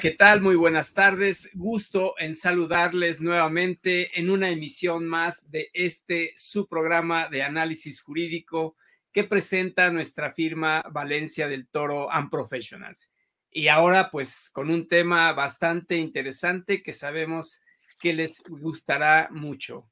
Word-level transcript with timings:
¿qué 0.00 0.12
tal? 0.12 0.40
Muy 0.40 0.56
buenas 0.56 0.94
tardes. 0.94 1.50
Gusto 1.52 2.14
en 2.18 2.34
saludarles 2.34 3.20
nuevamente 3.20 4.18
en 4.18 4.30
una 4.30 4.48
emisión 4.48 5.06
más 5.06 5.50
de 5.50 5.68
este 5.74 6.32
su 6.36 6.66
programa 6.66 7.28
de 7.28 7.42
análisis 7.42 8.00
jurídico 8.00 8.76
que 9.12 9.24
presenta 9.24 9.92
nuestra 9.92 10.32
firma 10.32 10.82
Valencia 10.90 11.48
del 11.48 11.68
Toro 11.68 12.10
and 12.10 12.30
Professionals. 12.30 13.12
Y 13.50 13.68
ahora 13.68 14.10
pues 14.10 14.48
con 14.50 14.70
un 14.70 14.88
tema 14.88 15.34
bastante 15.34 15.98
interesante 15.98 16.82
que 16.82 16.92
sabemos 16.92 17.60
que 18.00 18.14
les 18.14 18.42
gustará 18.48 19.28
mucho. 19.30 19.90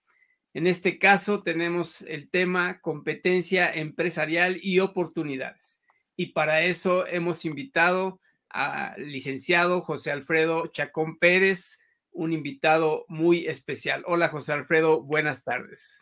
En 0.55 0.67
este 0.67 0.99
caso 0.99 1.43
tenemos 1.43 2.01
el 2.01 2.31
tema 2.31 2.81
competencia 2.81 3.71
empresarial 3.71 4.59
y 4.63 4.79
oportunidades. 4.79 5.83
Y 6.17 6.33
para 6.33 6.63
eso 6.63 7.07
hemos 7.07 7.45
invitado 7.45 8.23
al 8.51 9.11
licenciado 9.11 9.81
José 9.81 10.11
Alfredo 10.11 10.67
Chacón 10.69 11.19
Pérez, 11.19 11.79
un 12.13 12.33
invitado 12.33 13.05
muy 13.09 13.47
especial. 13.47 14.03
Hola 14.07 14.29
José 14.29 14.53
Alfredo, 14.53 15.03
buenas 15.03 15.45
tardes. 15.45 16.01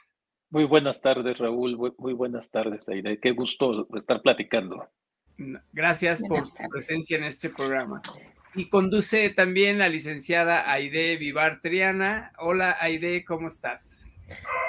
Muy 0.50 0.64
buenas 0.64 1.00
tardes 1.00 1.39
Raúl, 1.39 1.77
muy, 1.98 2.12
buenas 2.14 2.50
tardes 2.50 2.89
Aide, 2.89 3.19
qué 3.19 3.33
gusto 3.33 3.89
estar 3.97 4.22
platicando. 4.22 4.89
Gracias 5.72 6.22
por 6.22 6.42
tu 6.42 6.69
presencia 6.70 7.19
en 7.19 7.24
este 7.24 7.50
programa. 7.50 8.00
Y 8.55 8.70
conduce 8.70 9.28
también 9.30 9.78
la 9.78 9.89
licenciada 9.91 10.70
Aide 10.72 11.17
Vivar 11.19 11.61
Triana. 11.61 12.33
Hola 12.39 12.77
Aide, 12.80 13.24
¿cómo 13.24 13.48
estás? 13.48 14.08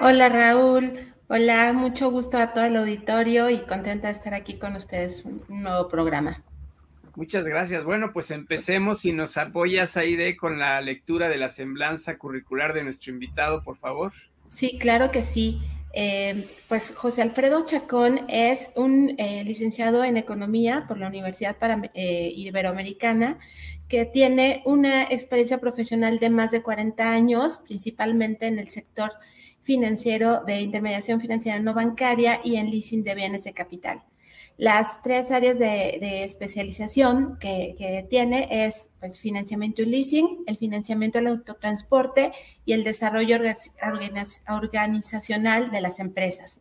Hola 0.01 0.29
Raúl, 0.29 1.13
hola, 1.27 1.71
mucho 1.73 2.11
gusto 2.11 2.37
a 2.37 2.53
todo 2.53 2.65
el 2.65 2.75
auditorio 2.75 3.49
y 3.49 3.61
contenta 3.61 4.07
de 4.07 4.13
estar 4.13 4.33
aquí 4.33 4.59
con 4.59 4.75
ustedes 4.75 5.23
un 5.23 5.43
nuevo 5.47 5.87
programa. 5.87 6.43
Muchas 7.17 7.47
gracias. 7.47 7.83
Bueno, 7.83 8.11
pues 8.13 8.29
empecemos 8.29 9.03
y 9.03 9.11
nos 9.11 9.37
apoyas, 9.37 9.97
Aide, 9.97 10.37
con 10.37 10.59
la 10.59 10.79
lectura 10.81 11.29
de 11.29 11.39
la 11.39 11.49
semblanza 11.49 12.19
curricular 12.19 12.75
de 12.75 12.83
nuestro 12.83 13.11
invitado, 13.11 13.63
por 13.63 13.75
favor. 13.79 14.13
Sí, 14.45 14.77
claro 14.77 15.09
que 15.09 15.23
sí. 15.23 15.59
Eh, 15.93 16.45
pues 16.69 16.93
José 16.95 17.23
Alfredo 17.23 17.65
Chacón 17.65 18.29
es 18.29 18.71
un 18.75 19.15
eh, 19.17 19.43
licenciado 19.43 20.03
en 20.03 20.15
Economía 20.15 20.85
por 20.87 20.99
la 20.99 21.07
Universidad 21.07 21.57
eh, 21.95 22.31
Iberoamericana 22.35 23.39
que 23.87 24.05
tiene 24.05 24.61
una 24.65 25.05
experiencia 25.05 25.57
profesional 25.57 26.19
de 26.19 26.29
más 26.29 26.51
de 26.51 26.61
40 26.61 27.11
años, 27.11 27.61
principalmente 27.65 28.45
en 28.45 28.59
el 28.59 28.69
sector 28.69 29.13
financiero 29.63 30.43
de 30.45 30.61
intermediación 30.61 31.19
financiera 31.19 31.57
no 31.57 31.73
bancaria 31.73 32.41
y 32.43 32.57
en 32.57 32.69
leasing 32.69 33.03
de 33.03 33.15
bienes 33.15 33.43
de 33.43 33.53
capital. 33.53 34.03
Las 34.57 35.03
tres 35.03 35.29
áreas 35.31 35.59
de, 35.59 36.23
especialización 36.23 37.37
que, 37.39 38.05
tiene 38.09 38.65
es 38.65 38.89
pues, 38.99 39.19
financiamiento 39.19 39.83
y 39.83 39.85
leasing, 39.85 40.43
el 40.47 40.57
financiamiento 40.57 41.19
del 41.19 41.27
autotransporte 41.27 42.31
y 42.65 42.73
el 42.73 42.83
desarrollo 42.83 43.37
organizacional 44.49 45.69
de 45.69 45.81
las 45.81 45.99
empresas. 45.99 46.59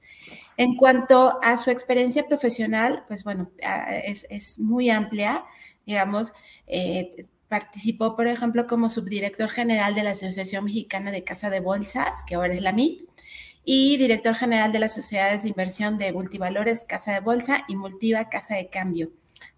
En 0.59 0.77
cuanto 0.77 1.39
a 1.43 1.56
su 1.56 1.71
experiencia 1.71 2.27
profesional, 2.27 3.05
pues 3.09 3.25
bueno, 3.25 3.51
es, 4.05 4.59
muy 4.59 4.91
amplia, 4.91 5.45
digamos, 5.87 6.35
eh, 6.67 7.27
participó, 7.49 8.15
por 8.15 8.27
ejemplo, 8.27 8.67
como 8.67 8.91
subdirector 8.91 9.49
general 9.49 9.95
de 9.95 10.03
la 10.03 10.11
Asociación 10.11 10.65
Mexicana 10.65 11.11
de 11.11 11.25
Casa 11.25 11.49
de 11.49 11.61
Bolsas, 11.61 12.23
que 12.27 12.35
ahora 12.35 12.55
es 12.55 12.62
la 12.62 12.73
MIP, 12.73 13.09
y 13.69 13.97
director 13.97 14.37
general 14.37 14.71
de 14.71 14.78
las 14.78 14.94
sociedades 14.94 15.43
de 15.43 15.49
inversión 15.49 15.99
de 15.99 16.12
Multivalores 16.12 16.87
Casa 16.87 17.12
de 17.12 17.21
Bolsa 17.21 17.65
y 17.66 17.75
Multiva 17.75 18.28
Casa 18.28 18.54
de 18.54 18.69
Cambio. 18.69 19.10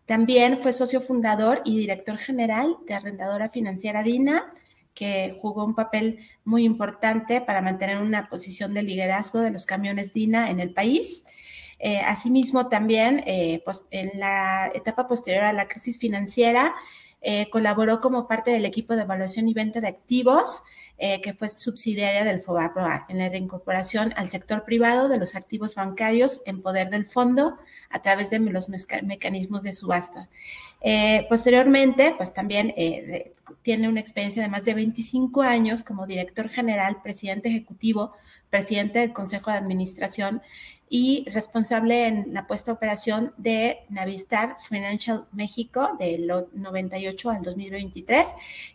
También 0.06 0.62
fue 0.62 0.72
socio 0.72 1.02
fundador 1.02 1.60
y 1.66 1.78
director 1.78 2.16
general 2.16 2.78
de 2.86 2.94
Arrendadora 2.94 3.50
Financiera 3.50 4.02
DINA, 4.02 4.50
que 4.94 5.36
jugó 5.38 5.62
un 5.62 5.74
papel 5.74 6.20
muy 6.42 6.64
importante 6.64 7.42
para 7.42 7.60
mantener 7.60 7.98
una 7.98 8.30
posición 8.30 8.72
de 8.72 8.82
liderazgo 8.82 9.40
de 9.40 9.50
los 9.50 9.66
camiones 9.66 10.14
DINA 10.14 10.48
en 10.48 10.60
el 10.60 10.72
país. 10.72 11.22
Eh, 11.78 12.00
asimismo, 12.00 12.70
también 12.70 13.22
eh, 13.26 13.62
en 13.90 14.18
la 14.18 14.72
etapa 14.74 15.06
posterior 15.06 15.44
a 15.44 15.52
la 15.52 15.68
crisis 15.68 15.98
financiera, 15.98 16.74
eh, 17.20 17.50
colaboró 17.50 18.00
como 18.00 18.26
parte 18.26 18.52
del 18.52 18.64
equipo 18.64 18.96
de 18.96 19.02
evaluación 19.02 19.48
y 19.48 19.52
venta 19.52 19.82
de 19.82 19.88
activos 19.88 20.62
eh, 21.00 21.20
que 21.20 21.32
fue 21.32 21.48
subsidiaria 21.48 22.24
del 22.24 22.40
FOBAPROA, 22.40 23.06
en 23.08 23.18
la 23.18 23.28
reincorporación 23.28 24.12
al 24.16 24.28
sector 24.28 24.64
privado 24.64 25.08
de 25.08 25.18
los 25.18 25.36
activos 25.36 25.76
bancarios 25.76 26.42
en 26.44 26.60
poder 26.60 26.90
del 26.90 27.06
fondo 27.06 27.56
a 27.88 28.02
través 28.02 28.30
de 28.30 28.40
los 28.40 28.68
mecanismos 28.68 29.62
de 29.62 29.74
subasta. 29.74 30.28
Eh, 30.80 31.24
posteriormente, 31.28 32.14
pues 32.16 32.34
también 32.34 32.74
eh, 32.76 33.32
tiene 33.62 33.88
una 33.88 34.00
experiencia 34.00 34.42
de 34.42 34.48
más 34.48 34.64
de 34.64 34.74
25 34.74 35.42
años 35.42 35.84
como 35.84 36.06
director 36.06 36.48
general, 36.48 37.00
presidente 37.02 37.48
ejecutivo, 37.48 38.12
presidente 38.50 38.98
del 38.98 39.12
Consejo 39.12 39.50
de 39.50 39.58
Administración 39.58 40.42
y 40.90 41.24
responsable 41.30 42.06
en 42.06 42.32
la 42.32 42.46
puesta 42.46 42.72
operación 42.72 43.32
de 43.36 43.80
Navistar 43.88 44.56
Financial 44.68 45.26
México 45.32 45.96
del 45.98 46.30
98 46.52 47.30
al 47.30 47.42
2023, 47.42 48.28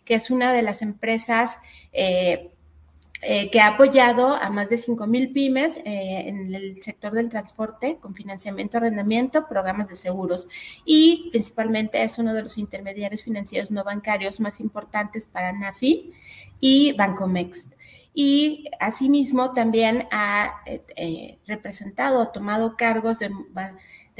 que 0.04 0.14
es 0.14 0.30
una 0.30 0.52
de 0.52 0.62
las 0.62 0.82
empresas 0.82 1.58
eh, 1.92 2.50
eh, 3.26 3.50
que 3.50 3.58
ha 3.58 3.68
apoyado 3.68 4.34
a 4.34 4.50
más 4.50 4.68
de 4.68 4.76
5 4.76 5.06
mil 5.06 5.32
pymes 5.32 5.78
eh, 5.78 6.24
en 6.26 6.54
el 6.54 6.82
sector 6.82 7.12
del 7.12 7.30
transporte 7.30 7.96
con 7.98 8.14
financiamiento, 8.14 8.76
arrendamiento, 8.76 9.48
programas 9.48 9.88
de 9.88 9.96
seguros. 9.96 10.46
Y 10.84 11.30
principalmente 11.30 12.02
es 12.02 12.18
uno 12.18 12.34
de 12.34 12.42
los 12.42 12.58
intermediarios 12.58 13.22
financieros 13.22 13.70
no 13.70 13.82
bancarios 13.82 14.40
más 14.40 14.60
importantes 14.60 15.24
para 15.24 15.52
NAFI 15.52 16.12
y 16.60 16.92
Bancomext 16.92 17.72
y 18.14 18.70
asimismo 18.78 19.52
también 19.52 20.06
ha 20.12 20.62
eh, 20.66 21.38
representado, 21.46 22.22
ha 22.22 22.30
tomado 22.30 22.76
cargos 22.76 23.18
de, 23.18 23.30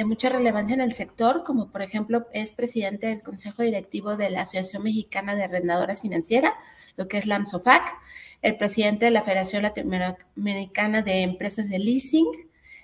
mucha 0.05 0.29
relevancia 0.29 0.75
en 0.75 0.81
el 0.81 0.95
sector, 0.95 1.45
como 1.45 1.71
por 1.71 1.81
ejemplo 1.81 2.27
es 2.33 2.53
presidente 2.53 3.07
del 3.07 3.23
Consejo 3.23 3.63
Directivo 3.63 4.17
de 4.17 4.31
la 4.31 4.43
Asociación 4.43 4.83
Mexicana 4.83 5.37
de 5.37 5.45
Arrendadoras 5.45 6.01
Financieras, 6.01 6.55
lo 6.97 7.07
que 7.07 7.19
es 7.19 7.27
la 7.27 7.37
AMSOFAC, 7.37 7.83
el 8.43 8.57
presidente 8.57 9.05
de 9.05 9.13
la 9.13 9.23
Federación 9.23 9.63
Latinoamericana 9.63 11.03
de 11.03 11.23
Empresas 11.23 11.69
de 11.69 11.79
Leasing, 11.79 12.27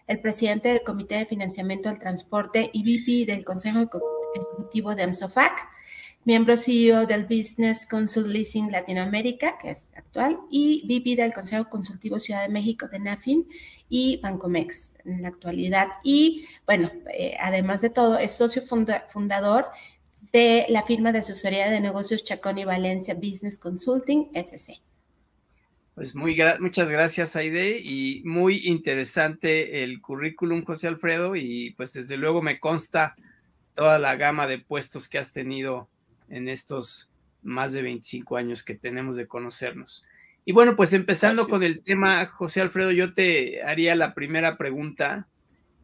el 0.06 0.20
presidente 0.20 0.68
del 0.68 0.84
Comité 0.84 1.16
de 1.16 1.26
Financiamiento 1.26 1.88
al 1.88 1.98
Transporte 1.98 2.70
y 2.72 2.84
VP 2.84 3.32
del 3.32 3.44
Consejo 3.44 3.80
Ejecutivo 4.34 4.94
de 4.94 5.02
AMSOFAC, 5.02 5.68
miembro 6.24 6.56
CEO 6.56 7.06
del 7.06 7.24
Business 7.24 7.86
Consult 7.86 8.26
Leasing 8.26 8.70
Latinoamérica, 8.70 9.58
que 9.58 9.70
es 9.70 9.92
actual, 9.96 10.38
y 10.50 10.82
VP 10.86 11.16
del 11.16 11.32
Consejo 11.32 11.68
Consultivo 11.68 12.18
Ciudad 12.18 12.42
de 12.42 12.48
México 12.48 12.88
de 12.88 12.98
NAFIN 12.98 13.48
y 13.88 14.18
Bancomex 14.22 14.96
en 15.04 15.22
la 15.22 15.28
actualidad. 15.28 15.88
Y 16.04 16.46
bueno, 16.66 16.90
eh, 17.12 17.36
además 17.40 17.80
de 17.80 17.90
todo, 17.90 18.18
es 18.18 18.32
socio 18.32 18.62
fundador 18.62 19.66
de 20.32 20.66
la 20.68 20.84
firma 20.84 21.12
de 21.12 21.18
asesoría 21.18 21.70
de 21.70 21.80
negocios 21.80 22.22
Chacón 22.22 22.58
y 22.58 22.64
Valencia 22.64 23.14
Business 23.14 23.58
Consulting, 23.58 24.30
SC. 24.34 24.80
Pues 25.94 26.14
muy 26.14 26.38
muchas 26.60 26.90
gracias, 26.90 27.34
Aide, 27.36 27.78
y 27.78 28.22
muy 28.24 28.66
interesante 28.66 29.82
el 29.82 30.00
currículum, 30.00 30.64
José 30.64 30.88
Alfredo, 30.88 31.34
y 31.34 31.72
pues 31.76 31.92
desde 31.92 32.16
luego 32.16 32.40
me 32.40 32.60
consta 32.60 33.16
toda 33.74 33.98
la 33.98 34.16
gama 34.16 34.46
de 34.46 34.58
puestos 34.58 35.08
que 35.08 35.18
has 35.18 35.32
tenido 35.32 35.88
en 36.30 36.48
estos 36.48 37.10
más 37.42 37.72
de 37.72 37.82
25 37.82 38.36
años 38.36 38.62
que 38.62 38.74
tenemos 38.74 39.16
de 39.16 39.26
conocernos. 39.26 40.04
Y 40.44 40.52
bueno, 40.52 40.74
pues 40.74 40.92
empezando 40.94 41.48
con 41.48 41.62
el 41.62 41.82
tema, 41.82 42.26
José 42.26 42.60
Alfredo, 42.60 42.92
yo 42.92 43.12
te 43.12 43.62
haría 43.62 43.94
la 43.94 44.14
primera 44.14 44.56
pregunta, 44.56 45.28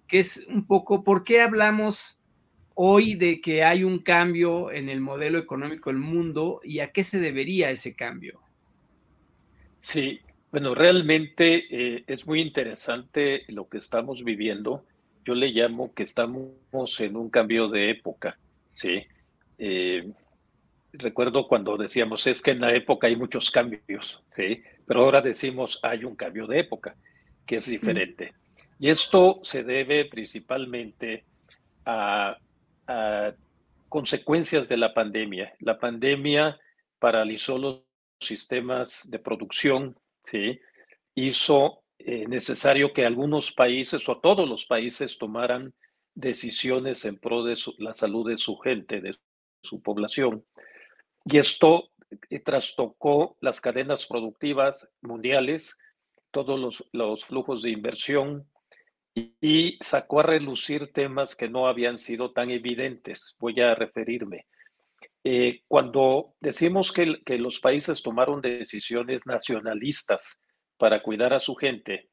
que 0.09 0.19
es 0.19 0.45
un 0.49 0.67
poco, 0.67 1.05
¿por 1.05 1.25
qué 1.25 1.43
hablamos 1.43 2.19
hoy 2.75 3.15
de 3.15 3.41
que 3.41 3.65
hay 3.65 3.85
un 3.85 3.99
cambio 4.01 4.71
en 4.71 4.89
el 4.89 5.01
modelo 5.01 5.39
económico 5.39 5.91
del 5.91 5.99
mundo 5.99 6.61
y 6.65 6.81
a 6.81 6.91
qué 6.93 7.05
se 7.05 7.21
debería 7.21 7.71
ese 7.71 7.95
cambio? 7.95 8.41
Sí, 9.79 10.21
bueno, 10.51 10.75
realmente 10.75 11.67
eh, 11.71 12.05
es 12.07 12.27
muy 12.27 12.41
interesante 12.41 13.45
lo 13.49 13.69
que 13.69 13.79
estamos 13.79 14.25
viviendo. 14.25 14.85
Yo 15.25 15.35
le 15.35 15.49
llamo 15.49 15.93
que 15.93 16.03
estamos 16.03 17.01
en 17.01 17.17
un 17.17 17.31
cambio 17.31 17.69
de 17.69 17.91
época, 17.91 18.39
¿sí? 18.73 19.07
Eh, 19.59 20.11
recuerdo 20.99 21.47
cuando 21.49 21.77
decíamos, 21.77 22.27
es 22.27 22.43
que 22.43 22.53
en 22.53 22.61
la 22.61 22.75
época 22.75 23.07
hay 23.07 23.17
muchos 23.17 23.51
cambios, 23.51 24.23
¿sí? 24.29 24.63
Pero 24.87 25.01
ahora 25.01 25.21
decimos, 25.21 25.81
hay 25.83 26.05
un 26.05 26.17
cambio 26.17 26.47
de 26.47 26.61
época, 26.61 26.97
que 27.47 27.57
es 27.57 27.67
diferente. 27.67 28.35
Y 28.79 28.91
esto 28.91 29.41
se 29.43 29.63
debe 29.63 30.05
principalmente 30.07 31.25
a, 31.85 32.37
consecuencias 33.89 34.69
de 34.69 34.77
la 34.77 34.93
pandemia. 34.93 35.55
La 35.61 35.79
pandemia 35.79 36.59
paralizó 36.99 37.59
los 37.59 37.83
sistemas 38.21 39.09
de 39.11 39.19
producción, 39.19 39.97
¿sí? 40.23 40.61
Hizo 41.15 41.83
eh, 41.99 42.27
necesario 42.29 42.93
que 42.93 43.07
algunos 43.07 43.53
países 43.53 44.09
o 44.09 44.19
todos 44.19 44.49
los 44.49 44.67
países 44.67 45.19
tomaran 45.19 45.73
decisiones 46.15 47.05
en 47.05 47.19
pro 47.19 47.45
de 47.45 47.57
la 47.79 47.95
salud 47.95 48.29
de 48.29 48.37
su 48.37 48.57
gente, 48.59 49.01
de 49.01 49.17
su 49.63 49.81
población. 49.83 50.45
Y 51.26 51.38
esto 51.38 51.90
eh, 52.31 52.38
trastocó 52.38 53.37
las 53.40 53.61
cadenas 53.61 54.06
productivas 54.06 54.88
mundiales, 55.02 55.76
todos 56.31 56.84
los, 56.93 57.25
flujos 57.25 57.62
de 57.62 57.70
inversión 57.70 58.49
y, 59.14 59.76
sacó 59.81 60.20
a 60.20 60.25
relucir 60.25 60.93
temas 60.93 61.34
que 61.34 61.49
no 61.49 61.67
habían 61.67 61.99
sido 61.99 62.32
tan 62.32 62.50
evidentes. 62.50 63.34
Voy 63.40 63.61
a 63.61 63.75
referirme. 63.75 64.46
Eh, 65.25 65.62
cuando 65.67 66.34
decimos 66.40 66.93
que 66.93 67.38
los 67.38 67.58
países 67.58 68.02
tomaron 68.02 68.40
decisiones 68.40 69.26
nacionalistas 69.26 70.38
para 70.76 71.02
cuidar 71.02 71.34
a 71.34 71.40
su 71.40 71.56
gente, 71.56 72.08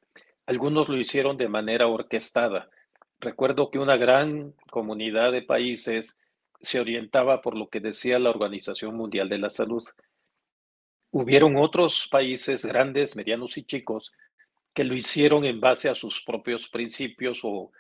algunos 0.48 0.90
lo 0.90 0.98
hicieron 0.98 1.38
de 1.38 1.48
manera 1.48 1.88
orquestada. 1.88 2.70
Recuerdo 3.20 3.70
que 3.70 3.80
una 3.80 3.96
gran 3.96 4.54
comunidad 4.72 5.32
de 5.32 5.44
países 5.44 6.18
se 6.64 6.80
orientaba 6.80 7.42
por 7.42 7.56
lo 7.58 7.68
que 7.68 7.82
decía 7.82 8.18
la 8.18 8.30
Organización 8.30 8.96
Mundial 8.96 9.28
de 9.28 9.38
la 9.38 9.50
Salud. 9.50 9.84
Hubieron 11.12 11.58
otros 11.58 12.08
países 12.10 12.66
grandes, 12.66 13.16
medianos 13.16 13.58
y 13.58 13.64
chicos 13.64 14.14
que 14.74 14.86
lo 14.86 14.96
hicieron 14.96 15.44
en 15.46 15.60
base 15.60 15.90
a 15.90 15.94
sus 15.94 16.24
propios 16.24 16.70
principios 16.70 17.42
o, 17.44 17.72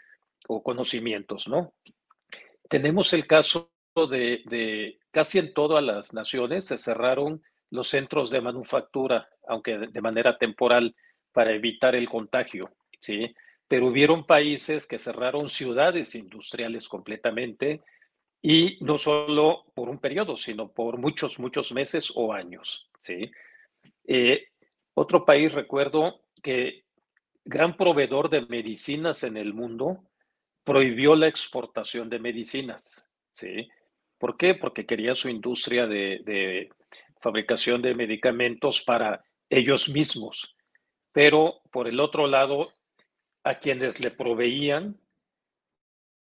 conocimientos, 0.61 1.47
¿no? 1.47 1.73
Tenemos 2.69 3.13
el 3.13 3.25
caso 3.25 3.71
de, 3.95 4.43
de, 4.45 4.99
casi 5.09 5.39
en 5.39 5.53
todas 5.53 5.81
las 5.81 6.13
naciones 6.13 6.65
se 6.65 6.77
cerraron 6.77 7.41
los 7.71 7.87
centros 7.87 8.29
de 8.29 8.41
manufactura, 8.41 9.29
aunque 9.47 9.77
de 9.77 10.01
manera 10.01 10.37
temporal, 10.37 10.93
para 11.31 11.53
evitar 11.53 11.95
el 11.95 12.09
contagio, 12.09 12.75
¿sí? 12.99 13.33
Pero 13.67 13.87
hubieron 13.87 14.25
países 14.25 14.85
que 14.85 14.99
cerraron 14.99 15.47
ciudades 15.47 16.13
industriales 16.13 16.89
completamente 16.89 17.81
y 18.45 18.77
no 18.81 18.97
solo 18.97 19.63
por 19.73 19.87
un 19.87 19.99
periodo, 19.99 20.35
sino 20.35 20.67
por 20.69 20.97
muchos, 20.97 21.39
muchos 21.39 21.71
meses 21.71 22.11
o 22.13 22.33
años. 22.33 22.89
¿sí? 22.99 23.31
Eh, 24.05 24.49
otro 24.95 25.23
país, 25.23 25.53
recuerdo 25.53 26.25
que 26.43 26.83
gran 27.45 27.77
proveedor 27.77 28.29
de 28.29 28.45
medicinas 28.45 29.23
en 29.23 29.37
el 29.37 29.53
mundo 29.53 30.03
prohibió 30.65 31.15
la 31.15 31.27
exportación 31.27 32.09
de 32.09 32.19
medicinas. 32.19 33.09
¿sí? 33.31 33.69
¿Por 34.17 34.35
qué? 34.35 34.55
Porque 34.55 34.85
quería 34.85 35.15
su 35.15 35.29
industria 35.29 35.87
de, 35.87 36.19
de 36.25 36.69
fabricación 37.21 37.81
de 37.81 37.95
medicamentos 37.95 38.81
para 38.81 39.23
ellos 39.49 39.87
mismos. 39.87 40.53
Pero 41.13 41.61
por 41.71 41.87
el 41.87 42.01
otro 42.01 42.27
lado, 42.27 42.73
a 43.45 43.59
quienes 43.59 44.01
le 44.01 44.11
proveían, 44.11 44.99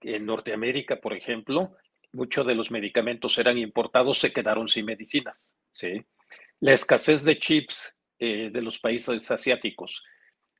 en 0.02 0.26
Norteamérica, 0.26 0.98
por 0.98 1.14
ejemplo, 1.14 1.76
muchos 2.16 2.48
de 2.48 2.56
los 2.56 2.72
medicamentos 2.72 3.38
eran 3.38 3.58
importados, 3.58 4.18
se 4.18 4.32
quedaron 4.32 4.68
sin 4.68 4.86
medicinas. 4.86 5.58
¿sí? 5.72 6.04
La 6.62 6.74
escasez 6.74 7.24
de 7.24 7.38
chips 7.38 7.96
eh, 8.18 8.50
de 8.52 8.62
los 8.62 8.80
países 8.80 9.30
asiáticos. 9.30 10.04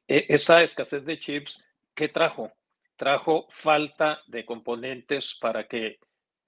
E, 0.08 0.26
esa 0.30 0.62
escasez 0.62 1.06
de 1.06 1.18
chips, 1.18 1.64
¿qué 1.96 2.10
trajo? 2.10 2.52
Trajo 2.98 3.48
falta 3.50 4.22
de 4.28 4.46
componentes 4.46 5.36
para 5.40 5.68
que 5.68 5.98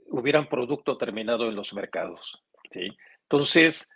hubieran 0.10 0.48
producto 0.48 0.98
terminado 0.98 1.48
en 1.48 1.56
los 1.56 1.74
mercados. 1.74 2.44
¿sí? 2.72 2.90
Entonces, 3.24 3.90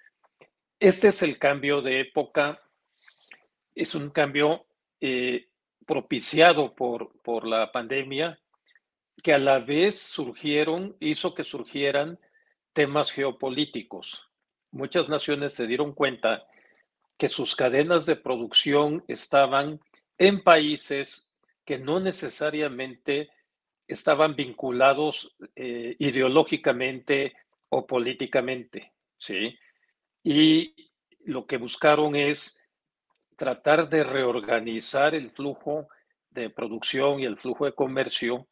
este 0.80 1.10
es 1.10 1.22
el 1.22 1.38
cambio 1.38 1.82
de 1.82 2.02
época. 2.02 2.62
Es 3.76 3.96
un 3.96 4.10
cambio 4.10 4.66
eh, 5.02 5.48
propiciado 5.86 6.74
por, 6.74 7.22
por 7.22 7.46
la 7.46 7.72
pandemia 7.72 8.40
que 9.22 9.34
a 9.34 9.38
la 9.38 9.60
vez 9.60 10.00
surgieron, 10.00 10.96
hizo 11.00 11.34
que 11.34 11.44
surgieran 11.44 12.20
temas 12.74 13.12
geopolíticos. 13.12 14.30
Muchas 14.72 15.10
naciones 15.10 15.54
se 15.54 15.68
dieron 15.68 15.94
cuenta 15.94 16.46
que 17.18 17.30
sus 17.30 17.56
cadenas 17.56 18.06
de 18.06 18.16
producción 18.16 19.04
estaban 19.08 19.80
en 20.18 20.44
países 20.44 21.34
que 21.66 21.78
no 21.78 22.00
necesariamente 22.00 23.30
estaban 23.88 24.36
vinculados 24.36 25.36
eh, 25.56 25.96
ideológicamente 26.00 27.34
o 27.70 27.86
políticamente, 27.86 28.94
¿sí? 29.18 29.58
Y 30.24 30.92
lo 31.26 31.46
que 31.46 31.58
buscaron 31.58 32.16
es 32.16 32.58
tratar 33.36 33.90
de 33.90 34.04
reorganizar 34.04 35.14
el 35.14 35.32
flujo 35.32 35.88
de 36.30 36.50
producción 36.50 37.20
y 37.20 37.26
el 37.26 37.38
flujo 37.38 37.66
de 37.66 37.74
comercio 37.74 38.48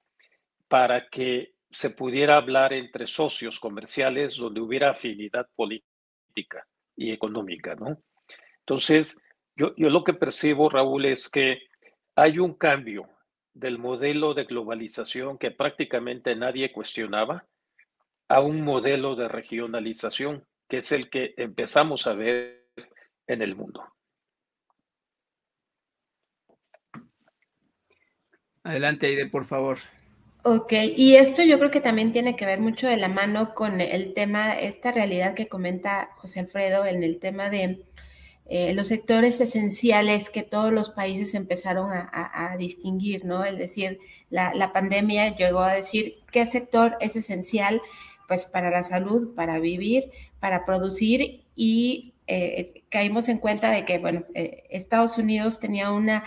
para 0.69 1.09
que 1.09 1.55
se 1.71 1.89
pudiera 1.89 2.37
hablar 2.37 2.71
entre 2.73 3.07
socios 3.07 3.59
comerciales 3.59 4.37
donde 4.37 4.61
hubiera 4.61 4.91
afinidad 4.91 5.47
política 5.55 6.65
y 6.95 7.11
económica, 7.11 7.75
¿no? 7.75 8.01
Entonces, 8.59 9.19
yo, 9.55 9.75
yo 9.75 9.89
lo 9.89 10.03
que 10.03 10.13
percibo, 10.13 10.69
Raúl, 10.69 11.05
es 11.05 11.27
que 11.29 11.59
hay 12.15 12.39
un 12.39 12.53
cambio 12.53 13.09
del 13.53 13.77
modelo 13.77 14.33
de 14.33 14.45
globalización 14.45 15.37
que 15.37 15.51
prácticamente 15.51 16.35
nadie 16.35 16.71
cuestionaba 16.71 17.45
a 18.27 18.41
un 18.41 18.61
modelo 18.61 19.15
de 19.15 19.27
regionalización, 19.27 20.45
que 20.67 20.77
es 20.77 20.91
el 20.91 21.09
que 21.09 21.33
empezamos 21.37 22.05
a 22.07 22.13
ver 22.13 22.69
en 23.27 23.41
el 23.41 23.55
mundo. 23.55 23.83
Adelante, 28.63 29.07
Aide, 29.07 29.27
por 29.27 29.45
favor. 29.45 29.79
Ok, 30.43 30.71
y 30.95 31.15
esto 31.15 31.43
yo 31.43 31.59
creo 31.59 31.69
que 31.69 31.81
también 31.81 32.13
tiene 32.13 32.37
que 32.37 32.45
ver 32.45 32.61
mucho 32.61 32.87
de 32.87 32.95
la 32.95 33.09
mano 33.09 33.53
con 33.53 33.81
el 33.81 34.13
tema, 34.13 34.53
esta 34.53 34.91
realidad 34.91 35.33
que 35.33 35.49
comenta 35.49 36.11
José 36.15 36.39
Alfredo 36.39 36.85
en 36.85 37.03
el 37.03 37.19
tema 37.19 37.49
de 37.49 37.83
eh, 38.45 38.73
los 38.73 38.87
sectores 38.87 39.39
esenciales 39.41 40.29
que 40.29 40.43
todos 40.43 40.71
los 40.71 40.89
países 40.89 41.35
empezaron 41.35 41.91
a, 41.91 42.55
distinguir, 42.57 43.25
¿no? 43.25 43.43
Es 43.43 43.57
decir, 43.57 43.99
la, 44.29 44.71
pandemia 44.73 45.35
llegó 45.35 45.59
a 45.59 45.73
decir 45.73 46.15
qué 46.31 46.45
sector 46.45 46.97
es 47.01 47.15
esencial, 47.17 47.81
pues 48.27 48.45
para 48.45 48.71
la 48.71 48.83
salud, 48.83 49.35
para 49.35 49.59
vivir, 49.59 50.09
para 50.39 50.65
producir 50.65 51.43
y 51.55 52.13
eh, 52.27 52.83
caímos 52.89 53.27
en 53.29 53.39
cuenta 53.39 53.71
de 53.71 53.85
que, 53.85 53.99
bueno, 53.99 54.23
eh, 54.33 54.63
Estados 54.69 55.17
Unidos 55.17 55.59
tenía 55.59 55.91
una 55.91 56.23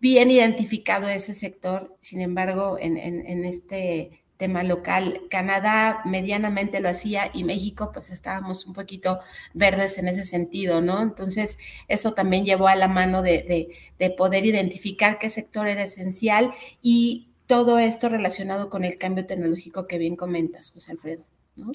bien 0.00 0.30
identificado 0.30 1.08
ese 1.08 1.34
sector, 1.34 1.96
sin 2.00 2.20
embargo, 2.20 2.78
en, 2.80 3.44
este 3.44 4.22
tema 4.36 4.62
local. 4.62 5.22
Canadá 5.30 6.02
medianamente 6.04 6.80
lo 6.80 6.90
hacía 6.90 7.30
y 7.32 7.44
México 7.44 7.90
pues 7.92 8.10
estábamos 8.10 8.66
un 8.66 8.74
poquito 8.74 9.20
verdes 9.54 9.96
en 9.96 10.08
ese 10.08 10.26
sentido, 10.26 10.82
¿no? 10.82 11.00
Entonces 11.00 11.58
eso 11.88 12.12
también 12.12 12.44
llevó 12.44 12.68
a 12.68 12.76
la 12.76 12.88
mano 12.88 13.22
de, 13.22 13.70
de, 13.98 14.10
poder 14.10 14.44
identificar 14.44 15.18
qué 15.18 15.30
sector 15.30 15.66
era 15.68 15.84
esencial 15.84 16.52
y 16.82 17.30
todo 17.46 17.78
esto 17.78 18.10
relacionado 18.10 18.68
con 18.68 18.84
el 18.84 18.98
cambio 18.98 19.24
tecnológico 19.24 19.86
que 19.86 19.96
bien 19.96 20.16
comentas, 20.16 20.70
José 20.70 20.92
Alfredo, 20.92 21.24
¿no? 21.54 21.72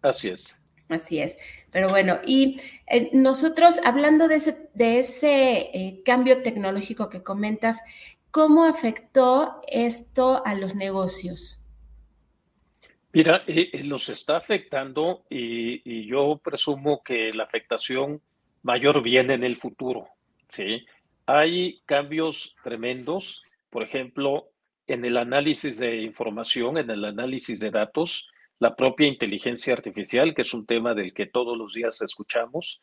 Así 0.00 0.28
es. 0.28 0.60
Así 0.88 1.20
es. 1.20 1.38
Pero 1.70 1.88
bueno, 1.88 2.18
y 2.26 2.60
eh, 2.86 3.10
nosotros 3.12 3.80
hablando 3.84 4.28
de 4.28 4.36
ese, 4.36 4.68
de 4.74 4.98
ese 4.98 5.70
eh, 5.72 6.02
cambio 6.04 6.42
tecnológico 6.42 7.08
que 7.08 7.22
comentas, 7.22 7.80
¿cómo 8.30 8.64
afectó 8.64 9.62
esto 9.66 10.42
a 10.44 10.54
los 10.54 10.74
negocios? 10.74 11.60
Mira, 13.12 13.44
eh, 13.46 13.82
los 13.84 14.08
está 14.08 14.36
afectando 14.36 15.24
y, 15.30 16.06
yo 16.06 16.40
presumo 16.42 17.02
que 17.02 17.32
la 17.32 17.44
afectación 17.44 18.20
mayor 18.62 19.02
viene 19.02 19.34
en 19.34 19.44
el 19.44 19.56
futuro. 19.56 20.08
¿sí? 20.48 20.84
Hay 21.24 21.80
cambios 21.86 22.56
tremendos, 22.62 23.42
por 23.70 23.84
ejemplo, 23.84 24.48
en 24.86 25.04
el 25.04 25.16
análisis 25.16 25.78
de 25.78 26.02
información, 26.02 26.76
en 26.76 26.90
el 26.90 27.04
análisis 27.04 27.60
de 27.60 27.70
datos 27.70 28.28
la 28.64 28.74
propia 28.74 29.06
inteligencia 29.06 29.74
artificial, 29.74 30.34
que 30.34 30.40
es 30.40 30.54
un 30.54 30.64
tema 30.64 30.94
del 30.94 31.12
que 31.12 31.26
todos 31.26 31.54
los 31.54 31.74
días 31.74 32.00
escuchamos, 32.00 32.80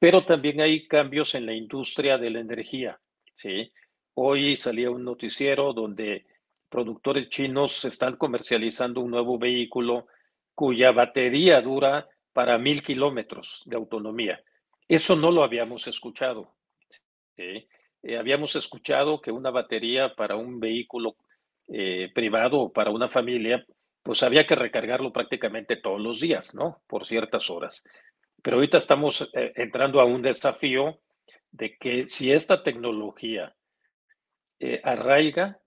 pero 0.00 0.24
también 0.24 0.60
hay 0.60 0.88
cambios 0.88 1.36
en 1.36 1.46
la 1.46 1.54
industria 1.54 2.18
de 2.18 2.30
la 2.30 2.40
energía. 2.40 2.98
¿sí? 3.32 3.72
Hoy 4.14 4.56
salía 4.56 4.90
un 4.90 5.04
noticiero 5.04 5.72
donde 5.74 6.26
productores 6.68 7.28
chinos 7.28 7.84
están 7.84 8.16
comercializando 8.16 9.00
un 9.00 9.12
nuevo 9.12 9.38
vehículo 9.38 10.08
cuya 10.56 10.90
batería 10.90 11.60
dura 11.60 12.08
para 12.32 12.58
mil 12.58 12.82
kilómetros 12.82 13.62
de 13.64 13.76
autonomía. 13.76 14.42
Eso 14.88 15.14
no 15.14 15.30
lo 15.30 15.44
habíamos 15.44 15.86
escuchado. 15.86 16.56
Eh, 17.36 17.68
habíamos 18.18 18.56
escuchado 18.56 19.20
que 19.20 19.30
una 19.30 19.50
batería 19.50 20.16
para 20.16 20.34
un 20.34 20.58
vehículo 20.58 21.14
eh, 21.68 22.10
privado 22.12 22.58
o 22.58 22.72
para 22.72 22.90
una 22.90 23.08
familia 23.08 23.64
pues 24.02 24.22
había 24.22 24.46
que 24.46 24.54
recargarlo 24.54 25.12
prácticamente 25.12 25.76
todos 25.76 26.00
los 26.00 26.20
días, 26.20 26.54
¿no? 26.54 26.82
Por 26.86 27.06
ciertas 27.06 27.50
horas. 27.50 27.84
Pero 28.42 28.56
ahorita 28.56 28.78
estamos 28.78 29.30
eh, 29.34 29.52
entrando 29.56 30.00
a 30.00 30.04
un 30.04 30.22
desafío 30.22 30.98
de 31.52 31.76
que 31.76 32.08
si 32.08 32.32
esta 32.32 32.62
tecnología 32.62 33.54
eh, 34.58 34.80
arraiga, 34.82 35.60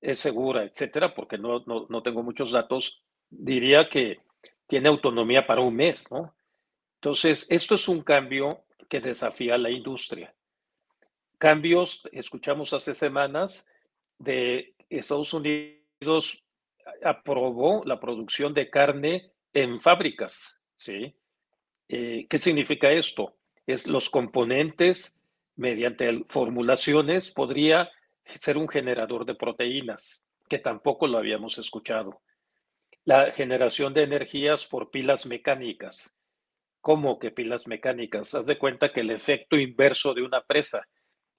es 0.00 0.18
segura, 0.18 0.64
etcétera, 0.64 1.14
porque 1.14 1.38
no, 1.38 1.64
no, 1.66 1.86
no 1.88 2.02
tengo 2.02 2.22
muchos 2.22 2.52
datos, 2.52 3.02
diría 3.30 3.88
que 3.88 4.18
tiene 4.66 4.88
autonomía 4.88 5.46
para 5.46 5.60
un 5.60 5.74
mes, 5.74 6.10
¿no? 6.10 6.34
Entonces, 6.96 7.46
esto 7.50 7.74
es 7.74 7.88
un 7.88 8.02
cambio 8.02 8.64
que 8.88 9.00
desafía 9.00 9.54
a 9.54 9.58
la 9.58 9.70
industria. 9.70 10.34
Cambios, 11.38 12.02
escuchamos 12.12 12.72
hace 12.72 12.94
semanas, 12.94 13.66
de 14.18 14.74
Estados 14.88 15.34
Unidos 15.34 16.43
aprobó 17.02 17.82
la 17.84 18.00
producción 18.00 18.54
de 18.54 18.70
carne 18.70 19.30
en 19.52 19.80
fábricas, 19.80 20.58
¿sí? 20.76 21.14
Eh, 21.88 22.26
¿Qué 22.28 22.38
significa 22.38 22.90
esto? 22.90 23.36
Es 23.66 23.86
los 23.86 24.10
componentes, 24.10 25.16
mediante 25.56 26.24
formulaciones, 26.26 27.30
podría 27.30 27.90
ser 28.24 28.56
un 28.56 28.68
generador 28.68 29.24
de 29.24 29.34
proteínas, 29.34 30.24
que 30.48 30.58
tampoco 30.58 31.06
lo 31.06 31.18
habíamos 31.18 31.58
escuchado. 31.58 32.20
La 33.04 33.32
generación 33.32 33.92
de 33.94 34.02
energías 34.02 34.66
por 34.66 34.90
pilas 34.90 35.26
mecánicas. 35.26 36.14
¿Cómo 36.80 37.18
que 37.18 37.30
pilas 37.30 37.66
mecánicas? 37.66 38.34
Haz 38.34 38.46
de 38.46 38.58
cuenta 38.58 38.92
que 38.92 39.00
el 39.00 39.10
efecto 39.10 39.56
inverso 39.56 40.14
de 40.14 40.22
una 40.22 40.42
presa, 40.42 40.86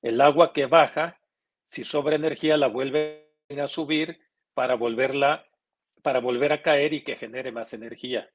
el 0.01 0.21
agua 0.21 0.53
que 0.53 0.65
baja, 0.67 1.19
si 1.65 1.83
sobra 1.83 2.15
energía 2.15 2.57
la 2.57 2.67
vuelven 2.67 3.25
a 3.59 3.67
subir 3.67 4.19
para 4.55 4.73
volverla, 4.73 5.45
para 6.01 6.19
volver 6.19 6.53
a 6.53 6.63
caer 6.63 6.93
y 6.93 7.01
que 7.01 7.15
genere 7.15 7.51
más 7.51 7.73
energía. 7.73 8.27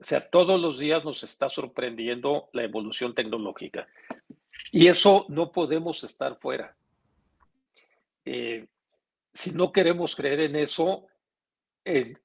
O 0.00 0.04
sea, 0.04 0.28
todos 0.28 0.60
los 0.60 0.78
días 0.78 1.04
nos 1.04 1.22
está 1.22 1.48
sorprendiendo 1.48 2.48
la 2.52 2.64
evolución 2.64 3.14
tecnológica. 3.14 3.86
Y 4.72 4.88
eso 4.88 5.26
no 5.28 5.52
podemos 5.52 6.02
estar 6.02 6.36
fuera. 6.40 6.74
Eh, 8.24 8.66
si 9.32 9.52
no 9.52 9.70
queremos 9.72 10.16
creer 10.16 10.40
en 10.40 10.56
eso, 10.56 11.06
en 11.84 12.18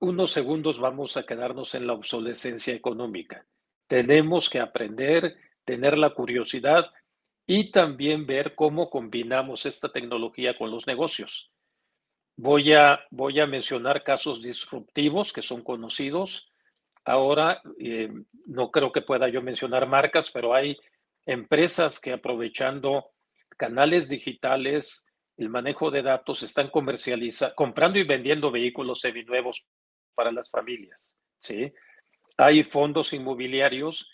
unos 0.00 0.30
segundos 0.32 0.78
vamos 0.78 1.16
a 1.16 1.24
quedarnos 1.24 1.74
en 1.74 1.86
la 1.86 1.94
obsolescencia 1.94 2.74
económica. 2.74 3.46
Tenemos 3.86 4.50
que 4.50 4.60
aprender, 4.60 5.36
tener 5.64 5.96
la 5.96 6.10
curiosidad 6.10 6.92
y 7.46 7.70
también 7.70 8.26
ver 8.26 8.54
cómo 8.54 8.90
combinamos 8.90 9.64
esta 9.66 9.90
tecnología 9.90 10.56
con 10.56 10.70
los 10.70 10.86
negocios. 10.86 11.50
Voy 12.36 12.72
a, 12.72 13.00
voy 13.10 13.40
a 13.40 13.46
mencionar 13.46 14.02
casos 14.02 14.42
disruptivos 14.42 15.32
que 15.32 15.42
son 15.42 15.62
conocidos. 15.62 16.50
Ahora, 17.04 17.62
eh, 17.78 18.10
no 18.46 18.70
creo 18.70 18.90
que 18.92 19.02
pueda 19.02 19.28
yo 19.28 19.42
mencionar 19.42 19.86
marcas, 19.86 20.30
pero 20.30 20.54
hay 20.54 20.76
empresas 21.26 22.00
que 22.00 22.12
aprovechando 22.12 23.10
canales 23.56 24.08
digitales, 24.08 25.06
el 25.36 25.48
manejo 25.48 25.90
de 25.90 26.02
datos, 26.02 26.42
están 26.42 26.70
comercializando, 26.70 27.54
comprando 27.54 27.98
y 27.98 28.04
vendiendo 28.04 28.50
vehículos 28.50 29.00
seminuevos 29.00 29.66
para 30.14 30.30
las 30.30 30.50
familias. 30.50 31.18
¿sí? 31.38 31.72
Hay 32.36 32.62
fondos 32.64 33.12
inmobiliarios 33.12 34.10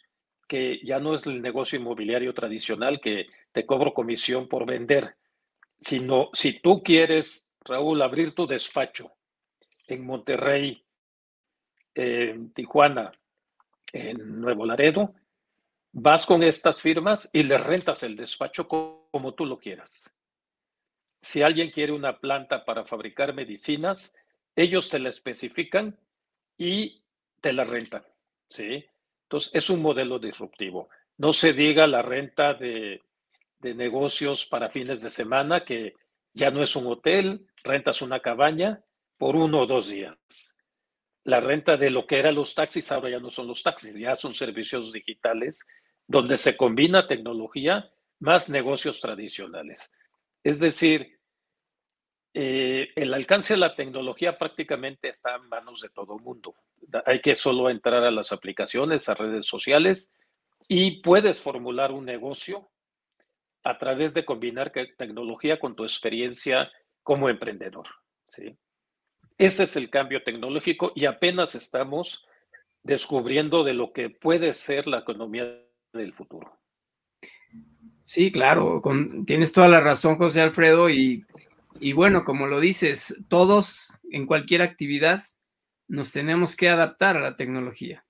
que 0.48 0.80
ya 0.84 0.98
no 0.98 1.14
es 1.14 1.26
el 1.26 1.40
negocio 1.40 1.78
inmobiliario 1.78 2.34
tradicional 2.34 3.00
que 3.00 3.26
te 3.52 3.64
cobro 3.64 3.94
comisión 3.94 4.48
por 4.48 4.66
vender, 4.66 5.14
sino 5.80 6.28
si 6.32 6.60
tú 6.60 6.82
quieres, 6.82 7.50
Raúl, 7.64 8.02
abrir 8.02 8.34
tu 8.34 8.46
despacho 8.46 9.12
en 9.86 10.04
Monterrey, 10.04 10.84
en 11.94 12.52
Tijuana, 12.52 13.12
en 13.92 14.40
Nuevo 14.40 14.64
Laredo, 14.64 15.14
vas 15.92 16.24
con 16.24 16.42
estas 16.42 16.80
firmas 16.80 17.28
y 17.32 17.42
le 17.42 17.58
rentas 17.58 18.02
el 18.02 18.16
despacho 18.16 18.68
como 18.68 19.34
tú 19.34 19.44
lo 19.44 19.58
quieras. 19.58 20.14
Si 21.20 21.42
alguien 21.42 21.70
quiere 21.70 21.92
una 21.92 22.18
planta 22.18 22.64
para 22.64 22.84
fabricar 22.84 23.34
medicinas, 23.34 24.14
ellos 24.56 24.88
te 24.88 24.98
la 24.98 25.10
especifican 25.10 25.98
y 26.56 27.02
te 27.40 27.52
la 27.52 27.64
rentan, 27.64 28.04
¿sí? 28.48 28.86
Entonces, 29.24 29.54
es 29.54 29.68
un 29.70 29.82
modelo 29.82 30.18
disruptivo. 30.18 30.88
No 31.18 31.32
se 31.32 31.52
diga 31.52 31.86
la 31.86 32.02
renta 32.02 32.54
de 32.54 33.02
negocios 33.60 34.46
para 34.46 34.70
fines 34.70 35.02
de 35.02 35.10
semana, 35.10 35.64
que 35.64 35.94
ya 36.32 36.50
no 36.50 36.62
es 36.62 36.74
un 36.76 36.86
hotel, 36.86 37.46
rentas 37.62 38.02
una 38.02 38.20
cabaña 38.20 38.82
por 39.16 39.36
uno 39.36 39.60
o 39.60 39.66
dos 39.66 39.88
días. 39.88 40.16
La 41.24 41.40
renta 41.40 41.76
de 41.76 41.90
lo 41.90 42.06
que 42.06 42.18
eran 42.18 42.34
los 42.34 42.54
taxis 42.54 42.90
ahora 42.90 43.10
ya 43.10 43.20
no 43.20 43.30
son 43.30 43.46
los 43.46 43.62
taxis, 43.62 43.94
ya 43.98 44.16
son 44.16 44.34
servicios 44.34 44.92
digitales 44.92 45.66
donde 46.06 46.36
se 46.38 46.56
combina 46.56 47.06
tecnología 47.06 47.90
más 48.18 48.50
negocios 48.50 49.00
tradicionales. 49.00 49.92
Es 50.42 50.58
decir, 50.58 51.20
eh, 52.32 52.88
el 52.94 53.12
alcance 53.12 53.54
de 53.54 53.58
la 53.58 53.74
tecnología 53.74 54.38
prácticamente 54.38 55.08
está 55.08 55.36
en 55.36 55.48
manos 55.48 55.80
de 55.80 55.88
todo 55.88 56.18
mundo. 56.18 56.54
Hay 57.04 57.20
que 57.20 57.34
solo 57.34 57.68
entrar 57.68 58.04
a 58.04 58.10
las 58.10 58.32
aplicaciones, 58.32 59.08
a 59.08 59.14
redes 59.14 59.46
sociales 59.46 60.12
y 60.68 61.00
puedes 61.02 61.40
formular 61.40 61.92
un 61.92 62.04
negocio 62.04 62.70
a 63.64 63.78
través 63.78 64.14
de 64.14 64.24
combinar 64.24 64.72
tecnología 64.96 65.58
con 65.58 65.74
tu 65.74 65.82
experiencia 65.84 66.70
como 67.02 67.28
emprendedor. 67.28 67.87
¿sí? 68.28 68.57
Ese 69.38 69.64
es 69.64 69.76
el 69.76 69.88
cambio 69.88 70.23
tecnológico 70.23 70.92
y 70.95 71.07
apenas 71.07 71.54
estamos 71.54 72.26
descubriendo 72.83 73.64
de 73.64 73.75
lo 73.75 73.92
que 73.92 74.11
puede 74.11 74.52
ser 74.52 74.87
la 74.87 74.99
economía 74.99 75.66
del 75.92 76.12
futuro. 76.12 76.59
Sí, 78.02 78.33
claro, 78.33 78.83
tienes 79.26 79.52
toda 79.52 79.69
la 79.69 79.80
razón, 79.80 80.16
José 80.16 80.40
Alfredo, 80.40 80.90
y, 80.90 81.25
y 81.78 81.92
bueno, 81.92 82.25
como 82.25 82.47
lo 82.49 82.61
dices, 82.61 83.25
todos 83.28 83.99
en 84.11 84.26
cualquier 84.26 84.62
actividad 84.62 85.25
nos 85.87 86.12
tenemos 86.12 86.57
que 86.57 86.69
adaptar 86.69 87.16
a 87.16 87.21
la 87.21 87.37
tecnología, 87.37 88.04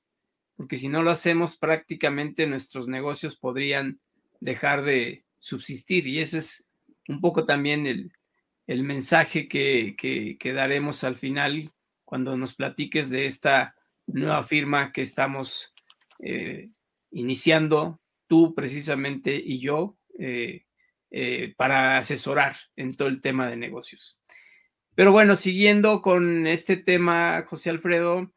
porque 0.57 0.79
si 0.79 0.89
no 0.89 1.03
lo 1.03 1.11
hacemos, 1.11 1.57
prácticamente 1.57 2.47
nuestros 2.47 2.89
negocios 2.89 3.37
podrían 3.37 4.01
dejar 4.41 4.83
de 4.83 5.25
subsistir, 5.39 6.07
y 6.07 6.21
ese 6.21 6.39
es 6.39 6.71
un 7.07 7.21
poco 7.21 7.45
también 7.45 7.87
el, 7.87 8.13
mensaje 8.85 9.49
que, 9.49 9.97
que, 9.99 10.53
daremos 10.53 11.03
al 11.03 11.17
final 11.17 11.73
cuando 12.05 12.37
nos 12.37 12.55
platiques 12.55 13.11
de 13.11 13.27
esta 13.27 13.75
nueva 14.07 14.45
firma 14.45 14.93
que 14.93 15.03
estamos 15.03 15.75
eh, 16.21 16.71
iniciando 17.11 18.01
tú 18.29 18.55
precisamente 18.55 19.35
y 19.35 19.59
yo 19.59 19.99
eh, 20.21 20.67
eh, 21.11 21.53
para 21.57 21.99
asesorar 21.99 22.55
en 22.77 22.95
todo 22.95 23.09
el 23.09 23.21
tema 23.21 23.49
de 23.49 23.57
negocios. 23.57 24.21
Pero 24.95 25.11
bueno, 25.11 25.35
siguiendo 25.35 26.01
con 26.01 26.47
este 26.47 26.77
tema, 26.77 27.43
José 27.49 27.71
Alfredo, 27.71 28.33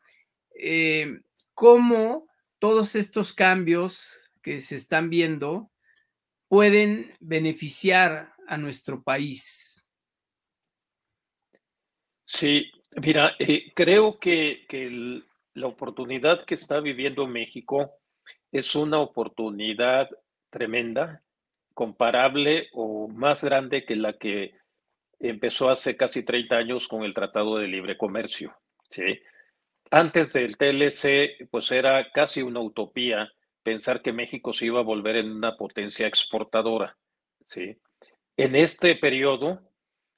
¿cómo 1.53 2.27
todos 2.57 2.95
estos 2.95 3.33
cambios 3.33 4.31
que 4.41 4.61
se 4.61 4.77
están 4.77 5.11
viendo 5.11 5.69
pueden 6.47 7.15
beneficiar 7.19 8.33
a 8.47 8.57
nuestro 8.57 9.03
país? 9.03 9.82
Sí, 12.35 12.71
mira, 12.95 13.35
creo 13.75 14.17
que, 14.17 14.65
que 14.67 15.21
la 15.53 15.67
oportunidad 15.67 16.45
que 16.45 16.55
está 16.55 16.79
viviendo 16.79 17.27
México 17.27 17.91
es 18.51 18.73
una 18.75 18.99
oportunidad 18.99 20.09
tremenda, 20.49 21.21
comparable 21.75 22.69
o 22.73 23.07
más 23.07 23.43
grande 23.43 23.85
que 23.85 23.95
la 23.95 24.13
que 24.13 24.55
empezó 25.19 25.69
hace 25.69 25.95
casi 25.95 26.25
30 26.25 26.55
años 26.55 26.87
con 26.87 27.03
el 27.03 27.13
Tratado 27.13 27.57
de 27.57 27.67
Libre 27.67 27.97
Comercio. 27.97 28.55
¿sí? 28.89 29.19
Antes 29.91 30.33
del 30.33 30.57
TLC, 30.57 31.47
pues 31.51 31.71
era 31.71 32.11
casi 32.11 32.41
una 32.41 32.61
utopía 32.61 33.31
pensar 33.61 34.01
que 34.01 34.11
México 34.11 34.53
se 34.53 34.65
iba 34.65 34.79
a 34.79 34.83
volver 34.83 35.17
en 35.17 35.31
una 35.31 35.55
potencia 35.55 36.07
exportadora. 36.07 36.97
¿sí? 37.43 37.77
En 38.37 38.55
este 38.55 38.95
periodo, 38.95 39.61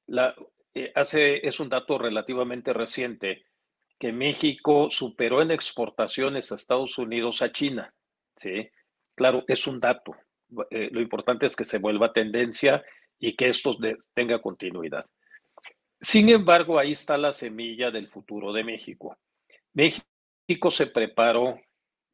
la, 0.07 0.33
eh, 0.75 0.91
hace, 0.93 1.47
es 1.47 1.61
un 1.61 1.69
dato 1.69 1.97
relativamente 1.97 2.73
reciente, 2.73 3.45
que 3.97 4.11
México 4.11 4.89
superó 4.89 5.41
en 5.41 5.51
exportaciones 5.51 6.51
a 6.51 6.55
Estados 6.55 6.97
Unidos 6.97 7.41
a 7.41 7.51
China. 7.53 7.93
¿sí? 8.35 8.69
Claro, 9.15 9.45
es 9.47 9.67
un 9.67 9.79
dato. 9.79 10.13
Eh, 10.69 10.89
lo 10.91 10.99
importante 10.99 11.45
es 11.45 11.55
que 11.55 11.63
se 11.63 11.77
vuelva 11.77 12.11
tendencia 12.11 12.83
y 13.17 13.37
que 13.37 13.47
esto 13.47 13.77
tenga 14.13 14.41
continuidad. 14.41 15.05
Sin 16.01 16.27
embargo, 16.27 16.77
ahí 16.77 16.91
está 16.91 17.17
la 17.17 17.31
semilla 17.31 17.89
del 17.89 18.09
futuro 18.09 18.51
de 18.51 18.65
México. 18.65 19.17
México 19.73 20.69
se 20.69 20.87
preparó 20.87 21.57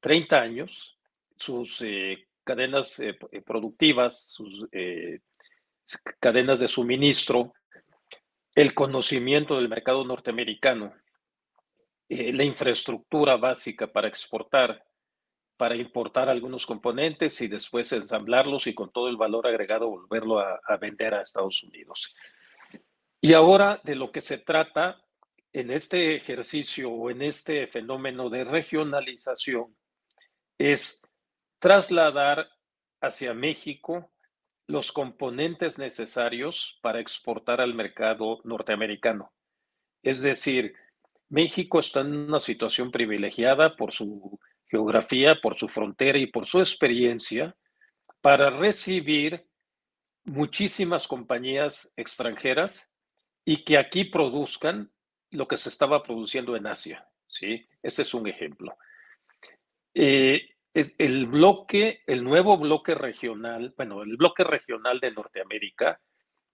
30 0.02 0.40
años, 0.40 1.00
sus 1.36 1.82
eh, 1.82 2.28
cadenas 2.44 3.02
productivas, 3.44 4.34
sus 4.34 4.68
cadenas 6.20 6.60
de 6.60 6.68
suministro, 6.68 7.54
el 8.56 8.74
conocimiento 8.74 9.56
del 9.56 9.70
mercado 9.70 10.04
norteamericano, 10.04 10.94
la 12.10 12.44
infraestructura 12.44 13.38
básica 13.38 13.92
para 13.92 14.08
exportar, 14.08 14.86
para 15.56 15.76
importar 15.76 16.28
algunos 16.28 16.66
componentes 16.66 17.40
y 17.42 17.48
después 17.48 17.92
ensamblarlos 17.94 18.68
y 18.68 18.74
con 18.74 18.92
todo 18.92 19.08
el 19.08 19.16
valor 19.16 19.48
agregado 19.48 19.90
volverlo 19.90 20.40
a, 20.40 20.78
vender 20.78 21.14
a 21.14 21.22
Estados 21.22 21.64
Unidos. 21.64 22.14
Y 23.22 23.34
ahora 23.34 23.80
de 23.84 23.96
lo 23.96 24.12
que 24.12 24.20
se 24.20 24.40
trata 24.40 25.02
en 25.54 25.72
este 25.72 26.16
ejercicio 26.16 26.90
o 26.92 27.10
en 27.10 27.22
este 27.22 27.68
fenómeno 27.68 28.30
de 28.30 28.44
regionalización 28.44 29.76
es 30.58 31.02
trasladar 31.60 32.50
hacia 33.00 33.34
México 33.34 34.12
los 34.72 34.92
componentes 34.94 35.78
necesarios 35.78 36.80
para 36.82 37.02
exportar 37.02 37.60
al 37.60 37.74
mercado 37.74 38.40
norteamericano. 38.46 39.34
Es 40.02 40.22
decir, 40.22 40.74
México 41.30 41.80
está 41.80 42.00
en 42.02 42.16
una 42.16 42.40
situación 42.40 42.90
privilegiada 42.90 43.76
por 43.76 43.92
su 43.92 44.40
geografía, 44.68 45.40
por 45.42 45.56
su 45.56 45.68
frontera 45.68 46.18
y 46.18 46.28
por 46.28 46.48
su 46.48 46.60
experiencia 46.60 47.56
para 48.22 48.50
recibir 48.50 49.46
muchísimas 50.24 51.08
compañías 51.08 51.94
extranjeras 51.98 52.90
y 53.44 53.66
que 53.66 53.78
aquí 53.78 54.06
produzcan 54.06 54.92
lo 55.32 55.48
que 55.48 55.58
se 55.58 55.70
estaba 55.70 56.02
produciendo 56.02 56.56
en 56.56 56.68
Asia. 56.68 57.08
¿sí? 57.28 57.68
Ese 57.84 58.04
es 58.04 58.14
un 58.14 58.28
ejemplo. 58.28 58.78
Eh, 59.94 60.48
es 60.74 60.96
el 60.98 61.26
bloque, 61.26 62.02
el 62.08 62.24
nuevo 62.24 62.58
bloque 62.58 62.96
regional, 62.96 63.74
bueno, 63.76 64.04
el 64.04 64.16
bloque 64.16 64.44
regional 64.44 65.00
de 65.00 65.12
Norteamérica 65.12 66.00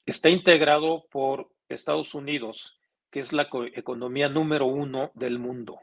está 0.06 0.30
integrado 0.30 1.06
por 1.12 1.50
Estados 1.70 2.16
Unidos, 2.16 2.80
que 3.12 3.20
es 3.20 3.34
la 3.34 3.48
economía 3.74 4.30
número 4.30 4.66
uno 4.66 5.12
del 5.14 5.38
mundo, 5.38 5.80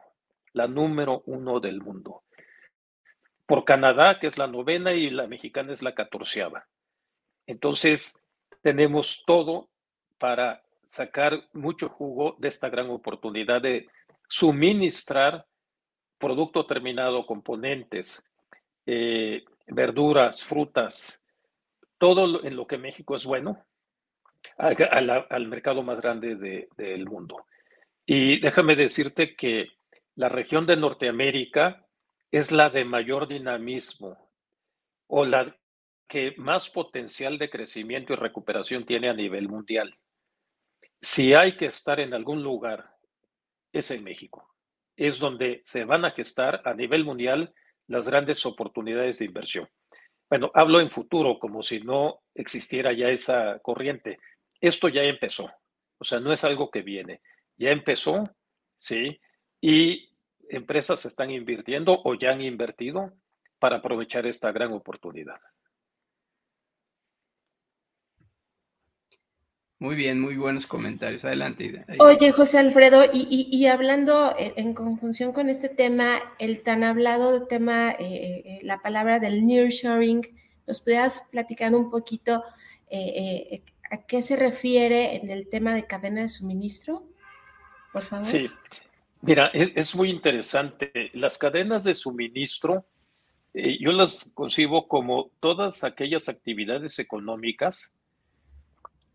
la 0.53 0.67
número 0.67 1.23
uno 1.26 1.61
del 1.61 1.81
mundo. 1.81 2.23
Por 3.47 3.64
Canadá, 3.64 4.19
que 4.19 4.26
es 4.26 4.38
la 4.38 4.47
novena, 4.47 4.93
y 4.93 5.11
la 5.11 5.26
mexicana 5.26 5.73
es 5.73 5.83
la 5.83 5.95
catorceava. 5.95 6.67
Entonces, 7.47 8.19
tenemos 8.62 9.23
todo 9.26 9.69
para 10.19 10.62
sacar 10.85 11.49
mucho 11.53 11.88
jugo 11.88 12.37
de 12.38 12.49
esta 12.49 12.71
gran 12.71 12.88
oportunidad 12.91 13.61
de 13.61 13.87
suministrar 14.29 15.47
producto 16.25 16.64
terminado, 16.64 17.26
componentes, 17.26 18.33
eh, 18.87 19.44
verduras, 19.66 20.42
frutas, 20.42 21.22
todo 21.98 22.42
en 22.42 22.57
lo 22.57 22.66
que 22.66 22.79
México 22.79 23.14
es 23.14 23.27
bueno, 23.27 23.62
al 24.57 25.46
mercado 25.48 25.83
más 25.83 26.01
grande 26.01 26.68
del 26.77 27.05
mundo. 27.05 27.44
Y 28.07 28.40
déjame 28.40 28.75
decirte 28.75 29.37
que 29.37 29.68
la 30.14 30.31
región 30.31 30.64
de 30.66 30.77
Norteamérica 30.77 31.87
es 32.31 32.51
la 32.51 32.70
de 32.70 32.87
mayor 32.87 33.29
dinamismo 33.29 34.31
o 35.09 35.27
la 35.27 35.55
que 36.09 36.35
más 36.38 36.70
potencial 36.70 37.37
de 37.37 37.51
crecimiento 37.51 38.14
y 38.14 38.16
recuperación 38.16 38.87
tiene 38.87 39.11
a 39.11 39.14
nivel 39.14 39.48
mundial. 39.51 39.94
Si 41.03 41.35
hay 41.35 41.59
que 41.59 41.66
estar 41.66 42.01
en 42.01 42.14
algún 42.14 42.42
lugar, 42.42 42.94
es 43.72 43.90
en 43.90 44.03
México. 44.05 44.54
Es 44.96 45.18
donde 45.18 45.61
se 45.64 45.85
van 45.85 46.04
a 46.04 46.11
gestar 46.11 46.62
a 46.64 46.74
nivel 46.74 47.04
mundial 47.04 47.52
las 47.87 48.09
grandes 48.09 48.44
oportunidades 48.46 49.18
de 49.18 49.26
inversión. 49.26 49.68
Bueno, 50.28 50.50
hablo 50.54 50.80
en 50.80 50.90
futuro 50.90 51.38
como 51.38 51.62
si 51.62 51.80
no 51.80 52.22
existiera 52.35 52.92
ya 52.92 53.09
esa 53.09 53.59
corriente. 53.61 54.18
Esto 54.61 54.88
ya 54.88 55.02
empezó, 55.02 55.50
o 55.98 56.04
sea, 56.04 56.20
no 56.20 56.33
es 56.33 56.44
algo 56.44 56.70
que 56.70 56.83
viene. 56.83 57.20
Ya 57.57 57.70
empezó, 57.70 58.24
¿sí? 58.76 59.20
Y 59.61 60.11
empresas 60.48 61.04
están 61.04 61.30
invirtiendo 61.30 62.00
o 62.04 62.14
ya 62.14 62.30
han 62.30 62.40
invertido 62.40 63.12
para 63.59 63.76
aprovechar 63.76 64.26
esta 64.26 64.52
gran 64.52 64.72
oportunidad. 64.72 65.40
Muy 69.85 69.97
bien, 69.97 70.18
muy 70.18 70.38
buenos 70.38 70.66
comentarios. 70.66 71.27
Adelante. 71.27 71.85
Oye, 71.99 72.33
José 72.33 72.57
Alfredo, 72.57 73.03
y, 73.12 73.66
hablando 73.66 74.35
en, 74.38 74.73
conjunción 74.73 75.33
con 75.33 75.51
este 75.51 75.68
tema, 75.68 76.23
el 76.38 76.62
tan 76.62 76.85
hablado 76.85 77.47
tema, 77.47 77.90
eh, 77.90 77.99
eh, 78.01 78.61
la 78.62 78.81
palabra 78.81 79.20
del 79.20 79.44
nearshoring, 79.44 80.23
¿nos 80.66 80.81
pudieras 80.81 81.29
platicar 81.31 81.75
un 81.75 81.90
poquito 81.90 82.42
eh, 82.88 83.62
a 83.90 84.07
qué 84.07 84.23
se 84.23 84.37
refiere 84.37 85.16
en 85.16 85.29
el 85.29 85.51
tema 85.51 85.75
de 85.75 85.87
cadena 85.87 86.23
de 86.23 86.31
suministro? 86.31 87.07
Por 87.92 88.05
favor. 88.05 88.25
Sí, 88.25 88.49
mira, 89.20 89.49
es, 89.49 89.94
muy 89.94 90.09
interesante. 90.09 91.11
Las 91.12 91.37
cadenas 91.37 91.85
de 91.85 91.92
suministro, 91.92 92.87
yo 93.53 93.92
las 93.92 94.31
concibo 94.33 94.88
como 94.88 95.31
todas 95.40 95.85
aquellas 95.85 96.31
actividades 96.31 96.99
económicas 96.99 97.93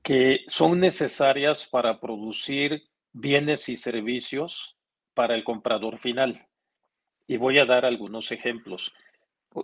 que 0.03 0.41
son 0.47 0.79
necesarias 0.79 1.65
para 1.65 1.99
producir 1.99 2.83
bienes 3.12 3.69
y 3.69 3.77
servicios 3.77 4.77
para 5.13 5.35
el 5.35 5.43
comprador 5.43 5.99
final. 5.99 6.47
Y 7.27 7.38
voy 7.38 7.59
a 7.59 7.65
dar 7.65 7.85
algunos 7.85 8.31
ejemplos. 8.31 8.93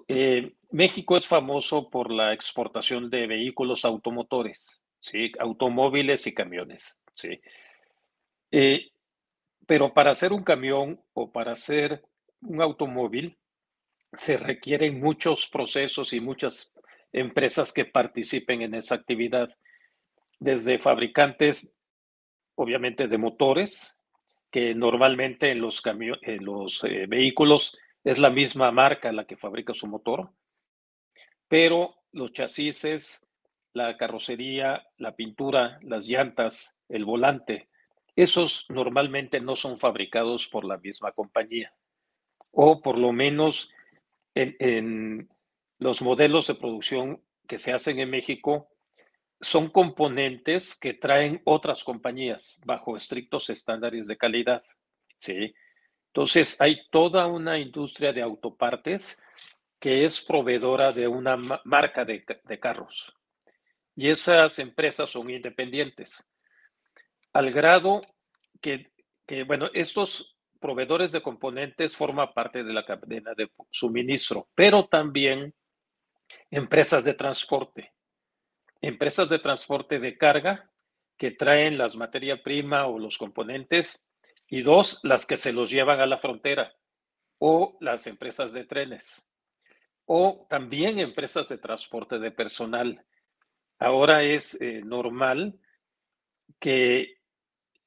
Eh, 0.07 0.53
México 0.71 1.15
es 1.17 1.27
famoso 1.27 1.89
por 1.89 2.11
la 2.11 2.33
exportación 2.33 3.09
de 3.09 3.27
vehículos 3.27 3.85
automotores, 3.85 4.81
¿sí? 4.99 5.31
automóviles 5.39 6.27
y 6.27 6.33
camiones. 6.33 6.97
¿sí? 7.13 7.39
Eh, 8.51 8.91
pero 9.65 9.93
para 9.93 10.11
hacer 10.11 10.33
un 10.33 10.43
camión 10.43 11.01
o 11.13 11.31
para 11.31 11.53
hacer 11.53 12.03
un 12.41 12.61
automóvil 12.61 13.37
se 14.13 14.37
requieren 14.37 14.99
muchos 14.99 15.47
procesos 15.47 16.13
y 16.13 16.19
muchas 16.19 16.73
empresas 17.11 17.73
que 17.73 17.85
participen 17.85 18.61
en 18.61 18.75
esa 18.75 18.95
actividad 18.95 19.49
desde 20.39 20.79
fabricantes, 20.79 21.73
obviamente, 22.55 23.07
de 23.07 23.17
motores, 23.17 23.97
que 24.51 24.73
normalmente 24.73 25.51
en 25.51 25.61
los, 25.61 25.81
en 25.85 26.45
los 26.45 26.83
eh, 26.83 27.05
vehículos 27.07 27.77
es 28.03 28.19
la 28.19 28.29
misma 28.29 28.71
marca 28.71 29.11
la 29.11 29.25
que 29.25 29.35
fabrica 29.35 29.73
su 29.73 29.87
motor, 29.87 30.29
pero 31.47 31.95
los 32.13 32.31
chasis, 32.31 33.27
la 33.73 33.97
carrocería, 33.97 34.87
la 34.97 35.15
pintura, 35.15 35.79
las 35.81 36.07
llantas, 36.07 36.79
el 36.87 37.03
volante, 37.03 37.67
esos 38.15 38.65
normalmente 38.69 39.41
no 39.41 39.55
son 39.55 39.77
fabricados 39.77 40.47
por 40.47 40.63
la 40.63 40.77
misma 40.77 41.11
compañía. 41.11 41.73
O 42.51 42.81
por 42.81 42.97
lo 42.97 43.11
menos 43.11 43.69
en, 44.33 44.55
en 44.59 45.29
los 45.79 46.01
modelos 46.01 46.47
de 46.47 46.55
producción 46.55 47.21
que 47.47 47.57
se 47.57 47.73
hacen 47.73 47.99
en 47.99 48.09
México, 48.09 48.69
son 49.41 49.69
componentes 49.69 50.75
que 50.75 50.93
traen 50.93 51.41
otras 51.45 51.83
compañías 51.83 52.59
bajo 52.65 52.95
estrictos 52.95 53.49
estándares 53.49 54.07
de 54.07 54.17
calidad. 54.17 54.61
¿sí? 55.17 55.53
Entonces, 56.07 56.59
hay 56.61 56.87
toda 56.89 57.27
una 57.27 57.59
industria 57.59 58.13
de 58.13 58.21
autopartes 58.21 59.17
que 59.79 60.05
es 60.05 60.21
proveedora 60.21 60.91
de 60.91 61.07
una 61.07 61.35
marca 61.65 62.05
de, 62.05 62.23
carros. 62.59 63.13
Y 63.95 64.09
esas 64.09 64.57
empresas 64.59 65.09
son 65.09 65.29
independientes. 65.29 66.25
Al 67.33 67.51
grado 67.51 68.01
que, 68.61 68.91
que, 69.27 69.43
bueno, 69.43 69.69
estos 69.73 70.37
proveedores 70.59 71.11
de 71.11 71.21
componentes 71.21 71.95
forman 71.95 72.33
parte 72.33 72.63
de 72.63 72.73
la 72.73 72.85
cadena 72.85 73.33
de 73.35 73.51
suministro, 73.69 74.47
pero 74.55 74.87
también 74.87 75.53
empresas 76.49 77.03
de 77.03 77.13
transporte 77.13 77.94
empresas 78.87 79.29
de 79.29 79.39
transporte 79.39 79.99
de 79.99 80.17
carga 80.17 80.69
que 81.17 81.31
traen 81.31 81.77
las 81.77 81.95
materia 81.95 82.43
prima 82.43 82.85
o 82.85 82.99
los 82.99 83.17
componentes 83.17 84.07
y 84.47 84.61
dos, 84.61 84.99
las 85.01 85.25
que 85.25 85.37
se 85.37 85.53
los 85.53 85.71
llevan 85.71 85.99
a 86.01 86.05
la 86.05 86.17
frontera 86.17 86.73
o 87.39 87.77
las 87.79 88.05
empresas 88.05 88.53
de 88.53 88.65
trenes 88.65 89.27
o 90.05 90.45
también 90.47 90.99
empresas 90.99 91.49
de 91.49 91.57
transporte 91.57 92.19
de 92.19 92.29
personal. 92.29 93.03
Ahora 93.79 94.21
es 94.21 94.59
eh, 94.61 94.81
normal 94.85 95.59
que 96.59 97.17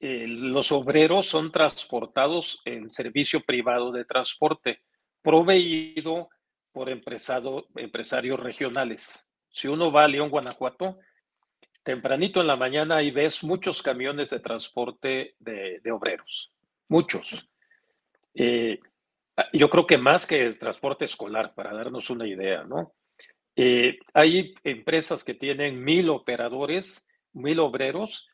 eh, 0.01 0.25
los 0.27 0.73
obreros 0.73 1.27
son 1.27 1.49
transportados 1.51 2.61
en 2.65 2.91
servicio 2.91 3.39
privado 3.39 3.93
de 3.93 4.03
transporte 4.03 4.81
proveído 5.21 6.29
por 6.73 6.89
empresarios 6.89 8.39
regionales. 8.39 9.28
Si 9.51 9.67
uno 9.67 9.91
va 9.91 10.03
a 10.03 10.07
León, 10.07 10.29
Guanajuato, 10.29 10.99
tempranito 11.83 12.41
en 12.41 12.47
la 12.47 12.55
mañana 12.55 12.97
ahí 12.97 13.11
ves 13.11 13.43
muchos 13.43 13.81
camiones 13.81 14.29
de 14.29 14.39
transporte 14.39 15.35
de, 15.39 15.81
obreros, 15.91 16.53
muchos. 16.87 17.49
Eh, 18.33 18.79
yo 19.53 19.69
creo 19.69 19.87
que 19.87 19.97
más 19.97 20.25
que 20.25 20.45
el 20.45 20.57
transporte 20.57 21.05
escolar, 21.05 21.53
para 21.55 21.73
darnos 21.73 22.09
una 22.09 22.27
idea, 22.27 22.63
¿no? 22.63 22.93
Eh, 23.55 23.99
hay 24.13 24.53
empresas 24.63 25.23
que 25.23 25.33
tienen 25.33 25.83
mil 25.83 26.09
operadores, 26.09 27.07
mil 27.33 27.59
obreros, 27.59 28.29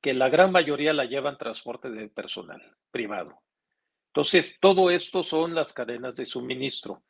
que 0.00 0.14
la 0.14 0.28
gran 0.28 0.52
mayoría 0.52 0.92
la 0.92 1.04
llevan 1.04 1.38
transporte 1.38 1.90
de 1.90 2.08
personal 2.08 2.76
privado. 2.90 3.40
Entonces, 4.08 4.58
todo 4.60 4.90
esto 4.90 5.22
son 5.22 5.54
las 5.54 5.72
cadenas 5.72 6.16
de 6.16 6.26
suministro 6.26 7.02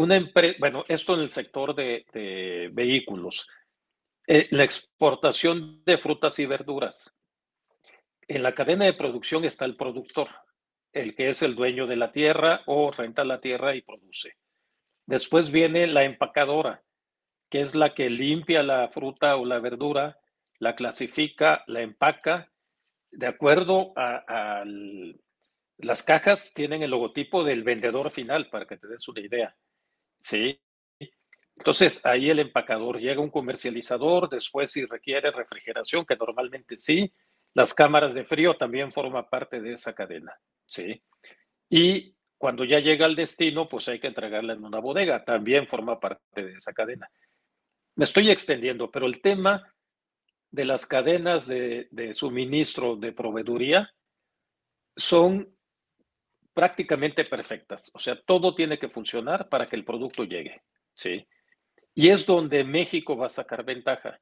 una 0.00 0.16
empresa, 0.16 0.56
bueno, 0.58 0.84
esto 0.88 1.14
en 1.14 1.20
el 1.20 1.28
sector 1.28 1.74
de, 1.74 2.70
vehículos, 2.72 3.46
eh, 4.26 4.48
la 4.50 4.64
exportación 4.64 5.84
de 5.84 5.98
frutas 5.98 6.38
y 6.38 6.46
verduras. 6.46 7.14
En 8.26 8.42
la 8.42 8.54
cadena 8.54 8.86
de 8.86 8.94
producción 8.94 9.44
está 9.44 9.66
el 9.66 9.76
productor, 9.76 10.28
el 10.92 11.14
que 11.14 11.28
es 11.28 11.42
el 11.42 11.54
dueño 11.54 11.86
de 11.86 11.96
la 11.96 12.12
tierra 12.12 12.62
o 12.66 12.90
renta 12.90 13.24
la 13.24 13.40
tierra 13.40 13.76
y 13.76 13.82
produce. 13.82 14.36
Después 15.04 15.50
viene 15.50 15.86
la 15.86 16.04
empacadora, 16.04 16.82
que 17.50 17.60
es 17.60 17.74
la 17.74 17.94
que 17.94 18.08
limpia 18.08 18.62
la 18.62 18.88
fruta 18.88 19.36
o 19.36 19.44
la 19.44 19.58
verdura, 19.58 20.18
la 20.58 20.76
clasifica, 20.76 21.62
la 21.66 21.82
empaca, 21.82 22.50
de 23.10 23.26
acuerdo 23.26 23.92
a, 23.96 24.64
las 25.76 26.02
cajas 26.02 26.54
tienen 26.54 26.82
el 26.82 26.90
logotipo 26.90 27.44
del 27.44 27.64
vendedor 27.64 28.10
final, 28.10 28.48
para 28.48 28.66
que 28.66 28.78
te 28.78 28.86
des 28.86 29.06
una 29.08 29.20
idea. 29.20 29.56
¿Sí? 30.20 30.60
Entonces, 31.56 32.04
ahí 32.06 32.30
el 32.30 32.38
empacador 32.38 32.98
llega 32.98 33.20
un 33.20 33.30
comercializador, 33.30 34.30
después 34.30 34.70
si 34.70 34.86
requiere 34.86 35.30
refrigeración, 35.30 36.06
que 36.06 36.16
normalmente 36.16 36.78
sí, 36.78 37.12
las 37.52 37.74
cámaras 37.74 38.14
de 38.14 38.24
frío 38.24 38.56
también 38.56 38.92
forman 38.92 39.28
parte 39.28 39.60
de 39.60 39.74
esa 39.74 39.94
cadena, 39.94 40.32
¿sí? 40.64 41.02
Y 41.68 42.14
cuando 42.38 42.64
ya 42.64 42.80
llega 42.80 43.04
al 43.04 43.14
destino, 43.14 43.68
pues 43.68 43.88
hay 43.88 44.00
que 44.00 44.06
entregarla 44.06 44.54
en 44.54 44.64
una 44.64 44.78
bodega, 44.78 45.22
también 45.22 45.66
forma 45.66 46.00
parte 46.00 46.42
de 46.42 46.54
esa 46.54 46.72
cadena. 46.72 47.10
Me 47.96 48.04
estoy 48.04 48.30
extendiendo, 48.30 48.90
pero 48.90 49.04
el 49.04 49.20
tema 49.20 49.74
de 50.50 50.64
las 50.64 50.86
cadenas 50.86 51.46
de, 51.46 51.88
de 51.90 52.14
suministro 52.14 52.96
de 52.96 53.12
proveeduría 53.12 53.92
son 54.96 55.54
prácticamente 56.54 57.24
perfectas. 57.24 57.90
O 57.94 57.98
sea, 57.98 58.20
todo 58.20 58.54
tiene 58.54 58.78
que 58.78 58.88
funcionar 58.88 59.48
para 59.48 59.68
que 59.68 59.76
el 59.76 59.84
producto 59.84 60.24
llegue, 60.24 60.62
¿sí? 60.94 61.26
Y 61.94 62.08
es 62.08 62.26
donde 62.26 62.64
México 62.64 63.16
va 63.16 63.26
a 63.26 63.30
sacar 63.30 63.64
ventaja 63.64 64.20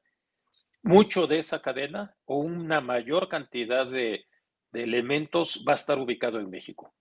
mucho 0.81 1.27
de 1.27 1.39
esa 1.39 1.61
cadena 1.61 2.15
o 2.25 2.37
una 2.37 2.81
mayor 2.81 3.27
cantidad 3.27 3.85
de, 3.85 4.25
elementos 4.73 5.65
va 5.67 5.71
a 5.73 5.75
estar 5.75 5.97
ubicado 5.97 6.39
en 6.39 6.49
México 6.49 6.93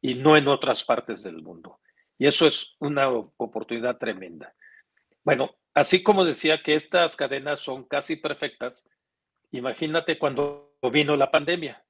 y 0.00 0.16
no 0.16 0.36
en 0.36 0.48
otras 0.48 0.84
partes 0.84 1.22
del 1.22 1.42
mundo. 1.42 1.80
Y 2.18 2.26
eso 2.26 2.46
es 2.46 2.74
una 2.80 3.08
oportunidad 3.08 3.98
tremenda. 3.98 4.52
Bueno, 5.22 5.54
así 5.74 6.02
como 6.02 6.24
decía 6.24 6.62
que 6.62 6.74
estas 6.74 7.14
cadenas 7.14 7.60
son 7.60 7.84
casi 7.84 8.16
perfectas, 8.16 8.88
imagínate 9.52 10.18
cuando 10.18 10.76
vino 10.92 11.16
la 11.16 11.30
pandemia. 11.30 11.84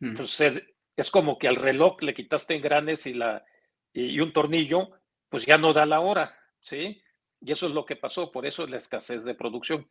Entonces, 0.00 0.62
es 0.96 1.10
como 1.10 1.38
que 1.38 1.48
al 1.48 1.56
reloj 1.56 2.02
le 2.02 2.14
quitaste 2.14 2.54
engranes 2.54 3.06
y, 3.06 3.14
la, 3.14 3.44
y 3.92 4.20
un 4.20 4.32
tornillo, 4.32 4.90
pues 5.28 5.46
ya 5.46 5.58
no 5.58 5.72
da 5.72 5.86
la 5.86 6.00
hora, 6.00 6.38
¿sí? 6.60 7.02
Y 7.40 7.52
eso 7.52 7.66
es 7.66 7.72
lo 7.72 7.84
que 7.84 7.96
pasó, 7.96 8.30
por 8.30 8.46
eso 8.46 8.64
es 8.64 8.70
la 8.70 8.78
escasez 8.78 9.24
de 9.24 9.34
producción. 9.34 9.90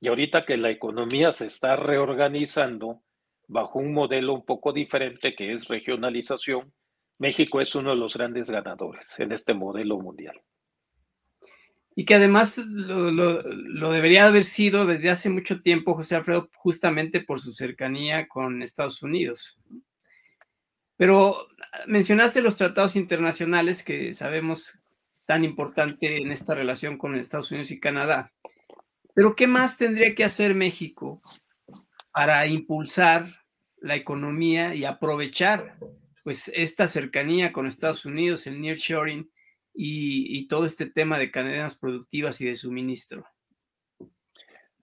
Y 0.00 0.08
ahorita 0.08 0.44
que 0.44 0.56
la 0.56 0.70
economía 0.70 1.32
se 1.32 1.46
está 1.46 1.76
reorganizando 1.76 3.02
bajo 3.46 3.78
un 3.78 3.92
modelo 3.92 4.34
un 4.34 4.44
poco 4.44 4.72
diferente 4.72 5.34
que 5.34 5.52
es 5.52 5.68
regionalización, 5.68 6.72
México 7.18 7.60
es 7.60 7.74
uno 7.74 7.90
de 7.90 7.96
los 7.96 8.16
grandes 8.16 8.50
ganadores 8.50 9.18
en 9.20 9.30
este 9.32 9.54
modelo 9.54 9.98
mundial. 9.98 10.40
Y 11.94 12.04
que 12.04 12.14
además 12.14 12.58
lo, 12.58 13.92
debería 13.92 14.26
haber 14.26 14.44
sido 14.44 14.86
desde 14.86 15.10
hace 15.10 15.28
mucho 15.28 15.60
tiempo, 15.60 15.94
José 15.94 16.16
Alfredo, 16.16 16.48
justamente 16.56 17.20
por 17.20 17.38
su 17.38 17.52
cercanía 17.52 18.26
con 18.26 18.62
Estados 18.62 19.02
Unidos. 19.02 19.58
Pero 21.02 21.48
mencionaste 21.88 22.42
los 22.42 22.56
tratados 22.56 22.94
internacionales 22.94 23.82
que 23.82 24.14
sabemos 24.14 24.78
tan 25.26 25.42
importante 25.42 26.18
en 26.18 26.30
esta 26.30 26.54
relación 26.54 26.96
con 26.96 27.16
Estados 27.16 27.50
Unidos 27.50 27.72
y 27.72 27.80
Canadá. 27.80 28.32
Pero 29.12 29.34
¿qué 29.34 29.48
más 29.48 29.78
tendría 29.78 30.14
que 30.14 30.22
hacer 30.22 30.54
México 30.54 31.20
para 32.14 32.46
impulsar 32.46 33.26
la 33.78 33.96
economía 33.96 34.76
y 34.76 34.84
aprovechar 34.84 35.76
pues 36.22 36.46
esta 36.54 36.86
cercanía 36.86 37.52
con 37.52 37.66
Estados 37.66 38.04
Unidos, 38.04 38.46
el 38.46 38.60
nearshoring 38.60 39.28
y, 39.74 40.38
y 40.38 40.46
todo 40.46 40.66
este 40.66 40.86
tema 40.86 41.18
de 41.18 41.32
cadenas 41.32 41.76
productivas 41.76 42.40
y 42.40 42.46
de 42.46 42.54
suministro? 42.54 43.26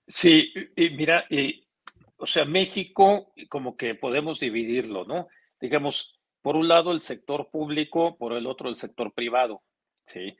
Sí, 0.06 0.52
mira, 0.76 1.24
o 2.18 2.28
sea, 2.28 2.44
México 2.44 3.32
como 3.48 3.78
que 3.78 3.96
podemos 3.96 4.42
dividirlo, 4.42 5.06
¿no? 5.06 5.30
Digamos, 5.60 6.19
por 6.41 6.56
un 6.56 6.67
lado 6.67 6.91
el 6.91 7.02
sector 7.02 7.50
público, 7.50 8.17
por 8.17 8.34
el 8.34 8.48
otro 8.48 8.69
el 8.69 8.76
sector 8.76 9.13
privado, 9.13 9.62
¿sí? 10.06 10.36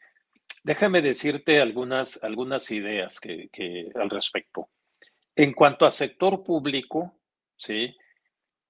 Déjame 0.64 1.02
decirte 1.02 1.62
algunas, 1.62 2.22
algunas 2.24 2.70
ideas 2.72 3.20
que, 3.20 3.50
al 3.96 4.10
respecto. 4.10 4.70
En 5.36 5.54
cuanto 5.54 5.86
a 5.86 5.92
sector 5.92 6.44
público, 6.44 7.20
¿sí? 7.56 7.96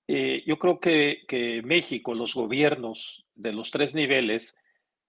Eh, 0.08 0.44
yo 0.46 0.58
creo 0.58 0.80
que, 0.80 1.24
que 1.28 1.62
México, 1.64 2.14
los 2.14 2.34
gobiernos 2.34 3.26
de 3.36 3.54
los 3.54 3.72
tres 3.72 3.96
niveles, 3.96 4.56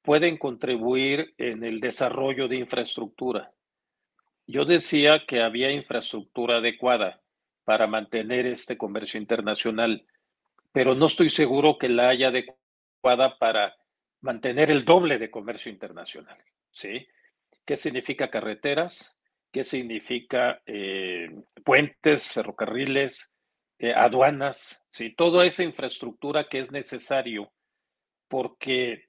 pueden 0.03 0.38
contribuir 0.38 1.35
en 1.38 1.64
el 1.64 1.81
desarrollo 1.81 2.48
de 2.48 2.57
infraestructura. 2.57 3.53
Yo 4.46 4.64
decía 4.64 5.24
que 5.26 5.42
había 5.42 5.70
infraestructura 5.70 6.59
adecuada 6.59 7.20
para 7.64 7.87
mantener 7.87 8.46
este 8.46 8.76
comercio 8.76 9.20
internacional, 9.20 10.07
pero 10.72 10.94
no 10.94 11.06
estoy 11.06 11.30
seguro 11.30 11.78
que 11.78 11.88
la 11.88 12.09
haya 12.09 12.28
adecuada 12.28 13.38
para 13.38 13.76
mantener 14.20 14.70
el 14.70 14.85
doble 14.85 15.18
de 15.18 15.30
comercio 15.30 15.70
internacional. 15.70 16.37
¿sí? 16.70 17.06
¿Qué 17.64 17.76
significa 17.76 18.30
carreteras? 18.30 19.20
¿Qué 19.52 19.64
significa 19.64 20.62
eh, 20.66 21.28
puentes, 21.64 22.33
ferrocarriles, 22.33 23.33
eh, 23.78 23.92
aduanas? 23.94 24.85
¿sí? 24.90 25.14
Toda 25.14 25.46
esa 25.46 25.64
infraestructura 25.64 26.48
que 26.48 26.61
es 26.61 26.70
necesario 26.70 27.52
porque 28.28 29.09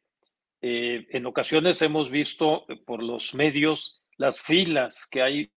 eh, 0.61 1.07
en 1.09 1.25
ocasiones 1.25 1.81
hemos 1.81 2.09
visto 2.09 2.65
por 2.85 3.03
los 3.03 3.35
medios 3.35 4.03
las 4.17 4.39
filas 4.39 5.07
que 5.09 5.21
hay 5.21 5.51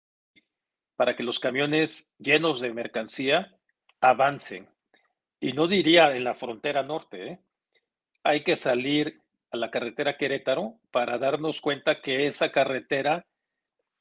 para 0.97 1.17
que 1.17 1.23
los 1.23 1.41
camiones 1.41 2.15
llenos 2.19 2.61
de 2.61 2.73
mercancía 2.73 3.57
avancen. 4.01 4.72
Y 5.43 5.55
no 5.55 5.67
diría 5.67 6.15
en 6.15 6.23
la 6.23 6.37
frontera 6.37 6.85
norte, 6.85 7.41
hay 8.23 8.45
que 8.45 8.55
salir 8.55 9.21
a 9.51 9.57
la 9.57 9.73
carretera 9.73 10.17
Querétaro 10.17 10.79
para 10.93 11.19
darnos 11.19 11.61
cuenta 11.61 12.01
que 12.01 12.29
esa 12.29 12.53
carretera 12.53 13.27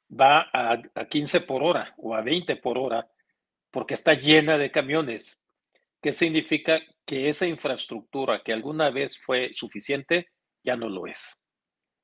va 0.08 0.51
a, 0.54 0.80
15 1.10 1.41
por 1.41 1.63
hora 1.63 1.95
o 1.97 2.13
a 2.13 2.21
20 2.21 2.58
por 2.58 2.77
hora 2.77 3.10
porque 3.71 3.95
está 3.95 4.13
llena 4.13 4.60
de 4.60 4.69
camiones. 4.69 5.41
¿Qué 5.99 6.13
significa? 6.13 6.80
Que 7.04 7.27
esa 7.27 7.47
infraestructura 7.47 8.43
que 8.43 8.54
alguna 8.54 8.91
vez 8.91 9.17
fue 9.17 9.51
suficiente 9.51 10.27
ya 10.63 10.75
no 10.75 10.89
lo 10.89 11.08
es. 11.08 11.36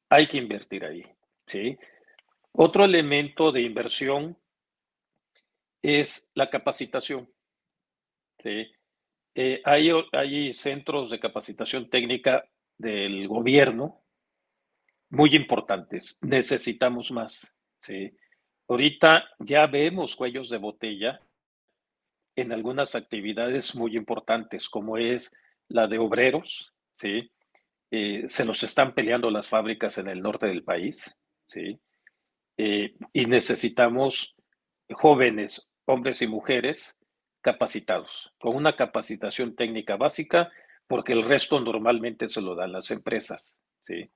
Hay 0.10 0.28
que 0.28 0.40
invertir 0.40 0.84
ahí. 0.84 1.04
¿sí? 1.46 1.78
Otro 2.54 2.86
elemento 2.86 3.52
de 3.52 3.62
inversión 3.62 4.36
es 5.84 6.32
la 6.34 6.50
capacitación. 6.50 7.30
¿sí? 8.40 8.72
Eh, 9.40 9.62
hay, 9.66 10.52
centros 10.52 11.12
de 11.12 11.20
capacitación 11.20 11.92
técnica 11.92 12.44
del 12.76 13.28
gobierno 13.28 14.02
muy 15.12 15.36
importantes. 15.36 16.18
Necesitamos 16.22 17.12
más. 17.12 17.56
¿sí? 17.78 18.18
Ahorita 18.68 19.26
ya 19.38 19.68
vemos 19.68 20.16
cuellos 20.16 20.50
de 20.50 20.58
botella 20.58 21.22
en 22.36 22.52
algunas 22.52 22.96
actividades 22.96 23.76
muy 23.76 23.96
importantes, 23.96 24.70
como 24.70 24.98
es 24.98 25.32
la 25.68 25.86
de 25.86 26.00
obreros, 26.00 26.74
¿sí? 26.96 27.32
Eh, 27.92 28.24
se 28.28 28.44
los 28.44 28.64
están 28.64 28.96
peleando 28.96 29.30
las 29.30 29.48
fábricas 29.48 30.00
en 30.00 30.08
el 30.08 30.20
norte 30.20 30.48
del 30.48 30.64
país, 30.64 31.16
¿sí? 31.46 31.80
Eh, 32.58 32.96
y 33.14 33.26
necesitamos 33.28 34.36
jóvenes, 34.90 35.72
hombres 35.86 36.24
y 36.24 36.28
mujeres 36.28 36.97
capacitados, 37.48 38.34
con 38.42 38.58
una 38.58 38.76
capacitación 38.76 39.56
técnica 39.56 39.96
básica 39.96 40.52
porque 40.86 41.14
el 41.14 41.24
resto 41.24 41.62
normalmente 41.62 42.28
se 42.28 42.42
lo 42.42 42.56
dan 42.56 42.74
las 42.74 42.92
empresas. 42.92 43.58
¿sí? 43.80 44.12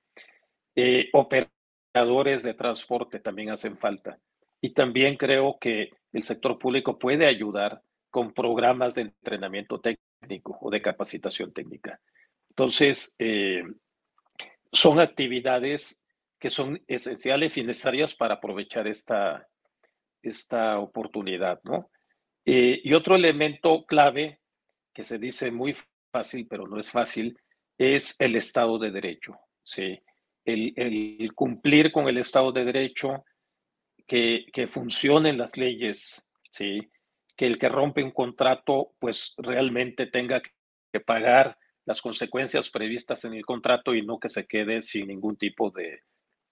Eh, 0.76 1.08
operadores 1.14 2.42
de 2.42 2.52
transporte 2.52 3.20
también 3.20 3.48
hacen 3.48 3.78
falta. 3.78 4.18
Y 4.60 4.74
también 4.74 5.16
creo 5.16 5.56
que 5.58 5.92
el 6.12 6.24
sector 6.24 6.58
público 6.58 6.98
puede 6.98 7.24
ayudar 7.24 7.80
con 8.10 8.34
programas 8.34 8.96
de 8.96 9.02
entrenamiento 9.02 9.80
técnico 9.80 10.58
o 10.60 10.70
de 10.70 10.82
capacitación 10.82 11.54
técnica. 11.54 11.98
Entonces, 12.50 13.16
eh, 13.18 13.62
son 14.70 15.00
actividades 15.00 16.04
que 16.38 16.50
son 16.50 16.82
esenciales 16.86 17.56
y 17.56 17.64
necesarias 17.64 18.14
para 18.14 18.34
aprovechar 18.34 18.86
esta, 18.88 19.48
esta 20.22 20.78
oportunidad, 20.78 21.60
¿no? 21.64 21.88
Eh, 22.44 22.80
y 22.82 22.94
otro 22.94 23.16
elemento 23.16 23.84
clave 23.86 24.40
que 24.92 25.04
se 25.04 25.18
dice 25.18 25.50
muy 25.50 25.76
fácil, 26.10 26.46
pero 26.48 26.66
no 26.66 26.78
es 26.78 26.90
fácil, 26.90 27.38
es 27.78 28.16
el 28.18 28.36
Estado 28.36 28.78
de 28.78 28.90
Derecho. 28.90 29.38
¿sí? 29.62 29.98
El, 30.44 31.32
cumplir 31.34 31.92
con 31.92 32.08
el 32.08 32.18
Estado 32.18 32.52
de 32.52 32.64
Derecho, 32.64 33.24
que, 34.06 34.46
que, 34.52 34.66
funcionen 34.66 35.38
las 35.38 35.56
leyes, 35.56 36.24
¿sí? 36.50 36.90
que 37.36 37.46
el 37.46 37.58
que 37.58 37.68
rompe 37.68 38.02
un 38.02 38.10
contrato, 38.10 38.94
pues 38.98 39.34
realmente 39.38 40.06
tenga 40.06 40.42
que 40.42 41.00
pagar 41.00 41.56
las 41.84 42.02
consecuencias 42.02 42.70
previstas 42.70 43.24
en 43.24 43.34
el 43.34 43.44
contrato 43.44 43.94
y 43.94 44.02
no 44.02 44.18
que 44.18 44.28
se 44.28 44.46
quede 44.46 44.82
sin 44.82 45.08
ningún 45.08 45.36
tipo 45.36 45.70
de, 45.70 46.02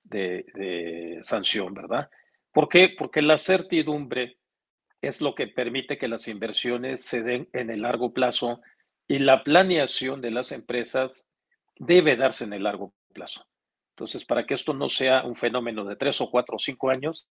de, 0.02 1.18
sanción, 1.22 1.72
¿verdad? 1.74 2.08
¿Por 2.52 2.68
qué? 2.68 2.94
Porque 2.98 3.22
la 3.22 3.38
certidumbre 3.38 4.38
es 5.02 5.20
lo 5.20 5.34
que 5.34 5.46
permite 5.46 5.98
que 5.98 6.08
las 6.08 6.28
inversiones 6.28 7.04
se 7.04 7.22
den 7.22 7.48
en 7.52 7.70
el 7.70 7.82
largo 7.82 8.12
plazo 8.12 8.60
y 9.08 9.18
la 9.18 9.42
planeación 9.42 10.20
de 10.20 10.30
las 10.30 10.52
empresas 10.52 11.26
debe 11.76 12.16
darse 12.16 12.44
en 12.44 12.52
el 12.52 12.64
largo 12.64 12.94
plazo. 13.12 13.46
Entonces, 13.90 14.24
para 14.24 14.46
que 14.46 14.54
esto 14.54 14.72
no 14.72 14.88
sea 14.88 15.24
un 15.24 15.34
fenómeno 15.34 15.84
de 15.84 15.96
tres 15.96 16.20
o 16.20 16.30
cuatro 16.30 16.56
o 16.56 16.58
cinco 16.58 16.90
años, 16.90 17.28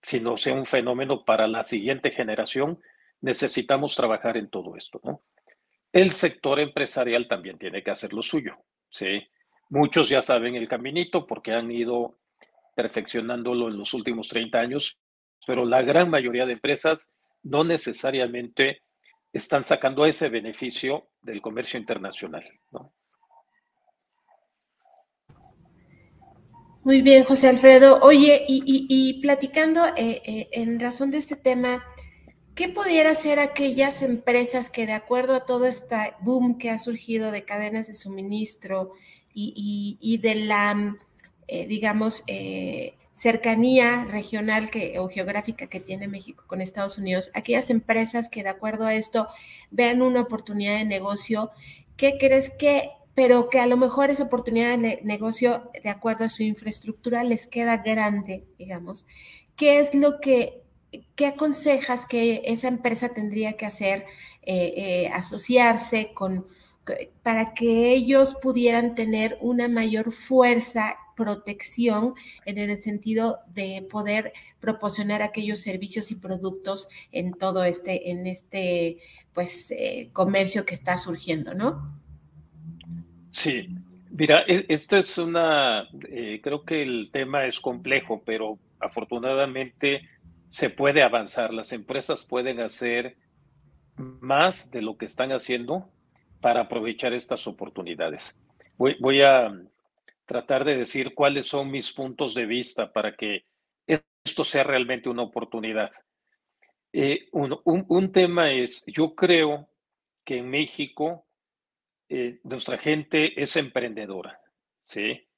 sino 0.00 0.36
sea 0.36 0.54
un 0.54 0.66
fenómeno 0.66 1.24
para 1.24 1.48
la 1.48 1.62
siguiente 1.62 2.10
generación, 2.10 2.80
necesitamos 3.20 3.96
trabajar 3.96 4.36
en 4.36 4.48
todo 4.48 4.76
esto, 4.76 5.00
¿no? 5.02 5.22
El 5.92 6.12
sector 6.12 6.60
empresarial 6.60 7.26
también 7.26 7.58
tiene 7.58 7.82
que 7.82 7.90
hacer 7.90 8.12
lo 8.12 8.22
suyo, 8.22 8.56
¿sí? 8.90 9.26
Muchos 9.68 10.08
ya 10.08 10.22
saben 10.22 10.54
el 10.54 10.68
caminito 10.68 11.26
porque 11.26 11.52
han 11.52 11.70
ido 11.72 12.18
perfeccionándolo 12.74 13.68
en 13.68 13.78
los 13.78 13.94
últimos 13.94 14.28
30 14.28 14.60
años, 14.60 14.98
pero 15.46 15.64
la 15.64 15.82
gran 15.82 16.10
mayoría 16.10 16.46
de 16.46 16.52
empresas 16.52 17.10
no 17.42 17.64
necesariamente 17.64 18.82
están 19.32 19.64
sacando 19.64 20.06
ese 20.06 20.28
beneficio 20.28 21.08
del 21.20 21.40
comercio 21.40 21.78
internacional. 21.78 22.44
Muy 26.82 27.02
bien, 27.02 27.24
José 27.24 27.48
Alfredo. 27.48 27.98
Oye, 28.02 28.44
y, 28.46 29.20
platicando 29.20 29.86
eh, 29.96 30.22
eh, 30.24 30.48
en 30.52 30.78
razón 30.78 31.10
de 31.10 31.18
este 31.18 31.34
tema, 31.34 31.84
¿qué 32.54 32.68
pudiera 32.68 33.14
ser 33.14 33.40
aquellas 33.40 34.02
empresas 34.02 34.70
que 34.70 34.86
de 34.86 34.92
acuerdo 34.92 35.34
a 35.34 35.44
todo 35.44 35.66
este 35.66 36.14
boom 36.20 36.58
que 36.58 36.70
ha 36.70 36.78
surgido 36.78 37.32
de 37.32 37.44
cadenas 37.44 37.88
de 37.88 37.94
suministro, 37.94 38.92
y, 39.38 40.18
de 40.22 40.34
la, 40.34 40.96
eh, 41.46 41.66
digamos, 41.66 42.24
cercanía 43.16 44.04
regional 44.04 44.68
que, 44.68 44.98
o 44.98 45.08
geográfica 45.08 45.68
que 45.68 45.80
tiene 45.80 46.06
México 46.06 46.44
con 46.46 46.60
Estados 46.60 46.98
Unidos, 46.98 47.30
aquellas 47.32 47.70
empresas 47.70 48.28
que 48.28 48.42
de 48.42 48.50
acuerdo 48.50 48.84
a 48.84 48.94
esto 48.94 49.26
vean 49.70 50.02
una 50.02 50.20
oportunidad 50.20 50.76
de 50.76 50.84
negocio, 50.84 51.50
¿qué 51.96 52.18
crees 52.20 52.50
que, 52.50 52.90
pero 53.14 53.48
que 53.48 53.58
a 53.58 53.66
lo 53.66 53.78
mejor 53.78 54.10
esa 54.10 54.24
oportunidad 54.24 54.78
de 54.78 55.00
negocio, 55.02 55.70
de 55.82 55.88
acuerdo 55.88 56.26
a 56.26 56.28
su 56.28 56.42
infraestructura, 56.42 57.24
les 57.24 57.46
queda 57.46 57.78
grande, 57.78 58.44
digamos? 58.58 59.06
¿Qué 59.56 59.78
es 59.78 59.94
lo 59.94 60.20
que 60.20 60.62
¿qué 61.14 61.26
aconsejas 61.26 62.06
que 62.06 62.42
esa 62.44 62.68
empresa 62.68 63.10
tendría 63.14 63.54
que 63.54 63.66
hacer? 63.66 64.04
Eh, 64.42 65.10
asociarse 65.12 66.12
con, 66.14 66.46
para 67.22 67.54
que 67.54 67.92
ellos 67.92 68.36
pudieran 68.40 68.94
tener 68.94 69.38
una 69.40 69.68
mayor 69.68 70.12
fuerza, 70.12 70.96
protección 71.16 72.14
en 72.44 72.58
el 72.58 72.80
sentido 72.80 73.40
de 73.48 73.84
poder 73.90 74.32
proporcionar 74.60 75.22
aquellos 75.22 75.60
servicios 75.60 76.12
y 76.12 76.16
productos 76.16 76.88
en 77.10 77.32
todo 77.32 77.64
este, 77.64 78.10
en 78.10 78.26
este, 78.26 78.98
pues, 79.32 79.72
eh, 79.72 80.10
comercio 80.12 80.64
que 80.64 80.74
está 80.74 80.98
surgiendo, 80.98 81.54
¿no? 81.54 81.98
Sí, 83.30 83.68
mira, 84.10 84.44
e, 84.46 84.66
esto 84.68 84.96
es 84.96 85.18
una, 85.18 85.88
eh, 86.08 86.40
creo 86.42 86.64
que 86.64 86.82
el 86.82 87.10
tema 87.10 87.46
es 87.46 87.58
complejo, 87.58 88.22
pero 88.24 88.58
afortunadamente 88.78 90.02
se 90.48 90.70
puede 90.70 91.02
avanzar. 91.02 91.52
Las 91.52 91.72
empresas 91.72 92.22
pueden 92.22 92.60
hacer 92.60 93.16
más 93.96 94.70
de 94.70 94.82
lo 94.82 94.96
que 94.96 95.06
están 95.06 95.32
haciendo 95.32 95.88
para 96.40 96.62
aprovechar 96.62 97.12
estas 97.12 97.46
oportunidades. 97.46 98.38
Voy, 98.78 99.22
a 99.22 99.52
tratar 100.26 100.64
de 100.64 100.76
decir 100.76 101.14
cuáles 101.14 101.46
son 101.46 101.70
mis 101.70 101.92
puntos 101.92 102.34
de 102.34 102.46
vista 102.46 102.92
para 102.92 103.16
que 103.16 103.46
esto 103.86 104.44
sea 104.44 104.64
realmente 104.64 105.08
una 105.08 105.22
oportunidad. 105.22 105.92
Eh, 106.92 107.28
un, 107.32 108.12
tema 108.12 108.52
es, 108.52 108.84
yo 108.86 109.14
creo 109.14 109.70
que 110.24 110.38
en 110.38 110.50
México 110.50 111.26
eh, 112.08 112.40
nuestra 112.42 112.78
gente 112.78 113.40
es 113.40 113.56
emprendedora, 113.56 114.40
¿sí? 114.82 115.28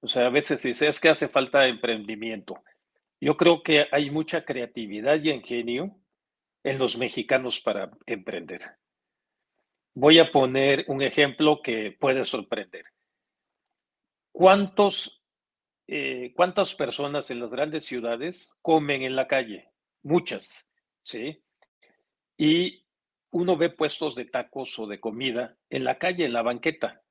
O 0.00 0.08
sea, 0.08 0.26
a 0.26 0.30
veces 0.30 0.62
dice, 0.62 0.88
es 0.88 0.98
que 0.98 1.10
hace 1.10 1.28
falta 1.28 1.66
emprendimiento. 1.66 2.62
Yo 3.20 3.36
creo 3.36 3.62
que 3.62 3.86
hay 3.92 4.10
mucha 4.10 4.44
creatividad 4.44 5.22
y 5.22 5.30
ingenio 5.30 5.96
en 6.64 6.78
los 6.78 6.98
mexicanos 6.98 7.60
para 7.60 7.90
emprender. 8.06 8.62
Voy 9.94 10.18
a 10.18 10.32
poner 10.32 10.84
un 10.88 11.02
ejemplo 11.02 11.60
que 11.62 11.96
puede 12.00 12.24
sorprender. 12.24 12.86
¿Cuántos, 14.32 15.22
eh, 15.86 16.32
¿Cuántas 16.34 16.74
personas 16.74 17.30
en 17.30 17.40
las 17.40 17.52
grandes 17.52 17.84
ciudades 17.84 18.56
comen 18.62 19.02
en 19.02 19.14
la 19.14 19.28
calle? 19.28 19.70
Muchas, 20.02 20.68
¿sí? 21.02 21.42
Y 22.36 22.84
uno 23.30 23.56
ve 23.56 23.70
puestos 23.70 24.14
de 24.14 24.24
tacos 24.24 24.78
o 24.78 24.86
de 24.86 25.00
comida 25.00 25.56
en 25.70 25.84
la 25.84 25.98
calle, 25.98 26.24
en 26.24 26.32
la 26.32 26.42
banqueta, 26.42 27.02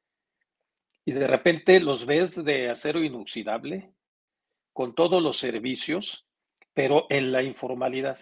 y 1.05 1.13
de 1.13 1.27
repente 1.27 1.79
los 1.79 2.05
ves 2.05 2.43
de 2.43 2.69
acero 2.69 3.03
inoxidable, 3.03 3.93
con 4.73 4.95
todos 4.95 5.21
los 5.21 5.37
servicios, 5.37 6.27
pero 6.73 7.07
en 7.09 7.31
la 7.31 7.43
informalidad, 7.43 8.17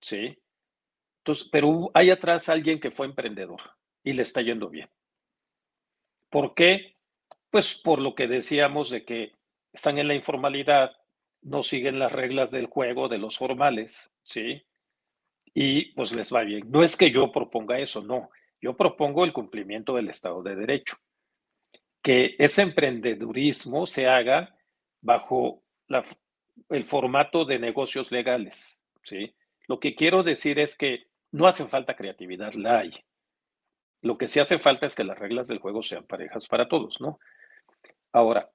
¿sí? 0.00 0.38
pero 1.50 1.90
hay 1.94 2.10
atrás 2.10 2.48
alguien 2.48 2.78
que 2.80 2.90
fue 2.90 3.06
emprendedor 3.06 3.60
y 4.04 4.12
le 4.12 4.22
está 4.22 4.42
yendo 4.42 4.68
bien. 4.68 4.88
¿Por 6.30 6.54
qué? 6.54 6.95
Pues 7.56 7.72
por 7.72 8.02
lo 8.02 8.14
que 8.14 8.26
decíamos 8.26 8.90
de 8.90 9.06
que 9.06 9.32
están 9.72 9.96
en 9.96 10.08
la 10.08 10.14
informalidad, 10.14 10.94
no 11.40 11.62
siguen 11.62 11.98
las 11.98 12.12
reglas 12.12 12.50
del 12.50 12.66
juego 12.66 13.08
de 13.08 13.16
los 13.16 13.38
formales, 13.38 14.12
¿sí? 14.24 14.62
Y 15.54 15.94
pues 15.94 16.12
les 16.12 16.30
va 16.34 16.42
bien. 16.42 16.70
No 16.70 16.84
es 16.84 16.98
que 16.98 17.10
yo 17.10 17.32
proponga 17.32 17.78
eso, 17.78 18.02
no. 18.02 18.28
Yo 18.60 18.76
propongo 18.76 19.24
el 19.24 19.32
cumplimiento 19.32 19.96
del 19.96 20.10
Estado 20.10 20.42
de 20.42 20.54
Derecho. 20.54 20.98
Que 22.02 22.36
ese 22.38 22.60
emprendedurismo 22.60 23.86
se 23.86 24.06
haga 24.06 24.54
bajo 25.00 25.62
el 26.68 26.84
formato 26.84 27.46
de 27.46 27.58
negocios 27.58 28.12
legales, 28.12 28.82
¿sí? 29.02 29.34
Lo 29.66 29.80
que 29.80 29.94
quiero 29.94 30.22
decir 30.22 30.58
es 30.58 30.76
que 30.76 31.06
no 31.32 31.46
hace 31.46 31.64
falta 31.64 31.96
creatividad, 31.96 32.52
la 32.52 32.80
hay. 32.80 32.90
Lo 34.02 34.18
que 34.18 34.28
sí 34.28 34.40
hace 34.40 34.58
falta 34.58 34.84
es 34.84 34.94
que 34.94 35.04
las 35.04 35.18
reglas 35.18 35.48
del 35.48 35.58
juego 35.58 35.82
sean 35.82 36.04
parejas 36.04 36.46
para 36.48 36.68
todos, 36.68 37.00
¿no? 37.00 37.18
Ahora, 38.16 38.50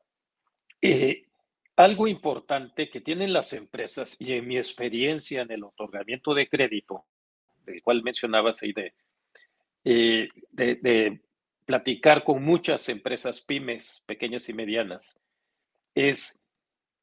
eh, 0.82 1.28
algo 1.76 2.08
importante 2.08 2.90
que 2.90 3.00
tienen 3.00 3.32
las 3.32 3.54
empresas 3.54 4.20
y 4.20 4.34
en 4.34 4.48
mi 4.48 4.58
experiencia 4.58 5.44
en 5.44 5.52
el 5.52 5.64
otorgamiento 5.64 6.34
de 6.34 6.48
crédito, 6.48 7.06
del 7.64 7.80
cual 7.84 8.02
mencionabas 8.02 8.64
ahí 8.64 8.74
de, 8.74 8.96
eh, 9.84 10.28
de, 10.50 11.22
platicar 11.64 12.24
con 12.24 12.44
muchas 12.44 12.90
empresas 12.90 13.40
pymes, 13.40 14.02
pequeñas 14.08 14.50
y 14.50 14.54
medianas, 14.54 15.16
es, 15.94 16.44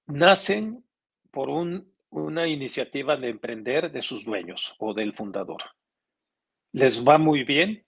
nacen 0.07 0.85
por 1.31 1.51
un 1.51 1.93
una 2.11 2.49
iniciativa 2.49 3.17
de 3.17 3.29
emprender 3.29 3.93
de 3.93 4.03
sus 4.03 4.25
dueños 4.25 4.75
o 4.81 4.95
del 4.95 5.13
fundador. 5.13 5.63
Les 6.73 7.07
va 7.07 7.19
muy 7.19 7.45
bien. 7.45 7.85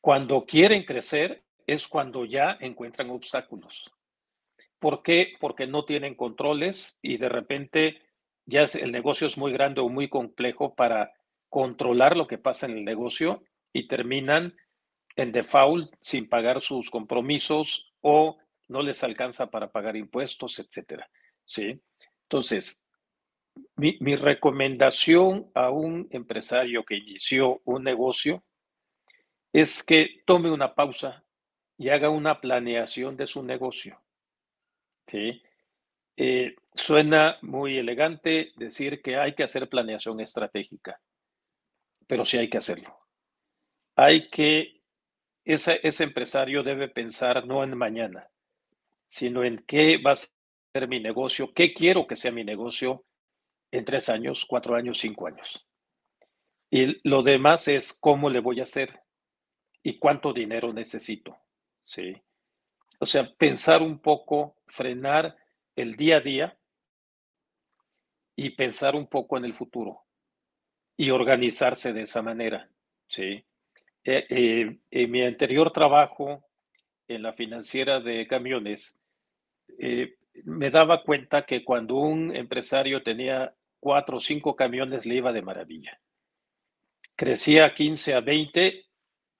Cuando 0.00 0.44
quieren 0.44 0.84
crecer 0.84 1.44
es 1.68 1.86
cuando 1.86 2.24
ya 2.24 2.56
encuentran 2.60 3.10
obstáculos. 3.10 3.92
¿Por 4.78 5.02
qué? 5.02 5.34
Porque 5.38 5.66
no 5.66 5.84
tienen 5.84 6.14
controles 6.14 6.98
y 7.02 7.18
de 7.18 7.28
repente 7.28 8.02
ya 8.46 8.62
el 8.62 8.90
negocio 8.90 9.26
es 9.26 9.36
muy 9.36 9.52
grande 9.52 9.82
o 9.82 9.88
muy 9.90 10.08
complejo 10.08 10.74
para 10.74 11.12
controlar 11.50 12.16
lo 12.16 12.26
que 12.26 12.38
pasa 12.38 12.64
en 12.66 12.78
el 12.78 12.84
negocio 12.84 13.42
y 13.72 13.86
terminan 13.86 14.56
en 15.14 15.30
default 15.30 15.92
sin 16.00 16.26
pagar 16.26 16.62
sus 16.62 16.90
compromisos 16.90 17.92
o 18.00 18.38
no 18.68 18.82
les 18.82 19.04
alcanza 19.04 19.50
para 19.50 19.70
pagar 19.70 19.94
impuestos, 19.94 20.58
etcétera. 20.58 21.10
¿Sí? 21.44 21.82
Entonces, 22.22 22.82
mi, 23.76 24.16
recomendación 24.16 25.50
a 25.54 25.68
un 25.68 26.08
empresario 26.12 26.84
que 26.84 26.96
inició 26.96 27.60
un 27.64 27.84
negocio 27.84 28.42
es 29.52 29.82
que 29.82 30.22
tome 30.24 30.50
una 30.50 30.74
pausa 30.74 31.24
y 31.78 31.88
haga 31.90 32.10
una 32.10 32.40
planeación 32.40 33.16
de 33.16 33.26
su 33.26 33.42
negocio. 33.42 34.00
¿Sí? 35.06 35.42
Eh, 36.16 36.56
suena 36.74 37.38
muy 37.42 37.78
elegante 37.78 38.52
decir 38.56 39.00
que 39.02 39.16
hay 39.16 39.34
que 39.34 39.44
hacer 39.44 39.68
planeación 39.68 40.20
estratégica, 40.20 41.00
pero 42.06 42.24
sí 42.24 42.38
hay 42.38 42.50
que 42.50 42.58
hacerlo. 42.58 42.98
Hay 43.96 44.28
que, 44.30 44.82
ese, 45.44 45.80
ese 45.82 46.04
empresario 46.04 46.62
debe 46.62 46.88
pensar 46.88 47.46
no 47.46 47.62
en 47.64 47.76
mañana, 47.76 48.28
sino 49.08 49.44
en 49.44 49.64
qué 49.66 49.98
va 49.98 50.12
a 50.12 50.86
mi 50.86 51.00
negocio, 51.00 51.52
qué 51.54 51.72
quiero 51.74 52.06
que 52.06 52.16
sea 52.16 52.30
mi 52.32 52.44
negocio 52.44 53.04
en 53.72 53.84
tres 53.84 54.08
años, 54.08 54.44
cuatro 54.46 54.76
años, 54.76 54.98
cinco 54.98 55.26
años. 55.26 55.66
Y 56.70 57.08
lo 57.08 57.22
demás 57.22 57.68
es 57.68 57.92
cómo 57.92 58.30
le 58.30 58.40
voy 58.40 58.60
a 58.60 58.64
hacer. 58.64 59.00
y 59.82 59.98
cuánto 59.98 60.32
dinero 60.32 60.72
necesito, 60.72 61.38
¿sí? 61.88 62.14
O 63.00 63.06
sea, 63.06 63.32
pensar 63.34 63.80
un 63.80 63.98
poco, 63.98 64.56
frenar 64.66 65.36
el 65.74 65.94
día 65.96 66.18
a 66.18 66.20
día 66.20 66.58
y 68.36 68.50
pensar 68.50 68.94
un 68.94 69.06
poco 69.06 69.38
en 69.38 69.46
el 69.46 69.54
futuro 69.54 70.04
y 70.96 71.10
organizarse 71.10 71.92
de 71.94 72.02
esa 72.02 72.20
manera, 72.20 72.68
¿sí? 73.08 73.42
Eh, 74.04 74.26
eh, 74.28 74.78
en 74.90 75.10
mi 75.10 75.22
anterior 75.22 75.70
trabajo 75.70 76.44
en 77.06 77.22
la 77.22 77.32
financiera 77.32 78.00
de 78.00 78.26
camiones, 78.26 78.98
eh, 79.78 80.16
me 80.44 80.70
daba 80.70 81.02
cuenta 81.02 81.46
que 81.46 81.64
cuando 81.64 81.94
un 81.94 82.36
empresario 82.36 83.02
tenía 83.02 83.54
cuatro 83.80 84.18
o 84.18 84.20
cinco 84.20 84.54
camiones 84.54 85.06
le 85.06 85.16
iba 85.16 85.32
de 85.32 85.42
maravilla. 85.42 85.98
Crecía 87.16 87.64
a 87.64 87.74
15 87.74 88.14
a 88.14 88.20
20, 88.20 88.86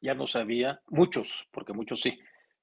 ya 0.00 0.14
no 0.14 0.26
sabía, 0.26 0.80
muchos, 0.86 1.46
porque 1.50 1.72
muchos 1.72 2.00
sí, 2.00 2.18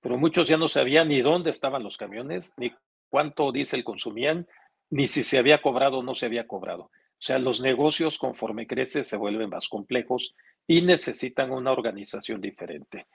pero 0.06 0.20
muchos 0.20 0.48
ya 0.48 0.56
no 0.56 0.68
sabían 0.68 1.08
ni 1.08 1.22
dónde 1.22 1.50
estaban 1.50 1.82
los 1.82 1.98
camiones, 1.98 2.54
ni 2.58 2.72
cuánto 3.10 3.52
diésel 3.52 3.84
consumían, 3.84 4.48
ni 4.92 5.08
si 5.08 5.24
se 5.24 5.40
había 5.40 5.64
cobrado 5.64 5.98
o 5.98 6.04
no 6.04 6.14
se 6.14 6.28
había 6.28 6.46
cobrado. 6.46 6.84
O 6.84 7.18
sea, 7.18 7.40
los 7.40 7.60
negocios 7.60 8.20
conforme 8.20 8.68
crece 8.68 9.04
se 9.04 9.18
vuelven 9.18 9.50
más 9.50 9.68
complejos 9.68 10.36
y 10.68 10.84
necesitan 10.84 11.52
una 11.52 11.72
organización 11.72 12.40
diferente. 12.40 13.08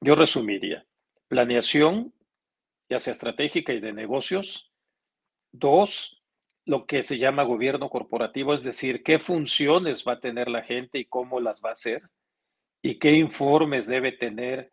Yo 0.00 0.14
resumiría, 0.14 0.86
planeación, 1.26 2.14
ya 2.88 3.00
sea 3.00 3.10
estratégica 3.10 3.72
y 3.72 3.80
de 3.80 3.92
negocios. 3.92 4.70
Dos, 5.50 6.22
lo 6.64 6.86
que 6.86 7.02
se 7.02 7.18
llama 7.18 7.42
gobierno 7.42 7.90
corporativo, 7.90 8.54
es 8.54 8.62
decir, 8.62 9.02
qué 9.02 9.18
funciones 9.18 10.04
va 10.06 10.12
a 10.12 10.20
tener 10.20 10.48
la 10.48 10.62
gente 10.62 11.00
y 11.00 11.06
cómo 11.06 11.40
las 11.40 11.60
va 11.64 11.70
a 11.70 11.72
hacer 11.72 12.08
y 12.80 13.00
qué 13.00 13.10
informes 13.10 13.88
debe 13.88 14.12
tener 14.12 14.70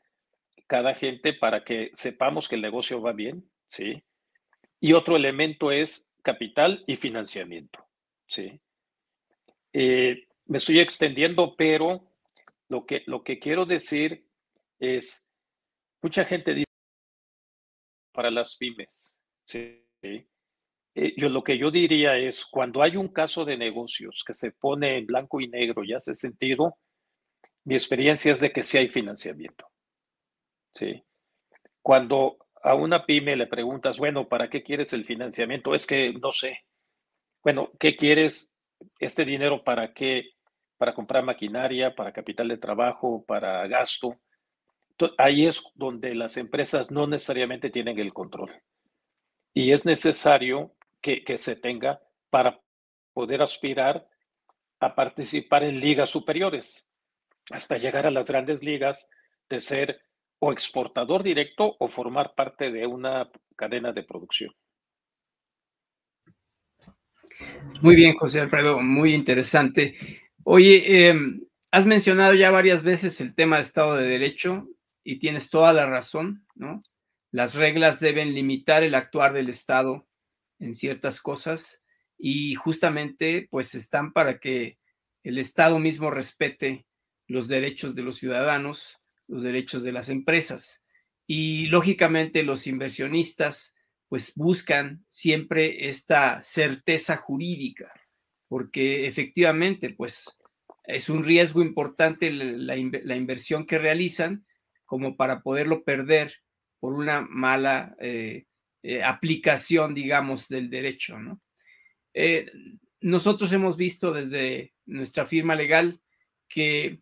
cada 0.70 0.94
gente 0.94 1.34
para 1.34 1.64
que 1.64 1.90
sepamos 1.96 2.48
que 2.48 2.54
el 2.54 2.62
negocio 2.62 3.02
va 3.02 3.12
bien, 3.12 3.50
¿sí? 3.68 4.04
Y 4.80 4.94
otro 4.94 5.16
elemento 5.16 5.72
es 5.72 6.08
capital 6.22 6.84
y 6.86 6.96
financiamiento, 6.96 7.84
¿sí? 8.28 8.62
Eh, 9.74 10.28
me 10.46 10.60
estoy 10.60 10.80
extendiendo, 10.80 11.56
pero 11.56 12.14
lo 12.68 12.86
que, 12.86 13.02
lo 13.08 13.24
que 13.24 13.40
quiero 13.40 13.66
decir 13.66 14.28
es, 14.78 15.28
mucha 16.04 16.24
gente 16.24 16.54
dice 16.54 16.66
para 18.14 18.30
las 18.30 18.56
pymes, 18.56 19.20
¿sí? 19.46 19.84
Eh, 20.04 21.14
yo 21.18 21.30
lo 21.30 21.44
que 21.44 21.58
yo 21.58 21.72
diría 21.72 22.16
es, 22.16 22.46
cuando 22.46 22.84
hay 22.84 22.96
un 22.96 23.08
caso 23.08 23.44
de 23.44 23.58
negocios 23.58 24.24
que 24.24 24.34
se 24.34 24.52
pone 24.52 25.00
en 25.00 25.08
blanco 25.08 25.42
y 25.42 25.48
negro 25.48 25.84
y 25.84 25.94
hace 25.94 26.14
sentido, 26.14 26.78
mi 27.64 27.74
experiencia 27.74 28.32
es 28.32 28.40
de 28.40 28.52
que 28.52 28.62
sí 28.62 28.78
hay 28.78 28.88
financiamiento. 28.88 29.69
¿Sí? 30.74 31.04
Cuando 31.82 32.38
a 32.62 32.76
una 32.76 33.06
pyme 33.06 33.36
le 33.36 33.48
preguntas, 33.48 33.98
bueno, 33.98 34.28
¿para 34.28 34.50
qué 34.50 34.64
quieres 34.64 34.94
el 34.94 35.06
financiamiento? 35.06 35.74
Es 35.74 35.88
que 35.88 36.14
no 36.14 36.32
sé. 36.32 36.66
Bueno, 37.44 37.72
¿qué 37.80 37.96
quieres? 37.96 38.56
Este 39.00 39.26
dinero 39.26 39.64
para 39.64 39.94
qué? 39.94 40.32
Para 40.78 40.94
comprar 40.94 41.24
maquinaria, 41.24 41.96
para 41.96 42.14
capital 42.14 42.48
de 42.48 42.58
trabajo, 42.58 43.24
para 43.26 43.66
gasto. 43.68 44.20
Ahí 45.18 45.46
es 45.46 45.62
donde 45.76 46.14
las 46.16 46.36
empresas 46.38 46.92
no 46.92 47.08
necesariamente 47.08 47.70
tienen 47.70 47.98
el 48.00 48.14
control. 48.14 48.52
Y 49.54 49.72
es 49.72 49.86
necesario 49.86 50.74
que, 51.02 51.24
que 51.24 51.38
se 51.38 51.56
tenga 51.56 52.02
para 52.30 52.60
poder 53.14 53.42
aspirar 53.42 54.08
a 54.80 54.96
participar 54.96 55.64
en 55.64 55.80
ligas 55.80 56.10
superiores, 56.10 56.86
hasta 57.52 57.78
llegar 57.78 58.08
a 58.08 58.12
las 58.12 58.28
grandes 58.28 58.64
ligas 58.64 59.10
de 59.50 59.60
ser 59.60 60.02
o 60.40 60.52
exportador 60.52 61.24
directo 61.24 61.76
o 61.80 61.88
formar 61.88 62.34
parte 62.36 62.72
de 62.72 62.88
una 62.88 63.30
cadena 63.56 63.92
de 63.92 64.04
producción. 64.04 64.54
Muy 67.82 67.96
bien, 67.96 68.16
José 68.16 68.42
Alfredo, 68.42 68.80
muy 68.82 69.14
interesante. 69.14 69.96
Oye, 70.44 71.08
em, 71.08 71.42
has 71.72 71.86
mencionado 71.86 72.34
ya 72.34 72.52
varias 72.52 72.84
veces 72.84 73.22
el 73.22 73.34
tema 73.34 73.58
de 73.58 73.62
Estado 73.62 73.96
de 73.96 74.08
Derecho 74.08 74.68
y 75.04 75.20
tienes 75.20 75.50
toda 75.50 75.74
la 75.74 75.86
razón, 75.86 76.46
¿no? 76.56 76.84
Las 77.32 77.56
reglas 77.56 78.00
deben 78.00 78.34
limitar 78.34 78.84
el 78.84 78.96
actuar 78.96 79.34
del 79.34 79.50
Estado 79.50 80.08
en 80.60 80.74
ciertas 80.74 81.22
cosas 81.22 81.84
y 82.18 82.56
justamente 82.56 83.48
pues 83.50 83.76
están 83.76 84.12
para 84.12 84.40
que 84.40 84.78
el 85.24 85.38
Estado 85.38 85.80
mismo 85.80 86.12
respete 86.12 86.86
los 87.28 87.48
derechos 87.48 87.96
de 87.96 88.04
los 88.04 88.18
ciudadanos 88.18 88.99
los 89.30 89.44
derechos 89.44 89.84
de 89.84 89.94
las 89.94 90.10
empresas. 90.10 90.84
Y 91.26 91.68
lógicamente 91.68 92.44
los 92.44 92.68
inversionistas 92.68 93.76
pues 94.10 94.34
buscan 94.36 95.06
siempre 95.08 95.88
esta 95.88 96.42
certeza 96.42 97.16
jurídica, 97.18 97.94
porque 98.48 99.08
efectivamente 99.08 99.92
pues 99.92 100.40
es 100.84 101.10
un 101.10 101.24
riesgo 101.24 101.62
importante 101.62 102.32
la, 102.32 102.76
inversión 102.76 103.68
que 103.68 103.78
realizan 103.78 104.46
como 104.86 105.16
para 105.16 105.44
poderlo 105.44 105.84
perder 105.84 106.34
por 106.80 106.94
una 106.94 107.22
mala 107.22 107.96
eh, 108.02 108.48
eh, 108.82 109.04
aplicación, 109.04 109.94
digamos, 109.94 110.48
del 110.48 110.72
derecho. 110.72 111.20
¿no? 111.20 111.40
Eh, 112.16 112.52
nosotros 113.02 113.54
hemos 113.54 113.78
visto 113.78 114.12
desde 114.12 114.74
nuestra 114.88 115.28
firma 115.28 115.54
legal 115.54 116.02
que 116.48 117.02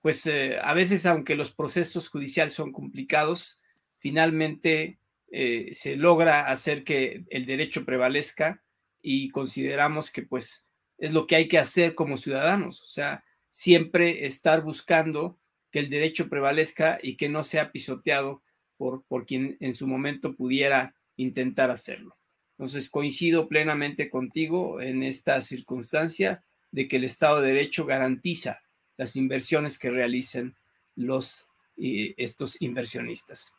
pues 0.00 0.26
eh, 0.26 0.58
a 0.62 0.74
veces, 0.74 1.06
aunque 1.06 1.34
los 1.34 1.52
procesos 1.52 2.08
judiciales 2.08 2.52
son 2.52 2.72
complicados, 2.72 3.60
finalmente 3.98 5.00
eh, 5.30 5.70
se 5.72 5.96
logra 5.96 6.46
hacer 6.46 6.84
que 6.84 7.24
el 7.30 7.46
derecho 7.46 7.84
prevalezca 7.84 8.62
y 9.02 9.30
consideramos 9.30 10.10
que 10.10 10.22
pues 10.22 10.66
es 10.98 11.12
lo 11.12 11.26
que 11.26 11.36
hay 11.36 11.48
que 11.48 11.58
hacer 11.58 11.94
como 11.94 12.16
ciudadanos, 12.16 12.80
o 12.80 12.86
sea, 12.86 13.24
siempre 13.50 14.26
estar 14.26 14.62
buscando 14.62 15.38
que 15.70 15.78
el 15.80 15.90
derecho 15.90 16.28
prevalezca 16.28 16.98
y 17.02 17.16
que 17.16 17.28
no 17.28 17.44
sea 17.44 17.72
pisoteado 17.72 18.42
por, 18.76 19.04
por 19.04 19.26
quien 19.26 19.56
en 19.60 19.74
su 19.74 19.86
momento 19.86 20.34
pudiera 20.34 20.94
intentar 21.16 21.70
hacerlo. 21.70 22.16
Entonces, 22.52 22.90
coincido 22.90 23.48
plenamente 23.48 24.10
contigo 24.10 24.80
en 24.80 25.02
esta 25.02 25.40
circunstancia 25.42 26.44
de 26.70 26.88
que 26.88 26.96
el 26.96 27.04
Estado 27.04 27.40
de 27.40 27.48
Derecho 27.48 27.84
garantiza 27.84 28.62
las 28.98 29.16
inversiones 29.16 29.78
que 29.78 29.90
realicen 29.90 30.54
los, 30.96 31.46
estos 31.76 32.60
inversionistas. 32.60 33.54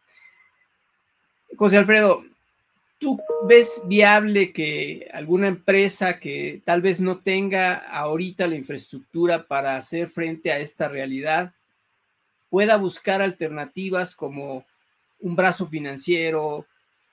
José 1.55 1.77
Alfredo, 1.77 2.23
¿tú 2.99 3.19
ves 3.47 3.81
viable 3.85 4.53
que 4.53 5.09
alguna 5.11 5.47
empresa 5.47 6.19
que 6.19 6.61
tal 6.63 6.81
vez 6.81 6.99
no 6.99 7.19
tenga 7.21 7.75
ahorita 7.77 8.47
la 8.47 8.55
infraestructura 8.55 9.47
para 9.47 9.75
hacer 9.75 10.09
frente 10.09 10.51
a 10.51 10.59
esta 10.59 10.87
realidad 10.87 11.53
pueda 12.49 12.77
buscar 12.77 13.21
alternativas 13.21 14.15
como 14.15 14.65
un 15.19 15.35
brazo 15.35 15.67
financiero 15.67 16.65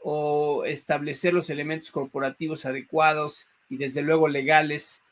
o 0.02 0.64
establecer 0.64 1.32
los 1.34 1.50
elementos 1.50 1.90
corporativos 1.90 2.66
adecuados 2.66 3.48
y 3.68 3.76
desde 3.76 4.02
luego 4.02 4.28
legales 4.28 5.04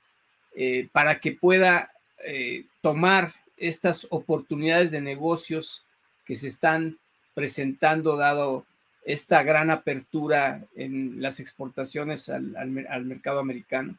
eh, 0.57 0.89
para 0.93 1.21
que 1.21 1.33
pueda 1.33 1.94
eh, 2.25 2.67
tomar 2.81 3.33
estas 3.57 4.07
oportunidades 4.11 4.91
de 4.91 5.01
negocios 5.01 5.85
que 6.25 6.35
se 6.35 6.49
están 6.49 6.99
presentando 7.35 8.17
dado 8.17 8.67
esta 9.05 9.43
gran 9.43 9.71
apertura 9.71 10.65
en 10.75 11.21
las 11.21 11.41
exportaciones 11.41 12.29
al, 12.31 13.05
mercado 13.05 13.39
americano? 13.39 13.97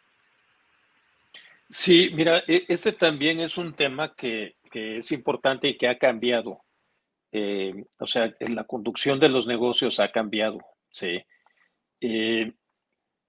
Sí, 1.69 2.09
mira, 2.13 2.43
e, 2.47 2.65
ese 2.67 2.91
también 2.93 3.39
es 3.39 3.57
un 3.57 3.73
tema 3.73 4.15
que, 4.15 4.55
es 4.73 5.11
importante 5.13 5.69
y 5.69 5.77
que 5.77 5.87
ha 5.87 5.97
cambiado. 5.97 6.61
Eh, 7.31 7.85
o 7.97 8.07
sea, 8.07 8.33
en 8.39 8.55
la 8.55 8.65
conducción 8.65 9.19
de 9.19 9.29
los 9.29 9.47
negocios 9.47 9.99
ha 9.99 10.11
cambiado, 10.11 10.59
sí. 10.91 11.23
Eh, 12.01 12.51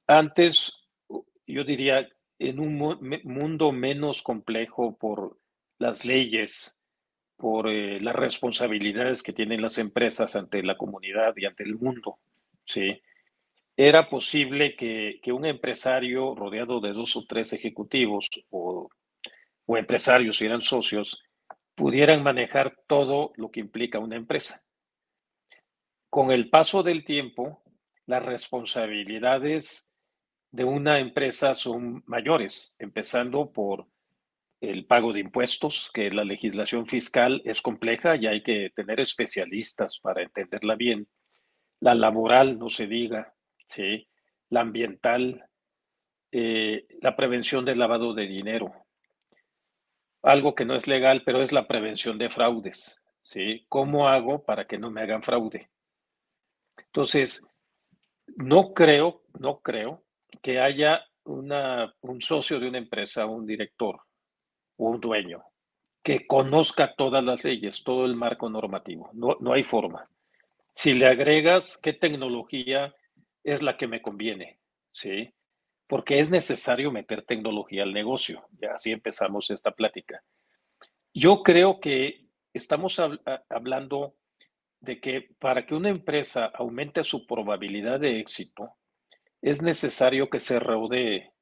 antes, 0.09 0.84
yo 1.47 1.64
diría, 1.64 2.09
en 2.39 2.61
un 2.61 2.99
mundo 3.24 3.72
menos 3.72 4.22
complejo 4.22 4.97
por 4.97 5.39
las 5.78 6.05
leyes, 6.05 6.76
por 7.37 7.68
eh, 7.68 8.01
las 8.01 8.16
responsabilidades 8.16 9.22
que 9.22 9.32
tienen 9.32 9.62
las 9.62 9.78
empresas 9.78 10.37
ante 10.37 10.62
la 10.62 10.76
comunidad 10.76 11.34
y 11.37 11.47
ante 11.47 11.64
el 11.64 11.76
mundo, 11.76 12.18
¿sí? 12.64 13.01
Era 13.76 14.09
posible 14.09 14.74
que, 14.74 15.20
un 15.32 15.45
empresario 15.45 16.34
rodeado 16.34 16.80
de 16.80 16.93
dos 16.93 17.14
o 17.16 17.26
tres 17.26 17.53
ejecutivos 17.53 18.30
o, 18.49 18.89
o 19.66 19.76
empresarios, 19.76 20.39
si 20.39 20.47
eran 20.47 20.62
socios, 20.62 21.22
pudieran 21.74 22.22
manejar 22.22 22.74
todo 22.87 23.32
lo 23.37 23.51
que 23.51 23.61
implica 23.61 23.99
una 23.99 24.16
empresa. 24.16 24.64
Con 26.09 26.30
el 26.30 26.49
paso 26.49 26.82
del 26.82 27.05
tiempo, 27.05 27.62
las 28.07 28.24
responsabilidades 28.24 29.86
de 30.51 30.65
una 30.65 31.01
empresa 31.01 31.55
son 31.55 32.03
mayores, 32.07 32.75
empezando 32.79 33.53
por 33.53 33.87
el 34.61 34.87
pago 34.87 35.13
de 35.13 35.21
impuestos, 35.21 35.91
que 35.93 36.11
la 36.11 36.25
legislación 36.25 36.87
fiscal 36.87 37.43
es 37.45 37.61
compleja 37.61 38.17
y 38.17 38.27
hay 38.27 38.43
que 38.43 38.71
tener 38.75 39.01
especialistas 39.01 39.99
para 40.01 40.23
entenderla 40.23 40.75
bien. 40.77 41.09
La 41.81 41.95
laboral, 41.95 42.59
no 42.59 42.71
se 42.71 42.87
diga, 42.87 43.35
¿sí? 43.67 44.09
la 44.49 44.63
ambiental, 44.63 45.45
eh, 46.33 46.87
la 47.03 47.17
prevención 47.17 47.65
del 47.65 47.79
lavado 47.79 48.15
de 48.15 48.27
dinero. 48.27 48.73
Algo 50.23 50.55
que 50.55 50.65
no 50.65 50.75
es 50.75 50.87
legal, 50.87 51.23
pero 51.25 51.43
es 51.43 51.53
la 51.53 51.69
prevención 51.69 52.19
de 52.19 52.31
fraudes. 52.31 53.01
¿sí? 53.23 53.67
¿Cómo 53.69 54.09
hago 54.09 54.45
para 54.45 54.67
que 54.67 54.79
no 54.79 54.91
me 54.91 55.03
hagan 55.03 55.23
fraude? 55.23 55.71
Entonces, 56.79 57.47
no 58.37 58.73
creo, 58.73 59.23
no 59.39 59.61
creo 59.61 60.06
que 60.43 60.61
haya 60.61 61.05
un 61.24 62.20
socio 62.20 62.61
de 62.61 62.68
una 62.68 62.78
empresa, 62.78 63.26
un 63.26 63.47
director 63.47 64.01
un 64.76 65.01
dueño 65.01 65.43
que 66.03 66.26
conozca 66.26 66.95
todas 66.95 67.24
las 67.24 67.43
leyes, 67.43 67.82
todo 67.82 68.05
el 68.05 68.14
marco 68.14 68.49
normativo. 68.49 69.11
No, 69.12 69.37
no 69.41 69.53
hay 69.53 69.64
forma. 69.64 70.09
Si 70.72 70.95
le 70.95 71.07
agregas 71.07 71.78
qué 71.82 71.95
tecnología 71.95 72.95
es 73.43 73.62
la 73.62 73.76
que 73.76 73.89
me 73.89 74.03
conviene, 74.03 74.61
¿sí? 74.93 75.32
Porque 75.89 76.20
es 76.20 76.30
necesario 76.30 76.93
meter 76.93 77.22
tecnología 77.22 77.82
al 77.82 77.93
negocio. 77.93 78.47
Ya 78.61 78.74
así 78.74 78.93
empezamos 78.93 79.51
esta 79.51 79.72
plática. 79.72 80.22
Yo 81.12 81.43
creo 81.43 81.80
que 81.80 82.28
estamos 82.53 83.01
hablando 83.49 84.14
de 84.80 85.01
que 85.01 85.30
para 85.41 85.66
que 85.66 85.74
una 85.74 85.89
empresa 85.89 86.47
aumente 86.55 87.03
su 87.03 87.26
probabilidad 87.26 87.99
de 87.99 88.20
éxito, 88.20 88.76
es 89.47 89.63
necesario 89.63 90.29
que 90.29 90.41
se 90.41 90.59
rodee 90.59 91.33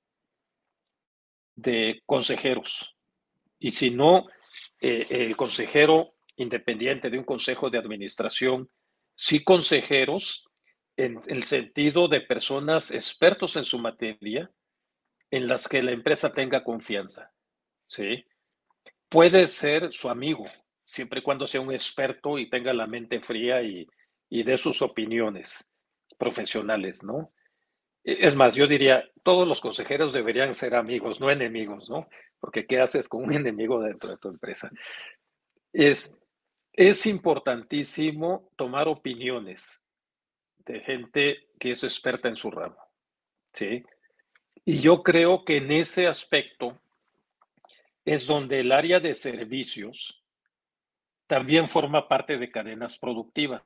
de 1.57 2.03
consejeros. 2.05 2.95
Y 3.59 3.71
si 3.71 3.91
no, 3.91 4.27
eh, 4.79 5.07
el 5.09 5.35
consejero 5.39 6.13
independiente 6.37 7.09
de 7.09 7.17
un 7.17 7.25
consejo 7.25 7.71
de 7.71 7.79
administración, 7.79 8.69
sí 9.15 9.43
consejeros 9.43 10.45
en 10.99 11.19
el 11.29 11.45
sentido 11.45 12.07
de 12.07 12.21
personas 12.21 12.91
expertos 12.91 13.57
en 13.57 13.65
su 13.65 13.79
materia 13.79 14.51
en 15.31 15.49
las 15.49 15.67
que 15.67 15.81
la 15.81 15.93
empresa 15.93 16.31
tenga 16.35 16.63
confianza. 16.63 17.33
¿sí? 17.87 18.23
Puede 19.09 19.49
ser 19.49 19.95
su 19.95 20.11
amigo, 20.11 20.45
siempre 20.85 21.21
y 21.21 21.23
cuando 21.23 21.47
sea 21.47 21.63
un 21.63 21.73
experto 21.73 22.39
y 22.39 22.51
tenga 22.51 22.75
la 22.75 22.87
mente 22.87 23.21
fría 23.21 23.63
y, 23.63 23.89
y 24.29 24.43
de 24.43 24.59
sus 24.59 24.83
opiniones 24.83 25.67
profesionales, 26.19 27.03
¿no? 27.03 27.33
Es 28.05 28.37
más, 28.37 28.55
yo 28.55 28.67
diría, 28.67 29.09
todos 29.23 29.49
los 29.49 29.61
consejeros 29.61 30.13
deberían 30.13 30.55
ser 30.55 30.75
amigos, 30.75 31.21
no 31.21 31.31
enemigos, 31.31 31.89
¿no? 31.89 32.09
Porque 32.39 32.67
¿qué 32.67 32.79
haces 32.79 33.09
con 33.09 33.25
un 33.25 33.33
enemigo 33.33 33.81
dentro 33.81 34.11
de 34.11 34.19
tu 34.19 34.29
empresa? 34.29 34.71
Es, 35.73 36.17
es 36.75 37.07
importantísimo 37.07 38.51
tomar 38.57 38.89
opiniones 38.89 39.81
de 40.59 40.81
gente 40.81 41.49
que 41.59 41.71
es 41.71 41.83
experta 41.83 42.29
en 42.29 42.37
su 42.37 42.51
ramo. 42.51 42.77
¿sí? 43.55 43.83
Y 44.65 44.79
yo 44.79 45.03
creo 45.03 45.45
que 45.45 45.59
en 45.59 45.73
ese 45.73 46.07
aspecto 46.07 46.79
es 48.05 48.27
donde 48.27 48.61
el 48.61 48.73
área 48.73 49.01
de 49.01 49.15
servicios 49.15 50.23
también 51.27 51.69
forma 51.69 52.07
parte 52.07 52.37
de 52.37 52.51
cadenas 52.51 52.99
productivas, 52.99 53.63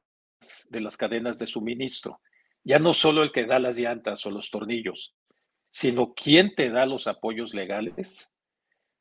de 0.68 0.80
las 0.80 0.96
cadenas 0.96 1.38
de 1.38 1.46
suministro. 1.46 2.20
Ya 2.68 2.78
no 2.78 2.92
solo 2.92 3.22
el 3.22 3.32
que 3.32 3.46
da 3.46 3.58
las 3.58 3.78
llantas 3.78 4.26
o 4.26 4.30
los 4.30 4.50
tornillos, 4.50 5.14
sino 5.70 6.12
quién 6.12 6.54
te 6.54 6.68
da 6.68 6.84
los 6.84 7.06
apoyos 7.06 7.54
legales, 7.54 8.30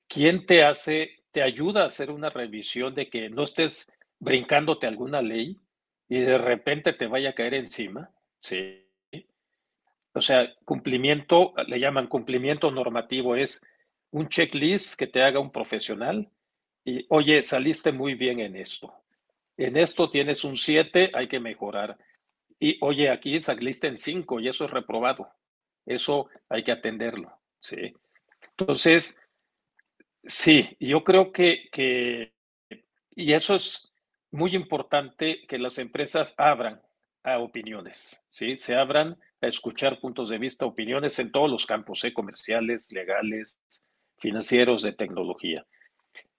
quién 0.08 0.46
te 0.46 0.64
hace, 0.64 1.24
te 1.34 1.44
ayuda 1.44 1.84
a 1.84 1.88
hacer 1.88 2.10
una 2.10 2.30
revisión 2.30 2.96
de 2.96 3.10
que 3.10 3.30
no 3.30 3.44
estés 3.44 3.92
brincándote 4.20 4.88
alguna 4.88 5.22
ley 5.22 5.60
y 6.08 6.20
de 6.20 6.38
repente 6.38 6.94
te 6.94 7.08
vaya 7.08 7.32
a 7.32 7.34
caer 7.34 7.56
encima, 7.56 8.10
¿sí? 8.40 8.86
O 10.14 10.22
sea, 10.22 10.50
cumplimiento, 10.64 11.54
le 11.68 11.78
llaman 11.78 12.08
cumplimiento 12.08 12.72
normativo, 12.72 13.36
es 13.36 13.62
un 14.12 14.30
checklist 14.30 14.98
que 14.98 15.08
te 15.08 15.22
haga 15.24 15.42
un 15.42 15.52
profesional 15.52 16.30
y, 16.86 17.06
oye, 17.10 17.44
saliste 17.44 17.92
muy 17.92 18.16
bien 18.16 18.40
en 18.40 18.56
esto. 18.56 18.94
En 19.58 19.76
esto 19.76 20.10
tienes 20.10 20.46
un 20.46 20.56
7, 20.56 21.12
hay 21.14 21.28
que 21.28 21.42
mejorar. 21.42 21.98
Y, 22.60 22.78
oye, 22.82 23.10
aquí 23.10 23.36
en 23.88 23.98
5 23.98 24.40
y 24.40 24.48
eso 24.48 24.66
es 24.66 24.72
reprobado. 24.72 25.30
Eso 25.86 26.30
hay 26.50 26.64
que 26.64 26.72
atenderlo, 26.72 27.32
¿sí? 27.60 27.94
Entonces, 28.50 29.20
sí, 30.24 30.76
yo 30.80 31.04
creo 31.04 31.32
que, 31.32 31.70
que 31.72 32.34
y 33.16 33.34
eso 33.34 33.56
es 33.56 33.92
muy 34.32 34.56
importante 34.56 35.46
que 35.48 35.58
las 35.58 35.78
empresas 35.78 36.34
abran 36.38 36.82
a 37.24 37.40
opiniones, 37.40 38.22
¿sí? 38.28 38.58
Se 38.58 38.76
abran 38.76 39.18
a 39.42 39.48
escuchar 39.48 40.00
puntos 40.00 40.30
de 40.30 40.38
vista, 40.38 40.66
opiniones 40.66 41.20
en 41.20 41.32
todos 41.32 41.50
los 41.50 41.66
campos, 41.66 42.04
¿eh? 42.04 42.14
comerciales, 42.14 42.92
legales, 42.92 43.60
financieros, 44.18 44.82
de 44.82 44.94
tecnología. 44.94 45.66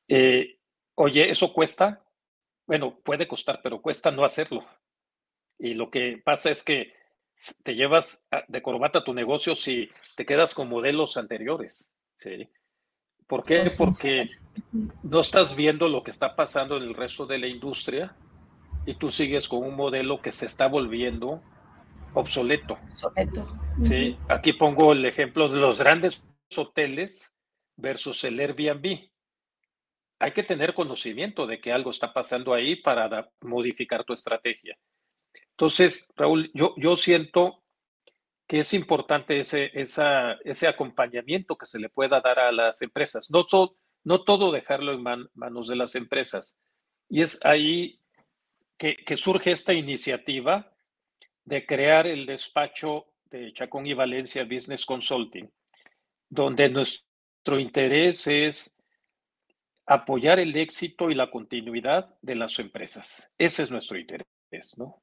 Eh, 0.09 0.59
oye, 0.95 1.31
¿eso 1.31 1.53
cuesta? 1.53 2.03
Bueno, 2.67 2.99
puede 3.01 3.29
costar, 3.29 3.61
pero 3.63 3.81
cuesta 3.81 4.11
no 4.11 4.25
hacerlo. 4.25 4.65
Y 5.59 5.73
lo 5.73 5.91
que 5.91 6.21
pasa 6.25 6.51
es 6.51 6.63
que 6.63 6.93
te 7.63 7.75
llevas 7.75 8.25
de 8.49 8.63
corbata 8.63 9.05
tu 9.05 9.15
negocio 9.15 9.55
si 9.55 9.89
te 10.17 10.27
quedas 10.27 10.55
con 10.55 10.69
modelos 10.69 11.17
anteriores, 11.17 11.93
¿sí? 12.17 12.49
¿Por 13.27 13.45
qué? 13.45 13.71
Porque 13.77 14.31
no 15.03 15.21
estás 15.21 15.55
viendo 15.55 15.89
lo 15.89 16.03
que 16.03 16.11
está 16.11 16.35
pasando 16.35 16.77
en 16.79 16.85
el 16.85 16.95
resto 16.95 17.27
de 17.27 17.39
la 17.39 17.47
industria 17.47 18.17
y 18.87 18.95
tú 18.95 19.11
sigues 19.11 19.49
con 19.49 19.63
un 19.63 19.77
modelo 19.77 20.21
que 20.21 20.33
se 20.33 20.47
está 20.47 20.67
volviendo 20.67 21.43
obsoleto. 22.15 22.79
Obsoleto. 22.85 23.47
Sí, 23.81 24.17
aquí 24.29 24.55
pongo 24.55 24.93
el 24.93 25.05
ejemplo 25.05 25.49
de 25.49 25.61
los 25.61 25.79
grandes 25.79 26.25
hoteles 26.57 27.37
versus 27.77 28.25
el 28.25 28.41
Airbnb. 28.41 29.11
Hay 30.21 30.33
que 30.33 30.43
tener 30.43 30.75
conocimiento 30.75 31.47
de 31.47 31.61
que 31.61 31.71
algo 31.71 31.91
está 31.91 32.13
pasando 32.13 32.55
ahí 32.55 32.77
para 32.77 33.31
modificar 33.43 34.05
tu 34.05 34.15
estrategia. 34.15 34.77
Entonces, 35.59 36.09
Raúl, 36.15 36.53
yo, 36.55 36.97
siento 36.97 37.65
que 38.47 38.61
es 38.61 38.73
importante 38.75 39.41
ese, 39.41 40.69
acompañamiento 40.69 41.59
que 41.59 41.67
se 41.67 41.81
le 41.81 41.89
pueda 41.89 42.21
dar 42.21 42.39
a 42.39 42.53
las 42.53 42.81
empresas. 42.81 43.29
No, 43.29 43.45
no 44.05 44.23
todo 44.23 44.53
dejarlo 44.53 44.93
en 44.93 45.29
manos 45.35 45.67
de 45.67 45.75
las 45.75 45.97
empresas. 45.97 46.61
Y 47.09 47.23
es 47.23 47.45
ahí 47.45 48.01
que, 48.77 49.17
surge 49.17 49.51
esta 49.51 49.75
iniciativa 49.75 50.73
de 51.45 51.67
crear 51.67 52.07
el 52.07 52.25
despacho 52.25 53.07
de 53.25 53.53
Chacón 53.53 53.85
y 53.89 53.95
Valencia 53.95 54.45
Business 54.45 54.87
Consulting, 54.87 55.51
donde 56.29 56.69
nuestro 56.69 57.59
interés 57.59 58.29
es 58.29 58.79
apoyar 59.87 60.39
el 60.39 60.55
éxito 60.55 61.11
y 61.11 61.17
la 61.17 61.33
continuidad 61.33 62.17
de 62.23 62.37
las 62.37 62.61
empresas. 62.61 63.29
Ese 63.37 63.65
es 63.65 63.73
nuestro 63.73 63.99
interés, 63.99 64.25
¿no? 64.77 65.03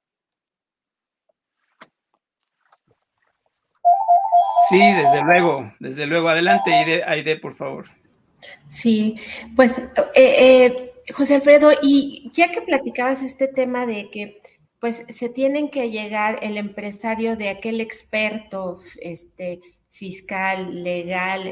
Sí, 4.70 4.80
desde 4.80 5.24
luego, 5.24 5.74
desde 5.80 6.06
luego. 6.06 6.30
Adelante, 6.30 6.74
Aide, 6.74 7.04
Aide 7.04 7.38
por 7.38 7.56
favor. 7.56 7.86
Sí, 8.68 9.16
pues, 9.56 9.78
eh, 9.78 9.86
eh, 10.16 10.94
José 11.14 11.36
Alfredo, 11.36 11.72
y 11.82 12.30
ya 12.34 12.52
que 12.52 12.62
platicabas 12.62 13.22
este 13.22 13.48
tema 13.48 13.86
de 13.86 14.10
que 14.10 14.42
pues 14.80 15.06
se 15.10 15.30
tienen 15.30 15.70
que 15.70 15.90
llegar 15.90 16.40
el 16.44 16.58
empresario 16.58 17.36
de 17.36 17.50
aquel 17.50 17.82
experto 17.82 18.80
este, 19.02 19.62
fiscal, 19.90 20.84
legal, 20.84 21.48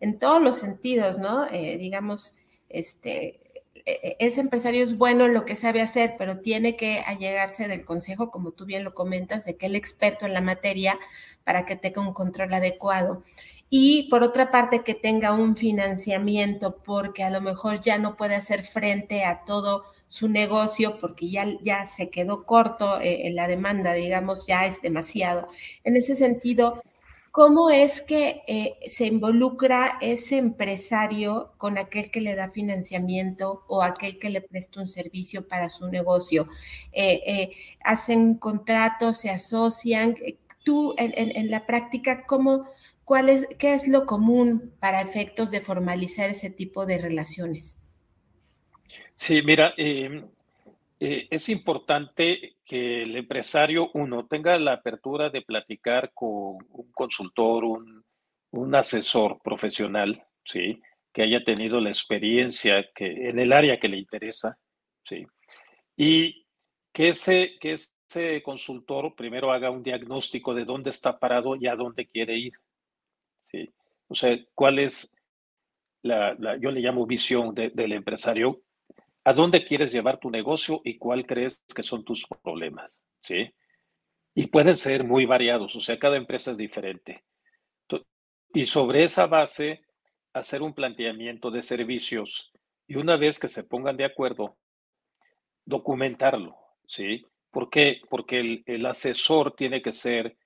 en, 0.00 0.18
todos 0.18 0.42
los 0.42 0.58
sentidos, 0.58 1.18
¿no? 1.18 1.46
Eh, 1.52 1.78
digamos, 1.78 2.34
este, 2.68 3.43
ese 3.84 4.40
empresario 4.40 4.82
es 4.82 4.96
bueno 4.96 5.26
en 5.26 5.34
lo 5.34 5.44
que 5.44 5.56
sabe 5.56 5.82
hacer, 5.82 6.14
pero 6.18 6.40
tiene 6.40 6.76
que 6.76 7.00
allegarse 7.00 7.68
del 7.68 7.84
consejo, 7.84 8.30
como 8.30 8.52
tú 8.52 8.64
bien 8.64 8.84
lo 8.84 8.94
comentas, 8.94 9.44
de 9.44 9.56
que 9.56 9.66
el 9.66 9.76
experto 9.76 10.26
en 10.26 10.32
la 10.32 10.40
materia 10.40 10.98
para 11.44 11.66
que 11.66 11.76
tenga 11.76 12.00
un 12.00 12.14
control 12.14 12.54
adecuado. 12.54 13.22
Y 13.68 14.08
por 14.10 14.22
otra 14.22 14.50
parte, 14.50 14.84
que 14.84 14.94
tenga 14.94 15.32
un 15.32 15.56
financiamiento, 15.56 16.76
porque 16.84 17.24
a 17.24 17.30
lo 17.30 17.40
mejor 17.40 17.80
ya 17.80 17.98
no 17.98 18.16
puede 18.16 18.36
hacer 18.36 18.64
frente 18.64 19.24
a 19.24 19.44
todo 19.44 19.84
su 20.14 20.28
negocio 20.28 21.00
porque 21.00 21.28
ya, 21.28 21.44
ya 21.62 21.86
se 21.86 22.08
quedó 22.08 22.44
corto 22.44 23.00
eh, 23.00 23.26
en 23.26 23.34
la 23.34 23.48
demanda, 23.48 23.94
digamos, 23.94 24.46
ya 24.46 24.64
es 24.64 24.80
demasiado. 24.80 25.48
En 25.82 25.96
ese 25.96 26.14
sentido, 26.14 26.84
¿Cómo 27.34 27.68
es 27.68 28.00
que 28.00 28.44
eh, 28.46 28.76
se 28.86 29.06
involucra 29.06 29.98
ese 30.00 30.38
empresario 30.38 31.52
con 31.58 31.78
aquel 31.78 32.12
que 32.12 32.20
le 32.20 32.36
da 32.36 32.52
financiamiento 32.52 33.64
o 33.66 33.82
aquel 33.82 34.20
que 34.20 34.30
le 34.30 34.40
presta 34.40 34.80
un 34.80 34.86
servicio 34.86 35.48
para 35.48 35.68
su 35.68 35.88
negocio? 35.88 36.46
Eh, 36.92 37.22
eh, 37.26 37.50
¿Hacen 37.82 38.34
contratos, 38.34 39.16
se 39.18 39.30
asocian? 39.30 40.14
Tú, 40.64 40.94
en, 40.96 41.50
la 41.50 41.66
práctica, 41.66 42.24
¿cómo, 42.24 42.68
¿cuál 43.04 43.28
es, 43.28 43.48
¿qué 43.58 43.74
es 43.74 43.88
lo 43.88 44.06
común 44.06 44.72
para 44.78 45.00
efectos 45.00 45.50
de 45.50 45.60
formalizar 45.60 46.30
ese 46.30 46.50
tipo 46.50 46.86
de 46.86 46.98
relaciones? 46.98 47.80
Sí, 49.16 49.42
mira, 49.42 49.74
em, 49.76 50.28
eh, 51.00 51.26
es 51.30 51.48
importante 51.48 52.56
que 52.64 53.02
el 53.02 53.16
empresario, 53.16 53.90
uno, 53.94 54.26
tenga 54.26 54.56
la 54.58 54.74
apertura 54.74 55.28
de 55.30 55.42
platicar 55.42 56.12
con 56.14 56.56
un 56.70 56.92
consultor, 56.92 57.64
un, 57.64 58.74
asesor 58.74 59.40
profesional, 59.42 60.24
¿sí? 60.44 60.80
que 61.12 61.22
haya 61.22 61.42
tenido 61.42 61.80
la 61.80 61.88
experiencia 61.88 62.88
que, 62.94 63.28
en 63.28 63.38
el 63.38 63.52
área 63.52 63.78
que 63.78 63.88
le 63.88 63.98
interesa, 63.98 64.56
¿sí? 65.04 65.26
y 65.96 66.46
que 66.92 67.08
ese, 67.08 67.56
que 67.60 67.72
ese 67.72 68.42
consultor 68.42 69.14
primero 69.16 69.52
haga 69.52 69.70
un 69.70 69.82
diagnóstico 69.82 70.54
de 70.54 70.64
dónde 70.64 70.90
está 70.90 71.18
parado 71.18 71.56
y 71.56 71.66
a 71.66 71.74
dónde 71.74 72.06
quiere 72.06 72.36
ir. 72.36 72.52
¿sí? 73.44 73.68
O 74.06 74.14
sea, 74.14 74.38
cuál 74.54 74.78
es 74.78 75.12
la, 76.02 76.36
yo 76.60 76.70
le 76.70 76.80
llamo 76.80 77.06
visión 77.06 77.54
del 77.54 77.92
empresario, 77.92 78.62
a 79.24 79.32
dónde 79.32 79.64
quieres 79.64 79.92
llevar 79.92 80.18
tu 80.18 80.30
negocio 80.30 80.80
y 80.84 80.98
cuál 80.98 81.26
crees 81.26 81.62
que 81.74 81.82
son 81.82 82.04
tus 82.04 82.26
problemas, 82.42 83.06
¿sí? 83.20 83.54
Y 84.34 84.48
pueden 84.48 84.76
ser 84.76 85.04
muy 85.04 85.26
variados, 85.26 85.74
o 85.76 85.80
sea, 85.80 85.98
cada 85.98 86.16
empresa 86.16 86.50
es 86.50 86.58
diferente. 86.58 87.24
Y 88.52 88.66
sobre 88.66 89.02
esa 89.02 89.26
base, 89.26 89.84
hacer 90.32 90.62
un 90.62 90.74
planteamiento 90.74 91.50
de 91.50 91.62
servicios 91.62 92.52
y 92.86 92.94
una 92.94 93.16
vez 93.16 93.40
que 93.40 93.48
se 93.48 93.64
pongan 93.64 93.96
de 93.96 94.04
acuerdo, 94.04 94.56
documentarlo, 95.64 96.56
¿sí? 96.86 97.26
¿Por 97.50 97.68
qué? 97.68 98.00
Porque 98.08 98.38
el, 98.38 98.62
el 98.66 98.86
asesor 98.86 99.56
tiene 99.56 99.82
que 99.82 99.92
ser 99.92 100.36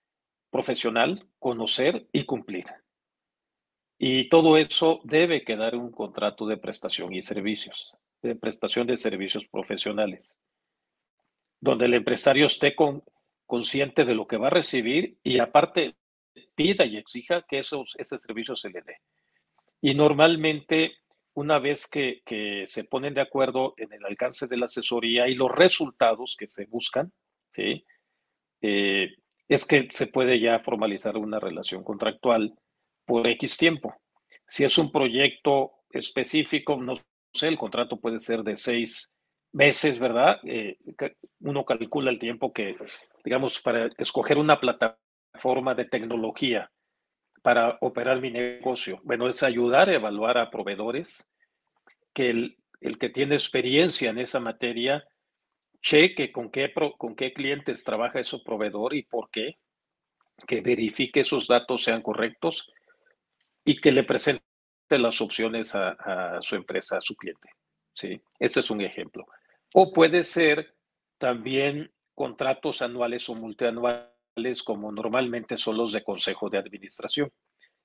profesional, 0.51 1.27
conocer 1.39 2.07
y 2.13 2.25
cumplir. 2.25 2.67
Y 3.99 4.29
todo 4.29 4.57
eso 4.57 5.01
debe 5.05 5.45
quedar 5.45 5.75
en 5.75 5.81
un 5.81 5.93
contrato 5.93 6.47
de 6.47 6.57
prestación 6.57 7.13
y 7.13 7.21
servicios, 7.21 7.95
de 8.23 8.35
prestación 8.37 8.87
de 8.87 8.97
servicios 8.97 9.47
profesionales, 9.47 10.37
donde 11.61 11.87
el 11.87 11.95
empresario 11.95 12.47
esté 12.47 12.75
con, 12.75 13.03
consciente 13.47 14.05
de 14.05 14.15
lo 14.15 14.27
que 14.27 14.37
va 14.37 14.49
a 14.49 14.51
recibir 14.51 15.19
y 15.23 15.39
aparte 15.39 15.97
pida 16.55 16.85
y 16.85 16.97
exija 16.97 17.43
que 17.49 17.59
esos, 17.59 17.97
ese 17.99 18.19
servicio 18.19 18.55
se 18.55 18.71
le 18.71 18.83
dé. 18.83 18.97
Y 19.81 19.95
normalmente, 19.95 20.99
una 21.35 21.59
vez 21.59 21.87
que, 21.87 22.23
que, 22.25 22.65
se 22.67 22.85
ponen 22.85 23.15
de 23.15 23.21
acuerdo 23.21 23.75
en 23.77 23.93
el 23.93 24.05
alcance 24.05 24.47
de 24.47 24.57
la 24.57 24.67
asesoría 24.67 25.29
y 25.29 25.35
los 25.35 25.51
resultados 25.51 26.37
que 26.37 26.49
se 26.49 26.67
buscan, 26.67 27.13
¿sí? 27.51 27.85
Eh, 28.61 29.15
es 29.49 29.65
que 29.65 29.89
se 29.93 30.09
puede 30.09 30.41
ya 30.41 30.59
formalizar 30.61 31.17
una 31.17 31.41
relación 31.41 31.83
contractual 31.83 32.55
por 33.07 33.27
X 33.27 33.57
tiempo. 33.57 33.95
Si 34.47 34.65
es 34.65 34.77
un 34.79 34.93
proyecto 34.93 35.73
específico, 35.91 36.77
no 36.77 36.95
el 37.43 37.59
contrato 37.59 37.99
puede 37.99 38.21
ser 38.21 38.43
de 38.43 38.57
seis 38.57 39.15
meses, 39.53 39.99
¿verdad? 39.99 40.39
Eh, 40.45 40.77
uno 41.41 41.65
calcula 41.65 42.11
el 42.11 42.19
tiempo 42.19 42.53
que, 42.53 42.77
digamos, 43.25 43.61
para 43.61 43.91
escoger 43.99 44.39
una 44.39 44.61
plataforma 44.61 44.99
forma 45.39 45.75
de 45.75 45.87
tecnología 45.87 46.71
para 47.43 47.79
operar 47.81 48.21
mi 48.21 48.31
negocio? 48.31 49.01
Bueno, 49.05 49.29
es 49.29 49.43
ayudar 49.43 49.89
a 49.89 49.95
evaluar 49.95 50.37
a 50.37 50.51
proveedores 50.51 51.31
que 52.13 52.31
el, 52.31 52.59
el 52.81 52.99
que 52.99 53.09
tiene 53.09 53.35
experiencia 53.35 54.11
en 54.11 54.19
esa 54.19 54.41
materia 54.41 55.05
cheque 55.81 56.33
con 56.33 56.51
qué, 56.51 56.73
con 56.99 57.15
qué 57.15 57.33
clientes 57.33 57.85
trabaja 57.85 58.21
ese 58.21 58.39
proveedor 58.45 58.95
y 58.95 59.05
por 59.05 59.31
qué, 59.31 59.59
que 60.47 60.61
verifique 60.61 61.21
esos 61.21 61.47
datos 61.47 61.85
sean 61.85 62.03
correctos 62.03 62.71
y 63.65 63.81
que 63.81 63.93
le 63.93 64.03
presente 64.03 64.45
las 64.97 65.21
opciones 65.21 65.75
a, 65.75 66.39
su 66.41 66.55
empresa, 66.55 66.97
a 66.97 67.01
su 67.01 67.17
cliente. 67.17 67.51
¿sí? 67.93 68.21
Ese 68.39 68.61
es 68.61 68.71
un 68.71 68.81
ejemplo. 68.81 69.27
O 69.75 69.93
puede 69.93 70.23
ser 70.25 70.75
también 71.19 71.93
contratos 72.15 72.81
anuales 72.81 73.29
o 73.29 73.35
multianuales 73.35 74.63
como 74.65 74.93
normalmente 74.93 75.59
son 75.59 75.77
los 75.77 75.93
de 75.93 76.05
consejo 76.05 76.49
de 76.49 76.59
administración. 76.59 77.31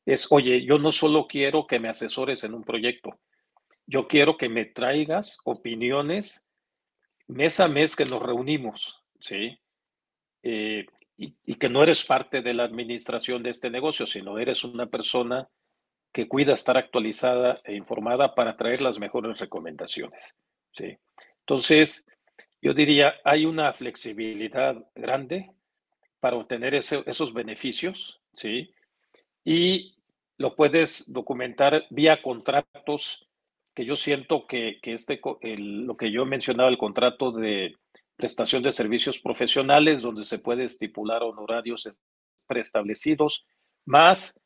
Es, 0.06 0.32
oye, 0.32 0.64
yo 0.64 0.78
no 0.78 0.91
solo 0.91 1.28
quiero 1.28 1.66
que 1.66 1.80
me 1.80 1.89
asesores 1.89 2.43
en 2.43 2.54
un 2.54 2.64
proyecto, 2.64 3.20
yo 3.86 4.08
quiero 4.08 4.38
que 4.38 4.49
me 4.49 4.66
traigas 4.66 5.39
opiniones 5.45 6.45
mes 7.28 7.60
a 7.60 7.68
mes 7.68 7.95
que 7.95 8.06
nos 8.06 8.22
reunimos, 8.22 9.04
¿sí? 9.20 9.58
Eh, 10.43 10.86
y, 11.18 11.56
que 11.56 11.70
no 11.70 11.84
eres 11.84 12.04
parte 12.04 12.41
de 12.41 12.54
la 12.54 12.64
administración 12.64 13.43
de 13.43 13.51
este 13.51 13.70
negocio, 13.70 14.06
sino 14.06 14.39
eres 14.39 14.64
una 14.64 14.88
persona 14.88 15.47
que 16.14 16.28
cuida 16.28 16.53
estar 16.53 16.78
actualizada 16.78 17.59
e 17.66 17.76
informada 17.76 18.36
para 18.36 18.55
traer 18.55 18.82
las 18.82 18.99
mejores 18.99 19.39
recomendaciones, 19.39 20.36
¿sí? 20.72 20.97
Entonces, 21.39 22.05
yo 22.61 22.74
diría, 22.74 23.16
hay 23.26 23.45
una 23.45 23.74
flexibilidad 23.74 24.76
grande 24.95 25.51
para 26.20 26.38
obtener 26.38 26.76
esos 26.76 27.34
beneficios, 27.34 28.22
¿sí? 28.36 28.72
Y 29.43 29.95
lo 30.38 30.55
puedes 30.55 31.11
documentar 31.11 31.86
vía 31.89 32.22
contratos, 32.22 33.28
que 33.74 33.84
yo 33.84 33.95
siento 33.95 34.45
que, 34.45 34.80
que 34.82 34.93
este, 34.93 35.20
lo 35.57 35.97
que 35.97 36.11
yo 36.11 36.26
mencionaba, 36.26 36.70
el 36.70 36.78
contrato 36.78 37.32
de 37.32 37.76
prestación 38.16 38.61
de 38.61 38.72
servicios 38.72 39.20
profesionales, 39.20 40.03
donde 40.03 40.26
se 40.26 40.38
puede 40.38 40.66
estipular 40.66 41.24
honorarios 41.24 41.89
preestablecidos, 42.45 43.45
más 43.86 44.39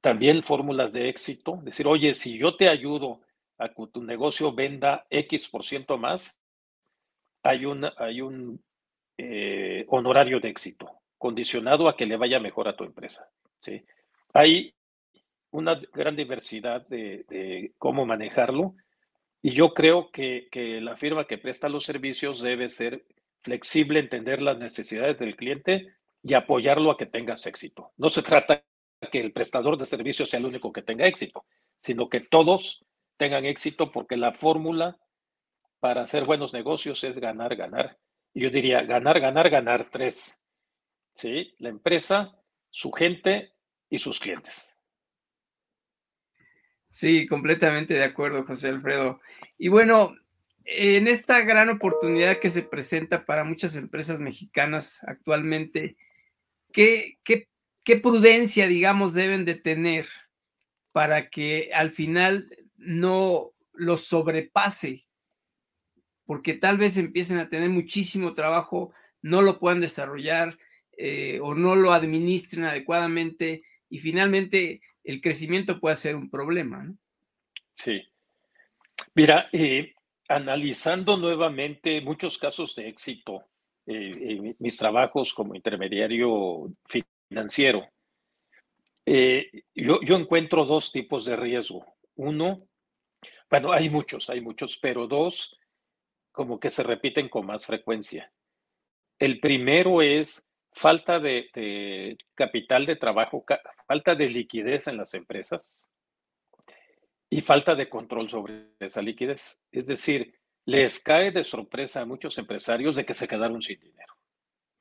también 0.00 0.42
fórmulas 0.42 0.92
de 0.92 1.08
éxito, 1.08 1.58
decir, 1.62 1.86
oye, 1.86 2.14
si 2.14 2.38
yo 2.38 2.56
te 2.56 2.68
ayudo 2.68 3.20
a 3.58 3.68
que 3.68 3.86
tu 3.92 4.02
negocio 4.02 4.52
venda 4.52 5.06
X 5.10 5.48
por 5.48 5.64
ciento 5.64 5.98
más, 5.98 6.38
hay 7.42 7.64
un, 7.64 7.88
hay 7.96 8.20
un 8.20 8.62
eh, 9.16 9.84
honorario 9.88 10.40
de 10.40 10.48
éxito, 10.48 10.90
condicionado 11.16 11.88
a 11.88 11.96
que 11.96 12.06
le 12.06 12.16
vaya 12.16 12.38
mejor 12.38 12.68
a 12.68 12.76
tu 12.76 12.84
empresa. 12.84 13.28
¿sí? 13.60 13.82
Hay 14.32 14.74
una 15.50 15.80
gran 15.92 16.14
diversidad 16.14 16.86
de, 16.86 17.72
cómo 17.78 18.06
manejarlo 18.06 18.74
y 19.42 19.52
yo 19.52 19.72
creo 19.72 20.10
que, 20.10 20.48
que, 20.50 20.80
la 20.80 20.96
firma 20.96 21.26
que 21.26 21.38
presta 21.38 21.68
los 21.68 21.84
servicios 21.84 22.40
debe 22.40 22.68
ser 22.68 23.04
flexible, 23.40 24.00
entender 24.00 24.42
las 24.42 24.58
necesidades 24.58 25.18
del 25.18 25.36
cliente 25.36 25.94
y 26.22 26.34
apoyarlo 26.34 26.90
a 26.90 26.96
que 26.96 27.06
tengas 27.06 27.46
éxito. 27.46 27.92
No 27.96 28.10
se 28.10 28.22
trata 28.22 28.62
que 29.10 29.20
el 29.20 29.32
prestador 29.32 29.78
de 29.78 29.86
servicios 29.86 30.30
sea 30.30 30.40
el 30.40 30.46
único 30.46 30.72
que 30.72 30.82
tenga 30.82 31.06
éxito, 31.06 31.44
sino 31.76 32.08
que 32.08 32.20
todos 32.20 32.84
tengan 33.16 33.44
éxito 33.44 33.92
porque 33.92 34.16
la 34.16 34.32
fórmula 34.32 34.98
para 35.80 36.02
hacer 36.02 36.24
buenos 36.24 36.52
negocios 36.52 37.04
es 37.04 37.18
ganar, 37.18 37.54
ganar 37.56 37.98
yo 38.38 38.50
diría 38.50 38.82
ganar, 38.82 39.20
ganar, 39.20 39.50
ganar 39.50 39.88
tres. 39.90 40.38
¿Sí? 41.12 41.54
La 41.58 41.68
empresa, 41.68 42.36
su 42.70 42.92
gente 42.92 43.52
y 43.90 43.98
sus 43.98 44.20
clientes. 44.20 44.76
Sí, 46.90 47.26
completamente 47.26 47.94
de 47.94 48.04
acuerdo, 48.04 48.44
José 48.44 48.68
Alfredo. 48.68 49.20
Y 49.58 49.68
bueno, 49.68 50.14
en 50.64 51.08
esta 51.08 51.40
gran 51.40 51.68
oportunidad 51.68 52.38
que 52.38 52.50
se 52.50 52.62
presenta 52.62 53.24
para 53.24 53.44
muchas 53.44 53.76
empresas 53.76 54.20
mexicanas 54.20 55.02
actualmente, 55.04 55.96
¿qué, 56.72 57.18
qué, 57.24 57.48
qué 57.84 57.96
prudencia, 57.96 58.66
digamos, 58.66 59.14
deben 59.14 59.44
de 59.44 59.54
tener 59.54 60.06
para 60.92 61.30
que 61.30 61.70
al 61.74 61.90
final 61.90 62.50
no 62.76 63.52
los 63.72 64.04
sobrepase 64.04 65.08
porque 66.28 66.52
tal 66.52 66.76
vez 66.76 66.98
empiecen 66.98 67.38
a 67.38 67.48
tener 67.48 67.70
muchísimo 67.70 68.34
trabajo, 68.34 68.92
no 69.22 69.40
lo 69.40 69.58
puedan 69.58 69.80
desarrollar 69.80 70.58
eh, 70.98 71.40
o 71.42 71.54
no 71.54 71.74
lo 71.74 71.90
administren 71.90 72.64
adecuadamente 72.64 73.62
y 73.88 73.98
finalmente 73.98 74.82
el 75.04 75.22
crecimiento 75.22 75.80
puede 75.80 75.96
ser 75.96 76.16
un 76.16 76.28
problema. 76.28 76.84
¿no? 76.84 76.98
Sí. 77.72 78.02
Mira, 79.14 79.48
eh, 79.52 79.94
analizando 80.28 81.16
nuevamente 81.16 82.02
muchos 82.02 82.36
casos 82.36 82.76
de 82.76 82.88
éxito 82.88 83.46
eh, 83.86 84.12
en 84.20 84.56
mis 84.58 84.76
trabajos 84.76 85.32
como 85.32 85.54
intermediario 85.54 86.70
financiero, 87.28 87.88
yo, 89.74 90.00
yo 90.02 90.16
encuentro 90.16 90.64
dos 90.66 90.92
tipos 90.92 91.24
de 91.24 91.34
riesgo. 91.34 91.84
Uno, 92.16 92.68
bueno, 93.50 93.72
hay 93.72 93.88
muchos, 93.88 94.28
hay 94.28 94.40
muchos, 94.40 94.76
pero 94.78 95.06
dos 95.06 95.58
como 96.32 96.60
que 96.60 96.70
se 96.70 96.82
repiten 96.82 97.28
con 97.28 97.46
más 97.46 97.66
frecuencia. 97.66 98.30
El 99.18 99.40
primero 99.40 100.02
es 100.02 100.46
falta 100.72 101.18
de, 101.18 102.16
capital 102.34 102.86
de 102.86 102.96
trabajo, 102.96 103.44
falta 103.86 104.14
de 104.14 104.28
liquidez 104.28 104.86
en 104.86 104.96
las 104.96 105.14
empresas 105.14 105.88
y 107.28 107.40
falta 107.40 107.74
de 107.74 107.88
control 107.88 108.30
sobre 108.30 108.68
esa 108.78 109.02
liquidez. 109.02 109.60
Es 109.72 109.88
decir, 109.88 110.38
les 110.64 111.00
cae 111.00 111.32
de 111.32 111.42
sorpresa 111.42 112.02
a 112.02 112.06
muchos 112.06 112.38
empresarios 112.38 112.94
de 112.94 113.04
que 113.04 113.14
se 113.14 113.26
quedaron 113.26 113.60
sin 113.60 113.80
dinero. 113.80 114.14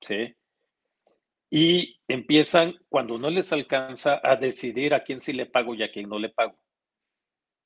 ¿sí? 0.02 0.36
Y 1.50 2.00
empiezan, 2.08 2.76
cuando 2.90 3.18
no 3.18 3.30
les 3.30 3.54
alcanza, 3.54 4.20
a 4.24 4.36
decidir 4.36 4.94
a 4.94 5.04
quién 5.04 5.20
sí 5.20 5.34
le 5.34 5.46
pago 5.46 5.74
y 5.76 5.84
a 5.84 5.92
quién 5.92 6.10
no 6.10 6.20
le 6.20 6.30
pago. 6.30 6.58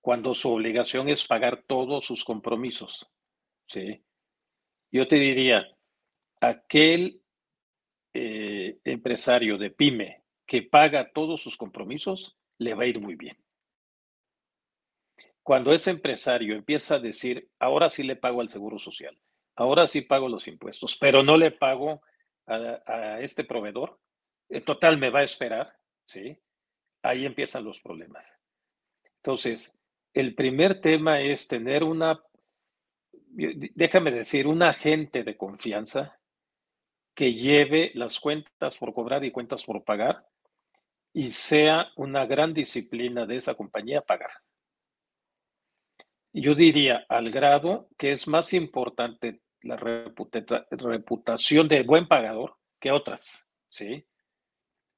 Cuando 0.02 0.34
su 0.34 0.52
obligación 0.52 1.10
es 1.10 1.26
pagar 1.26 1.64
todos 1.68 2.06
sus 2.06 2.24
compromisos. 2.24 3.08
¿sí? 3.68 4.04
Yo 4.92 5.08
te 5.08 5.16
diría, 5.16 5.68
aquel 6.40 7.22
eh, 8.14 8.80
empresario 8.84 9.58
de 9.58 9.72
pyme 9.72 10.24
que 10.46 10.64
paga 10.64 11.12
todos 11.12 11.42
sus 11.42 11.56
compromisos, 11.56 12.38
le 12.58 12.74
va 12.74 12.84
a 12.84 12.88
ir 12.88 13.00
muy 13.00 13.16
bien. 13.16 13.38
Cuando 15.44 15.74
ese 15.74 15.90
empresario 15.90 16.56
empieza 16.56 16.96
a 16.96 17.00
decir, 17.00 17.50
ahora 17.58 17.90
sí 17.90 18.04
le 18.04 18.16
pago 18.16 18.42
al 18.42 18.50
Seguro 18.50 18.78
Social, 18.78 19.18
ahora 19.56 19.88
sí 19.88 20.02
pago 20.02 20.30
los 20.30 20.48
impuestos, 20.48 20.98
pero 20.98 21.24
no 21.24 21.38
le 21.38 21.52
pago 21.52 22.02
a, 22.52 23.20
este 23.22 23.44
proveedor, 23.44 24.00
en 24.50 24.64
total 24.64 24.98
me 24.98 25.10
va 25.10 25.20
a 25.20 25.24
esperar, 25.24 25.74
¿sí? 26.06 26.38
Ahí 27.04 27.26
empiezan 27.26 27.64
los 27.64 27.80
problemas. 27.80 28.40
Entonces, 29.18 29.78
el 30.14 30.36
primer 30.36 30.82
tema 30.82 31.22
es 31.22 31.48
tener 31.48 31.84
una, 31.84 32.22
déjame 33.12 34.12
decir, 34.12 34.48
un 34.48 34.64
agente 34.64 35.24
de 35.24 35.38
confianza 35.38 36.20
que 37.16 37.34
lleve 37.34 37.92
las 37.96 38.20
cuentas 38.20 38.78
por 38.78 38.94
cobrar 38.94 39.24
y 39.24 39.32
cuentas 39.32 39.64
por 39.64 39.84
pagar 39.84 40.26
y 41.14 41.28
sea 41.28 41.92
una 41.96 42.26
gran 42.26 42.54
disciplina 42.54 43.26
de 43.26 43.38
esa 43.38 43.56
compañía 43.56 44.02
pagar. 44.02 44.32
Yo 46.34 46.56
diría 46.56 47.06
al 47.10 47.30
grado 47.30 47.90
que 47.98 48.12
es 48.12 48.28
más 48.28 48.54
importante 48.54 49.42
la 49.64 49.78
reputación 49.78 51.68
de 51.68 51.84
buen 51.84 52.08
pagador 52.08 52.58
que 52.80 52.92
otras, 52.92 53.46
¿sí? 53.70 54.06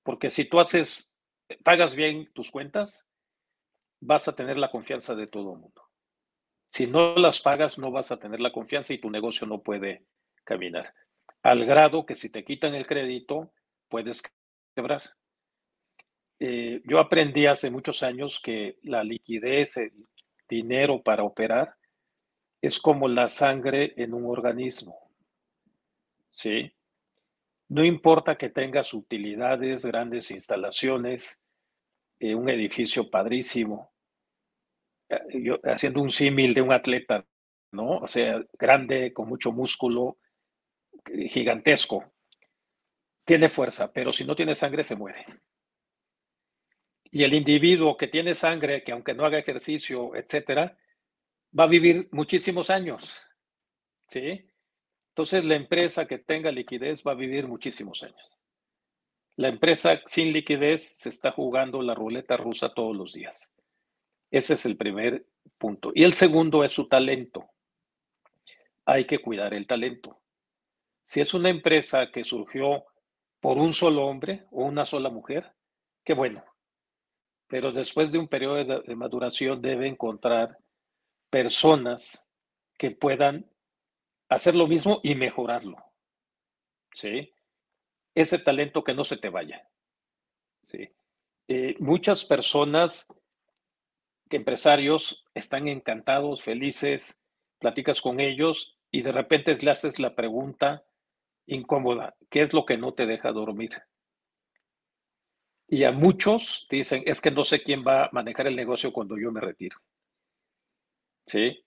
Porque 0.04 0.30
si 0.30 0.46
tú 0.46 0.60
haces, 0.60 1.18
pagas 1.64 1.96
bien 1.96 2.32
tus 2.34 2.52
cuentas, 2.52 3.08
vas 4.00 4.28
a 4.28 4.36
tener 4.36 4.58
la 4.58 4.72
confianza 4.72 5.16
de 5.16 5.28
todo 5.28 5.54
el 5.54 5.60
mundo. 5.60 5.82
Si 6.70 6.88
no 6.88 7.16
las 7.16 7.40
pagas, 7.42 7.78
no 7.78 7.92
vas 7.92 8.12
a 8.12 8.18
tener 8.18 8.40
la 8.40 8.52
confianza 8.52 8.94
y 8.94 8.98
tu 8.98 9.10
negocio 9.10 9.46
no 9.46 9.62
puede 9.62 10.06
caminar. 10.44 10.94
Al 11.42 11.66
grado 11.66 12.06
que 12.06 12.16
si 12.16 12.30
te 12.30 12.44
quitan 12.44 12.74
el 12.74 12.88
crédito, 12.88 13.54
puedes 13.90 14.24
quebrar. 14.76 15.04
Eh, 16.40 16.82
yo 16.86 17.00
aprendí 17.00 17.46
hace 17.46 17.70
muchos 17.70 18.02
años 18.04 18.40
que 18.40 18.78
la 18.82 19.04
liquidez, 19.04 19.78
el 19.78 19.92
dinero 20.50 21.02
para 21.02 21.24
operar, 21.24 21.76
es 22.64 22.80
como 22.80 23.10
la 23.10 23.28
sangre 23.28 23.94
en 23.98 24.14
un 24.14 24.26
organismo. 24.26 24.98
¿Sí? 26.32 26.72
No 27.68 27.84
importa 27.84 28.38
que 28.38 28.50
tengas 28.50 28.94
utilidades, 28.94 29.86
grandes 29.86 30.32
instalaciones, 30.32 31.42
eh, 32.20 32.34
un 32.34 32.48
edificio 32.48 33.10
padrísimo, 33.12 33.92
eh, 35.10 35.42
yo, 35.44 35.60
haciendo 35.66 36.02
un 36.02 36.10
símil 36.10 36.54
de 36.54 36.62
un 36.62 36.72
atleta, 36.72 37.26
¿no? 37.74 37.98
O 37.98 38.08
sea, 38.08 38.42
grande, 38.54 39.12
con 39.12 39.28
mucho 39.28 39.52
músculo, 39.52 40.20
gigantesco. 41.04 42.14
Tiene 43.26 43.50
fuerza, 43.50 43.92
pero 43.92 44.12
si 44.12 44.24
no 44.24 44.38
tiene 44.38 44.56
sangre 44.56 44.86
se 44.86 44.96
muere. 44.96 45.26
Y 47.12 47.26
el 47.26 47.34
individuo 47.34 47.98
que 47.98 48.08
tiene 48.08 48.34
sangre, 48.34 48.86
que 48.86 48.94
aunque 48.94 49.14
no 49.14 49.26
haga 49.26 49.38
ejercicio, 49.38 50.16
etcétera, 50.16 50.78
va 51.58 51.66
a 51.66 51.68
vivir 51.68 52.10
muchísimos 52.12 52.70
años. 52.70 53.16
¿Sí? 54.08 54.50
Entonces, 55.10 55.46
la 55.46 55.56
empresa 55.56 56.08
que 56.08 56.18
tenga 56.18 56.52
liquidez 56.52 57.04
va 57.06 57.12
a 57.12 57.16
vivir 57.16 57.48
muchísimos 57.48 58.04
años. 58.04 58.40
La 59.36 59.48
empresa 59.48 60.02
sin 60.06 60.32
liquidez 60.32 60.98
se 60.98 61.10
está 61.10 61.32
jugando 61.32 61.82
la 61.82 61.96
ruleta 61.96 62.38
rusa 62.38 62.74
todos 62.74 62.96
los 62.96 63.14
días. 63.14 63.52
Ese 64.32 64.56
es 64.56 64.66
el 64.66 64.78
primer 64.78 65.26
punto. 65.58 65.92
Y 65.94 66.04
el 66.04 66.14
segundo 66.14 66.64
es 66.64 66.72
su 66.72 66.88
talento. 66.88 67.50
Hay 68.86 69.06
que 69.06 69.20
cuidar 69.20 69.54
el 69.54 69.68
talento. 69.68 70.20
Si 71.04 71.22
es 71.22 71.34
una 71.34 71.50
empresa 71.50 72.12
que 72.12 72.24
surgió 72.24 72.86
por 73.40 73.58
un 73.58 73.74
solo 73.74 74.06
hombre 74.06 74.46
o 74.52 74.66
una 74.66 74.86
sola 74.86 75.10
mujer, 75.10 75.52
qué 76.04 76.14
bueno. 76.14 76.44
Pero 77.48 77.72
después 77.72 78.12
de 78.12 78.20
un 78.20 78.28
periodo 78.28 78.82
de 78.82 78.96
maduración 78.96 79.62
debe 79.62 79.88
encontrar 79.88 80.58
personas 81.34 82.28
que 82.78 82.92
puedan 82.92 83.50
hacer 84.30 84.54
lo 84.54 84.68
mismo 84.68 85.00
y 85.02 85.16
mejorarlo. 85.16 85.78
¿Sí? 86.94 87.34
Ese 88.14 88.38
talento 88.38 88.84
que 88.84 88.94
no 88.94 89.04
se 89.04 89.18
te 89.18 89.30
vaya. 89.30 89.68
¿Sí? 90.64 90.92
Eh, 91.48 91.76
muchas 91.80 92.24
personas, 92.24 93.08
empresarios, 94.30 95.26
están 95.34 95.68
encantados, 95.68 96.44
felices, 96.44 97.20
platicas 97.58 98.00
con 98.00 98.20
ellos 98.20 98.78
y 98.92 99.02
de 99.02 99.12
repente 99.12 99.56
le 99.56 99.72
haces 99.72 99.98
la 99.98 100.14
pregunta 100.14 100.86
incómoda, 101.48 102.16
¿qué 102.30 102.44
es 102.44 102.54
lo 102.54 102.64
que 102.64 102.78
no 102.78 102.94
te 102.94 103.08
deja 103.08 103.32
dormir? 103.32 103.72
Y 105.68 105.84
a 105.84 105.92
muchos 105.92 106.68
dicen, 106.70 107.02
es 107.08 107.22
que 107.22 107.32
no 107.32 107.44
sé 107.44 107.64
quién 107.64 107.84
va 107.84 108.06
a 108.06 108.10
manejar 108.12 108.46
el 108.46 108.56
negocio 108.56 108.94
cuando 108.94 109.18
yo 109.18 109.32
me 109.32 109.42
retiro. 109.42 109.78
¿Sí? 111.26 111.64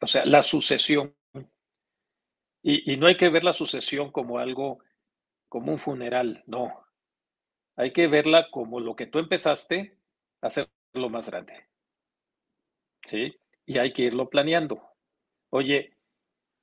O 0.00 0.06
sea, 0.06 0.24
la 0.24 0.42
sucesión. 0.42 1.14
Y, 2.62 2.96
no 2.96 3.06
hay 3.06 3.16
que 3.16 3.28
ver 3.28 3.44
la 3.44 3.52
sucesión 3.52 4.10
como 4.10 4.38
algo, 4.38 4.80
como 5.48 5.70
un 5.70 5.78
funeral, 5.78 6.42
no. 6.46 6.84
Hay 7.76 7.92
que 7.92 8.08
verla 8.08 8.50
como 8.50 8.80
lo 8.80 8.96
que 8.96 9.06
tú 9.06 9.20
empezaste 9.20 9.96
hacerlo 10.40 11.08
más 11.08 11.28
grande. 11.28 11.68
¿Sí? 13.04 13.36
Y 13.66 13.78
hay 13.78 13.92
que 13.92 14.02
irlo 14.02 14.28
planeando. 14.28 14.82
Oye, 15.50 15.96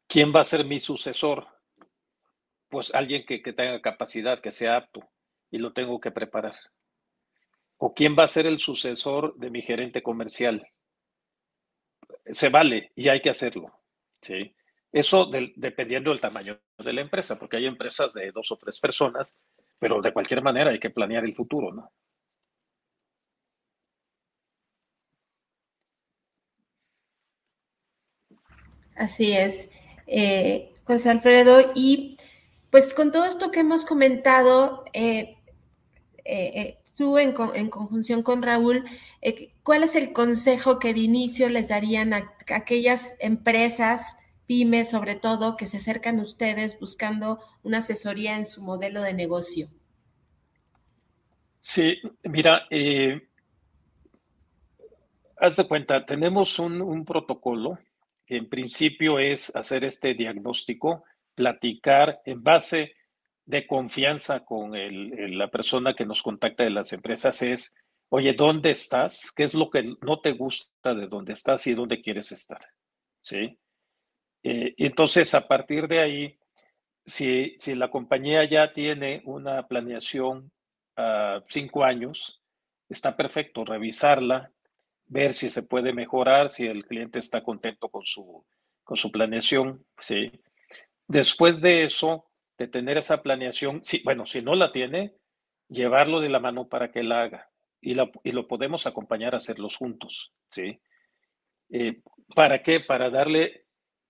¿quién 0.08 0.34
va 0.36 0.42
a 0.42 0.46
ser 0.46 0.66
mi 0.66 0.82
sucesor? 0.82 1.48
Pues 2.68 2.94
alguien 2.94 3.26
que, 3.26 3.42
que 3.42 3.54
tenga 3.54 3.82
capacidad, 3.82 4.42
que 4.42 4.52
sea 4.52 4.76
apto, 4.76 5.10
y 5.52 5.58
lo 5.58 5.72
tengo 5.72 6.02
que 6.02 6.12
preparar. 6.12 6.56
¿O 7.78 7.94
quién 7.94 8.16
va 8.18 8.24
a 8.24 8.28
ser 8.28 8.46
el 8.46 8.60
sucesor 8.60 9.36
de 9.38 9.50
mi 9.50 9.62
gerente 9.62 10.04
comercial? 10.04 10.68
Se 12.26 12.50
vale 12.50 12.92
y 12.96 13.10
hay 13.10 13.22
que 13.22 13.30
hacerlo. 13.30 13.72
¿sí? 14.22 14.56
Eso 14.92 15.30
dependiendo 15.56 16.12
del 16.12 16.22
tamaño 16.22 16.60
de 16.78 16.94
la 16.94 17.02
empresa, 17.02 17.38
porque 17.40 17.58
hay 17.58 17.66
empresas 17.66 18.14
de 18.14 18.32
dos 18.32 18.52
o 18.52 18.58
tres 18.58 18.80
personas, 18.80 19.40
pero 19.80 20.02
de 20.02 20.14
cualquier 20.14 20.42
manera 20.42 20.72
hay 20.72 20.80
que 20.80 20.92
planear 20.92 21.26
el 21.26 21.36
futuro, 21.36 21.74
¿no? 21.74 21.92
Así 28.96 29.34
es, 29.34 29.70
eh, 30.06 30.74
José 30.84 31.10
Alfredo. 31.10 31.72
Y 31.76 32.18
pues 32.70 32.94
con 32.94 33.12
todo 33.12 33.26
esto 33.26 33.52
que 33.52 33.62
hemos 33.62 33.86
comentado, 33.86 34.86
eh, 34.94 35.38
eh, 36.24 36.52
eh 36.56 36.83
tú 36.98 37.18
en, 37.18 37.34
conjunción 37.34 38.24
con 38.24 38.42
Raúl, 38.42 38.86
eh, 39.22 39.54
¿cuál 39.64 39.84
es 39.84 39.96
el 39.96 40.14
consejo 40.14 40.80
que 40.80 40.94
de 40.94 41.02
inicio 41.02 41.50
les 41.50 41.70
darían 41.70 42.14
a, 42.14 42.34
aquellas 42.54 43.16
empresas, 43.20 44.16
pymes 44.48 44.90
sobre 44.90 45.16
todo, 45.16 45.58
que 45.58 45.66
se 45.66 45.78
acercan 45.78 46.20
a 46.20 46.24
ustedes 46.24 46.80
buscando 46.80 47.40
una 47.64 47.80
asesoría 47.80 48.36
en 48.36 48.46
su 48.46 48.62
modelo 48.62 49.02
de 49.02 49.14
negocio? 49.14 49.70
Sí, 51.60 51.98
mira, 52.24 52.64
eh, 52.70 53.28
haz 55.38 55.56
de 55.56 55.68
cuenta, 55.68 56.06
tenemos 56.06 56.60
un, 56.60 56.82
un 56.82 57.06
protocolo 57.06 57.80
que 58.26 58.38
en 58.38 58.50
principio 58.50 59.20
es 59.20 59.54
hacer 59.56 59.84
este 59.86 60.14
diagnóstico, 60.14 61.04
platicar 61.36 62.22
en 62.26 62.44
base 62.44 62.94
de 63.46 63.68
confianza 63.68 64.46
con 64.46 64.72
la 64.74 65.50
persona 65.50 65.94
que 65.94 66.06
nos 66.06 66.24
contacta 66.24 66.64
de 66.64 66.70
las 66.70 66.94
empresas 66.94 67.42
es, 67.42 67.76
oye, 68.10 68.34
¿dónde 68.34 68.72
estás? 68.72 69.32
¿Qué 69.36 69.44
es 69.44 69.54
lo 69.54 69.70
que 69.70 69.96
no 70.02 70.22
te 70.22 70.32
gusta 70.32 70.94
de 70.94 71.08
dónde 71.08 71.34
estás 71.34 71.66
y 71.68 71.74
dónde 71.74 72.02
quieres 72.02 72.32
estar? 72.32 72.62
¿Sí? 73.22 73.58
Eh, 74.44 74.74
entonces, 74.78 75.34
a 75.36 75.48
partir 75.48 75.88
de 75.88 76.00
ahí, 76.00 76.40
si, 77.06 77.56
si, 77.60 77.76
la 77.76 77.90
compañía 77.90 78.46
ya 78.46 78.72
tiene 78.74 79.22
una 79.26 79.68
planeación 79.68 80.52
a 80.96 81.42
cinco 81.48 81.84
años, 81.84 82.42
está 82.90 83.16
perfecto, 83.16 83.66
revisarla, 83.66 84.52
ver 85.06 85.34
si 85.34 85.50
se 85.50 85.64
puede 85.64 85.94
mejorar, 85.94 86.50
si 86.50 86.66
el 86.66 86.86
cliente 86.86 87.20
está 87.20 87.44
contento 87.44 87.90
con 87.90 88.04
su, 88.06 88.46
con 88.84 88.98
su 88.98 89.12
planeación, 89.12 89.86
¿sí? 90.00 90.32
Después 91.08 91.62
de 91.62 91.84
eso, 91.84 92.26
de 92.58 92.68
tener 92.68 92.98
esa 92.98 93.22
planeación, 93.22 93.84
sí, 93.84 94.02
bueno, 94.04 94.26
si 94.26 94.42
no 94.42 94.56
la 94.56 94.72
tiene, 94.72 95.16
llevarlo 95.70 96.22
de 96.22 96.30
la 96.30 96.40
mano 96.40 96.68
para 96.68 96.92
que 96.92 97.04
la 97.04 97.24
haga 97.24 97.50
y, 97.82 97.96
y 98.24 98.32
lo 98.32 98.48
podemos 98.48 98.88
acompañar 98.88 99.34
a 99.34 99.38
hacerlos 99.38 99.76
juntos, 99.76 100.32
¿sí? 100.50 100.80
Eh, 101.70 102.02
¿Para 102.36 102.62
qué? 102.62 102.80
Para 102.80 103.10
darle 103.10 103.66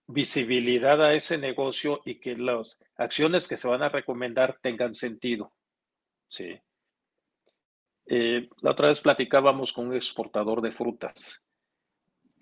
visibilidad 0.08 1.04
a 1.04 1.14
ese 1.14 1.38
negocio 1.38 2.02
y 2.06 2.20
que 2.20 2.36
las 2.36 2.80
acciones 2.98 3.48
que 3.48 3.58
se 3.58 3.68
van 3.68 3.82
a 3.82 3.90
recomendar 3.90 4.60
tengan 4.62 4.96
sentido, 4.96 5.54
¿sí? 6.28 6.60
Eh, 8.06 8.50
la 8.62 8.72
otra 8.72 8.90
vez 8.90 9.02
platicábamos 9.02 9.72
con 9.72 9.88
un 9.88 9.96
exportador 9.96 10.62
de 10.62 10.72
frutas. 10.72 11.44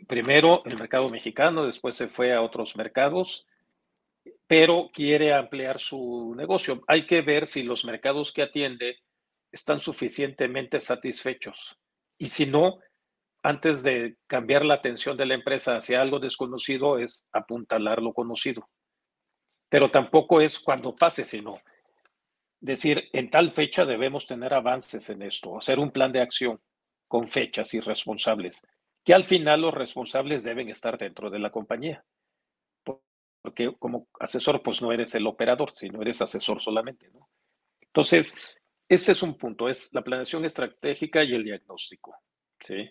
Primero 0.07 0.65
el 0.65 0.77
mercado 0.77 1.09
mexicano, 1.09 1.65
después 1.65 1.95
se 1.95 2.07
fue 2.07 2.33
a 2.33 2.41
otros 2.41 2.75
mercados, 2.75 3.45
pero 4.51 4.91
quiere 4.93 5.33
ampliar 5.33 5.79
su 5.79 6.35
negocio. 6.35 6.83
Hay 6.85 7.05
que 7.05 7.21
ver 7.21 7.47
si 7.47 7.63
los 7.63 7.85
mercados 7.85 8.33
que 8.33 8.41
atiende 8.41 8.97
están 9.49 9.79
suficientemente 9.79 10.81
satisfechos. 10.81 11.77
Y 12.17 12.25
si 12.25 12.47
no, 12.47 12.79
antes 13.43 13.81
de 13.81 14.17
cambiar 14.27 14.65
la 14.65 14.73
atención 14.73 15.15
de 15.15 15.25
la 15.25 15.35
empresa 15.35 15.77
hacia 15.77 16.01
algo 16.01 16.19
desconocido, 16.19 16.99
es 16.99 17.29
apuntalar 17.31 18.01
lo 18.01 18.11
conocido. 18.11 18.67
Pero 19.69 19.89
tampoco 19.89 20.41
es 20.41 20.59
cuando 20.59 20.97
pase, 20.97 21.23
sino 21.23 21.61
decir, 22.59 23.07
en 23.13 23.29
tal 23.29 23.51
fecha 23.51 23.85
debemos 23.85 24.27
tener 24.27 24.53
avances 24.53 25.09
en 25.09 25.21
esto, 25.21 25.57
hacer 25.57 25.79
un 25.79 25.91
plan 25.91 26.11
de 26.11 26.19
acción 26.19 26.59
con 27.07 27.29
fechas 27.29 27.73
y 27.73 27.79
responsables, 27.79 28.67
que 29.05 29.13
al 29.13 29.23
final 29.23 29.61
los 29.61 29.73
responsables 29.73 30.43
deben 30.43 30.67
estar 30.67 30.97
dentro 30.97 31.29
de 31.29 31.39
la 31.39 31.51
compañía. 31.51 32.03
Porque 33.41 33.73
como 33.79 34.07
asesor, 34.19 34.61
pues 34.61 34.81
no 34.81 34.91
eres 34.91 35.15
el 35.15 35.25
operador, 35.25 35.73
sino 35.73 36.01
eres 36.01 36.21
asesor 36.21 36.61
solamente. 36.61 37.09
Entonces, 37.81 38.35
ese 38.87 39.13
es 39.13 39.23
un 39.23 39.37
punto, 39.37 39.67
es 39.67 39.93
la 39.93 40.03
planeación 40.03 40.45
estratégica 40.45 41.23
y 41.23 41.33
el 41.33 41.43
diagnóstico. 41.43 42.15
¿sí? 42.59 42.89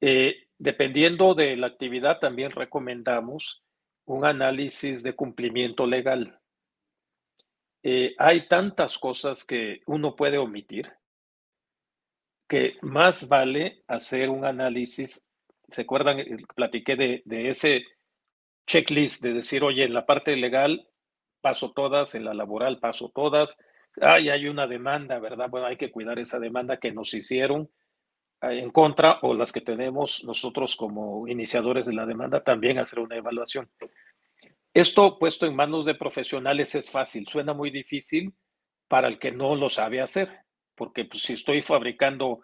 Eh, 0.00 0.48
dependiendo 0.58 1.34
de 1.34 1.56
la 1.56 1.68
actividad, 1.68 2.18
también 2.18 2.50
recomendamos 2.50 3.62
un 4.06 4.24
análisis 4.24 5.02
de 5.02 5.14
cumplimiento 5.14 5.86
legal. 5.86 6.40
Eh, 7.82 8.14
hay 8.18 8.48
tantas 8.48 8.98
cosas 8.98 9.44
que 9.44 9.82
uno 9.86 10.16
puede 10.16 10.38
omitir 10.38 10.90
que 12.48 12.78
más 12.82 13.28
vale 13.28 13.84
hacer 13.86 14.30
un 14.30 14.44
análisis. 14.44 15.28
¿Se 15.68 15.82
acuerdan? 15.82 16.24
Platiqué 16.56 16.96
de 16.96 17.48
ese 17.50 17.84
checklist 18.68 19.22
de 19.22 19.32
decir, 19.32 19.64
oye, 19.64 19.84
en 19.84 19.94
la 19.94 20.06
parte 20.06 20.36
legal 20.36 20.88
paso 21.40 21.72
todas, 21.72 22.14
en 22.14 22.24
la 22.24 22.34
laboral 22.34 22.78
paso 22.78 23.10
todas. 23.12 23.56
Ay, 24.00 24.28
hay 24.28 24.46
una 24.46 24.66
demanda, 24.66 25.18
¿verdad? 25.18 25.48
Bueno, 25.50 25.66
hay 25.66 25.76
que 25.76 25.90
cuidar 25.90 26.18
esa 26.18 26.38
demanda 26.38 26.76
que 26.76 26.92
nos 26.92 27.12
hicieron 27.14 27.70
eh, 28.42 28.60
en 28.60 28.70
contra 28.70 29.18
o 29.22 29.34
las 29.34 29.50
que 29.50 29.62
tenemos 29.62 30.22
nosotros 30.24 30.76
como 30.76 31.26
iniciadores 31.26 31.86
de 31.86 31.94
la 31.94 32.06
demanda, 32.06 32.44
también 32.44 32.78
hacer 32.78 33.00
una 33.00 33.16
evaluación. 33.16 33.68
Esto 34.74 35.18
puesto 35.18 35.46
en 35.46 35.56
manos 35.56 35.86
de 35.86 35.94
profesionales 35.94 36.74
es 36.74 36.90
fácil, 36.90 37.26
suena 37.26 37.54
muy 37.54 37.70
difícil 37.70 38.34
para 38.86 39.08
el 39.08 39.18
que 39.18 39.32
no 39.32 39.56
lo 39.56 39.68
sabe 39.68 40.00
hacer, 40.00 40.28
porque 40.76 41.06
pues, 41.06 41.22
si 41.22 41.32
estoy 41.32 41.62
fabricando 41.62 42.42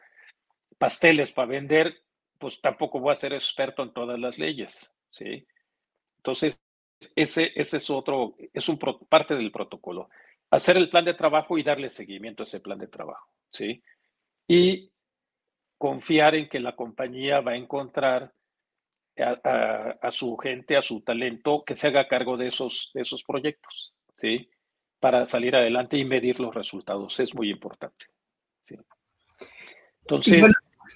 pasteles 0.78 1.32
para 1.32 1.48
vender, 1.48 1.94
pues 2.38 2.60
tampoco 2.60 2.98
voy 2.98 3.12
a 3.12 3.16
ser 3.16 3.32
experto 3.34 3.82
en 3.82 3.92
todas 3.92 4.18
las 4.18 4.38
leyes, 4.38 4.90
¿sí? 5.10 5.46
Entonces, 6.24 6.58
ese, 7.14 7.52
ese 7.54 7.76
es 7.76 7.90
otro, 7.90 8.34
es 8.50 8.66
un 8.70 8.78
parte 8.78 9.36
del 9.36 9.52
protocolo. 9.52 10.08
Hacer 10.50 10.78
el 10.78 10.88
plan 10.88 11.04
de 11.04 11.12
trabajo 11.12 11.58
y 11.58 11.62
darle 11.62 11.90
seguimiento 11.90 12.42
a 12.42 12.44
ese 12.44 12.60
plan 12.60 12.78
de 12.78 12.88
trabajo, 12.88 13.28
¿sí? 13.50 13.82
Y 14.48 14.90
confiar 15.76 16.34
en 16.34 16.48
que 16.48 16.60
la 16.60 16.74
compañía 16.74 17.42
va 17.42 17.52
a 17.52 17.56
encontrar 17.56 18.32
a, 19.18 20.10
su 20.10 20.34
gente, 20.38 20.78
a 20.78 20.82
su 20.82 21.02
talento, 21.02 21.62
que 21.62 21.74
se 21.74 21.88
haga 21.88 22.08
cargo 22.08 22.38
de 22.38 22.46
esos, 22.46 22.90
de 22.94 23.02
esos 23.02 23.22
proyectos, 23.22 23.92
¿sí? 24.14 24.48
Para 24.98 25.26
salir 25.26 25.54
adelante 25.54 25.98
y 25.98 26.06
medir 26.06 26.40
los 26.40 26.54
resultados. 26.54 27.20
Es 27.20 27.34
muy 27.34 27.50
importante. 27.50 28.06
¿sí? 28.62 28.76
Entonces. 30.00 30.54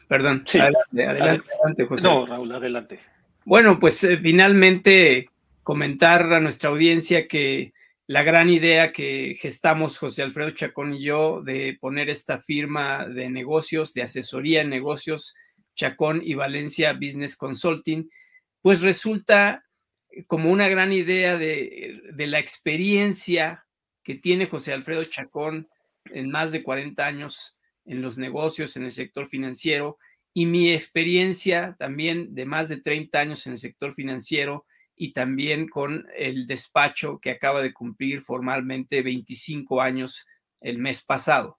perdón, 0.09 0.45
sí, 0.47 0.59
adelante, 0.59 1.07
adelante, 1.07 1.85
José. 1.87 2.09
No, 2.09 2.25
Raúl, 2.25 2.51
adelante. 2.51 3.18
Bueno, 3.49 3.79
pues 3.81 4.05
eh, 4.05 4.19
finalmente 4.19 5.31
comentar 5.63 6.35
a 6.35 6.39
nuestra 6.39 6.69
audiencia 6.69 7.27
que 7.29 7.73
la 8.07 8.23
gran 8.23 8.51
idea 8.51 8.93
que 8.93 9.39
gestamos 9.41 9.97
José 9.97 10.21
Alfredo 10.21 10.51
Chacón 10.51 10.93
y 10.93 11.01
yo 11.01 11.41
de 11.41 11.79
poner 11.81 12.11
esta 12.11 12.41
firma 12.41 13.07
de 13.09 13.31
negocios, 13.31 13.95
de 13.95 14.03
asesoría 14.03 14.61
en 14.61 14.69
negocios, 14.69 15.35
Chacón 15.75 16.21
y 16.23 16.35
Valencia 16.35 16.93
Business 16.93 17.39
Consulting, 17.39 18.11
pues 18.61 18.83
resulta 18.83 19.65
como 20.27 20.51
una 20.51 20.69
gran 20.69 20.93
idea 20.93 21.39
de, 21.39 22.03
la 22.19 22.39
experiencia 22.39 23.65
que 24.03 24.17
tiene 24.17 24.45
José 24.45 24.75
Alfredo 24.75 25.05
Chacón 25.05 25.71
en 26.13 26.31
más 26.31 26.53
de 26.53 26.63
40 26.63 27.07
años 27.07 27.57
en 27.87 28.03
los 28.03 28.19
negocios, 28.19 28.77
en 28.77 28.83
el 28.83 28.91
sector 28.91 29.27
financiero, 29.27 29.97
y 30.39 30.47
mi 30.47 30.71
experiencia 30.71 31.75
también 31.81 32.33
de 32.33 32.47
más 32.47 32.69
de 32.69 32.77
30 32.77 33.19
años 33.19 33.45
en 33.45 33.55
el 33.55 33.59
sector 33.59 33.93
financiero 33.93 34.67
y 34.95 35.13
también 35.13 35.67
con 35.67 36.07
el 36.17 36.47
despacho 36.47 37.19
que 37.19 37.33
acaba 37.33 37.61
de 37.61 37.73
cumplir 37.73 38.23
formalmente 38.23 39.03
25 39.03 39.83
años 39.83 40.29
el 40.61 40.79
mes 40.79 41.03
pasado. 41.03 41.59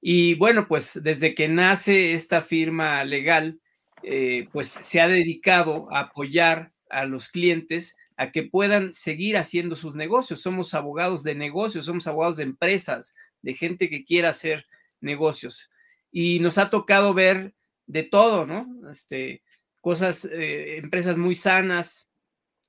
Y 0.00 0.34
bueno, 0.34 0.68
pues 0.68 1.00
desde 1.02 1.34
que 1.34 1.48
nace 1.48 2.12
esta 2.12 2.40
firma 2.40 3.02
legal, 3.02 3.58
eh, 4.04 4.46
pues 4.52 4.68
se 4.68 5.00
ha 5.00 5.08
dedicado 5.08 5.88
a 5.90 5.98
apoyar 5.98 6.70
a 6.90 7.06
los 7.06 7.28
clientes 7.28 7.96
a 8.16 8.30
que 8.30 8.44
puedan 8.44 8.92
seguir 8.92 9.36
haciendo 9.36 9.74
sus 9.74 9.96
negocios. 9.96 10.40
Somos 10.40 10.72
abogados 10.72 11.24
de 11.24 11.34
negocios, 11.34 11.86
somos 11.86 12.06
abogados 12.06 12.36
de 12.36 12.44
empresas, 12.44 13.16
de 13.42 13.54
gente 13.54 13.88
que 13.88 14.04
quiera 14.04 14.28
hacer 14.28 14.66
negocios. 15.00 15.68
Y 16.12 16.38
nos 16.38 16.58
ha 16.58 16.70
tocado 16.70 17.12
ver 17.12 17.54
de 17.86 18.02
todo, 18.02 18.46
¿no? 18.46 18.66
Este, 18.90 19.42
cosas, 19.80 20.24
eh, 20.24 20.78
empresas 20.78 21.16
muy 21.16 21.34
sanas, 21.34 22.08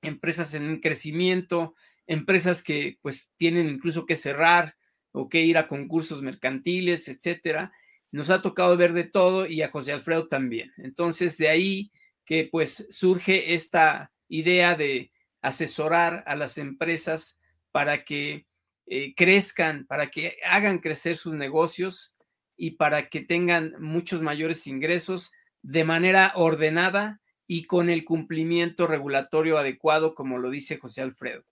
empresas 0.02 0.54
en 0.54 0.80
crecimiento, 0.80 1.74
empresas 2.06 2.62
que 2.62 2.98
pues 3.02 3.32
tienen 3.36 3.68
incluso 3.68 4.06
que 4.06 4.16
cerrar, 4.16 4.76
o 5.16 5.30
que 5.30 5.42
ir 5.42 5.56
a 5.56 5.66
concursos 5.66 6.20
mercantiles, 6.20 7.08
etcétera. 7.08 7.72
Nos 8.12 8.28
ha 8.28 8.42
tocado 8.42 8.76
ver 8.76 8.92
de 8.92 9.04
todo 9.04 9.46
y 9.46 9.62
a 9.62 9.70
José 9.70 9.92
Alfredo 9.92 10.28
también. 10.28 10.72
Entonces, 10.76 11.38
de 11.38 11.48
ahí 11.48 11.90
que 12.26 12.48
pues 12.52 12.86
surge 12.90 13.54
esta 13.54 14.12
idea 14.28 14.76
de 14.76 15.10
asesorar 15.40 16.22
a 16.26 16.36
las 16.36 16.58
empresas 16.58 17.40
para 17.72 18.04
que 18.04 18.46
eh, 18.86 19.14
crezcan, 19.14 19.86
para 19.86 20.10
que 20.10 20.36
hagan 20.44 20.80
crecer 20.80 21.16
sus 21.16 21.32
negocios 21.34 22.14
y 22.56 22.72
para 22.72 23.08
que 23.08 23.20
tengan 23.20 23.74
muchos 23.78 24.22
mayores 24.22 24.66
ingresos 24.66 25.32
de 25.62 25.84
manera 25.84 26.32
ordenada 26.36 27.20
y 27.46 27.64
con 27.64 27.90
el 27.90 28.04
cumplimiento 28.04 28.86
regulatorio 28.86 29.58
adecuado, 29.58 30.14
como 30.14 30.38
lo 30.38 30.50
dice 30.50 30.78
José 30.78 31.02
Alfredo. 31.02 31.44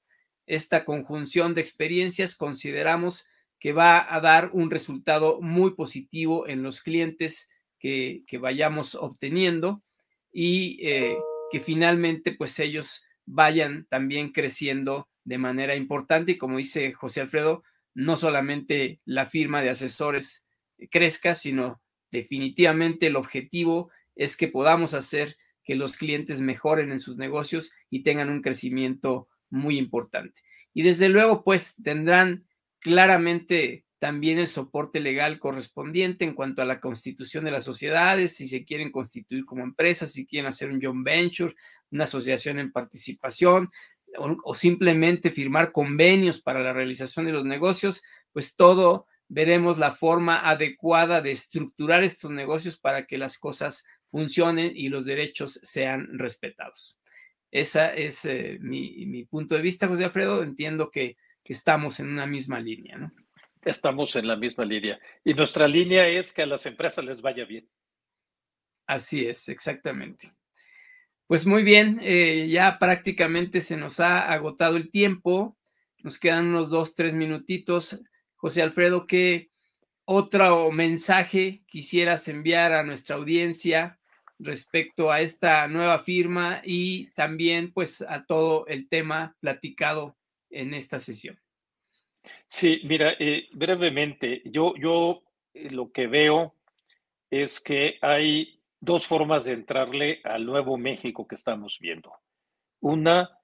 Esta 0.46 0.84
conjunción 0.84 1.54
de 1.54 1.60
experiencias 1.60 2.34
consideramos 2.34 3.26
que 3.58 3.72
va 3.72 4.14
a 4.14 4.20
dar 4.20 4.50
un 4.52 4.70
resultado 4.70 5.40
muy 5.40 5.74
positivo 5.74 6.46
en 6.48 6.62
los 6.62 6.82
clientes 6.82 7.50
que, 7.78 8.24
vayamos 8.40 8.94
obteniendo 8.94 9.82
y 10.32 10.78
eh, 10.86 11.16
que 11.50 11.60
finalmente 11.60 12.32
pues 12.32 12.58
ellos 12.58 13.04
vayan 13.26 13.86
también 13.88 14.32
creciendo 14.32 15.08
de 15.24 15.38
manera 15.38 15.74
importante 15.76 16.32
y 16.32 16.38
como 16.38 16.58
dice 16.58 16.92
José 16.92 17.20
Alfredo, 17.22 17.62
no 17.94 18.16
solamente 18.16 19.00
la 19.04 19.26
firma 19.26 19.62
de 19.62 19.70
asesores 19.70 20.43
crezca, 20.90 21.34
sino 21.34 21.80
definitivamente 22.10 23.08
el 23.08 23.16
objetivo 23.16 23.90
es 24.14 24.36
que 24.36 24.48
podamos 24.48 24.94
hacer 24.94 25.36
que 25.64 25.74
los 25.74 25.96
clientes 25.96 26.40
mejoren 26.40 26.92
en 26.92 27.00
sus 27.00 27.16
negocios 27.16 27.72
y 27.90 28.02
tengan 28.02 28.30
un 28.30 28.42
crecimiento 28.42 29.28
muy 29.50 29.78
importante. 29.78 30.42
Y 30.72 30.82
desde 30.82 31.08
luego, 31.08 31.42
pues 31.42 31.74
tendrán 31.82 32.46
claramente 32.80 33.84
también 33.98 34.38
el 34.38 34.46
soporte 34.46 35.00
legal 35.00 35.38
correspondiente 35.38 36.24
en 36.24 36.34
cuanto 36.34 36.60
a 36.60 36.66
la 36.66 36.80
constitución 36.80 37.44
de 37.44 37.50
las 37.50 37.64
sociedades, 37.64 38.36
si 38.36 38.48
se 38.48 38.64
quieren 38.64 38.92
constituir 38.92 39.46
como 39.46 39.64
empresas, 39.64 40.12
si 40.12 40.26
quieren 40.26 40.48
hacer 40.48 40.70
un 40.70 40.80
joint 40.80 41.04
venture, 41.04 41.54
una 41.90 42.04
asociación 42.04 42.58
en 42.58 42.70
participación 42.70 43.70
o, 44.18 44.36
o 44.44 44.54
simplemente 44.54 45.30
firmar 45.30 45.72
convenios 45.72 46.42
para 46.42 46.60
la 46.60 46.74
realización 46.74 47.24
de 47.24 47.32
los 47.32 47.46
negocios, 47.46 48.02
pues 48.32 48.56
todo 48.56 49.06
veremos 49.34 49.78
la 49.78 49.90
forma 49.90 50.48
adecuada 50.48 51.20
de 51.20 51.32
estructurar 51.32 52.04
estos 52.04 52.30
negocios 52.30 52.78
para 52.78 53.04
que 53.04 53.18
las 53.18 53.36
cosas 53.36 53.84
funcionen 54.08 54.70
y 54.76 54.88
los 54.90 55.06
derechos 55.06 55.58
sean 55.64 56.06
respetados. 56.16 57.00
Ese 57.50 58.06
es 58.06 58.24
eh, 58.26 58.58
mi, 58.60 59.24
punto 59.24 59.56
de 59.56 59.62
vista, 59.62 59.88
José 59.88 60.04
Alfredo. 60.04 60.44
Entiendo 60.44 60.88
que, 60.88 61.16
estamos 61.44 61.98
en 61.98 62.08
una 62.08 62.26
misma 62.26 62.60
línea, 62.60 62.96
¿no? 62.96 63.12
Estamos 63.64 64.14
en 64.14 64.28
la 64.28 64.36
misma 64.36 64.64
línea. 64.64 65.00
Y 65.24 65.34
nuestra 65.34 65.66
línea 65.66 66.06
es 66.06 66.32
que 66.32 66.42
a 66.42 66.46
las 66.46 66.64
empresas 66.64 67.04
les 67.04 67.20
vaya 67.20 67.44
bien. 67.44 67.68
Así 68.86 69.26
es, 69.26 69.48
exactamente. 69.48 70.32
Pues 71.26 71.44
muy 71.44 71.64
bien, 71.64 71.98
eh, 72.02 72.46
ya 72.48 72.78
prácticamente 72.78 73.60
se 73.60 73.76
nos 73.76 73.98
ha 73.98 74.32
agotado 74.32 74.76
el 74.76 74.92
tiempo. 74.92 75.56
Nos 76.04 76.20
quedan 76.20 76.46
unos 76.46 76.70
dos, 76.70 76.94
tres 76.94 77.14
minutitos. 77.14 78.00
José 78.44 78.60
Alfredo, 78.60 79.06
¿qué, 79.06 79.48
otro 80.04 80.70
mensaje 80.70 81.64
quisieras 81.66 82.28
enviar 82.28 82.74
a 82.74 82.82
nuestra 82.82 83.16
audiencia 83.16 83.98
respecto 84.38 85.10
a 85.10 85.22
esta 85.22 85.66
nueva 85.66 86.00
firma 86.00 86.60
y 86.62 87.06
también 87.12 87.72
pues 87.72 88.02
a 88.02 88.20
todo 88.20 88.66
el 88.66 88.86
tema 88.90 89.34
platicado 89.40 90.18
en 90.50 90.74
esta 90.74 91.00
sesión. 91.00 91.40
Sí, 92.46 92.82
mira, 92.84 93.14
eh, 93.18 93.48
brevemente, 93.52 94.42
yo, 94.44 94.74
yo 94.76 95.22
eh, 95.54 95.70
lo 95.70 95.90
que 95.90 96.06
veo 96.06 96.54
es 97.30 97.58
que 97.60 97.96
hay 98.02 98.60
dos 98.78 99.06
formas 99.06 99.46
de 99.46 99.54
entrarle 99.54 100.20
al 100.22 100.44
nuevo 100.44 100.76
México 100.76 101.26
que 101.26 101.36
estamos 101.36 101.78
viendo. 101.80 102.12
Una, 102.80 103.38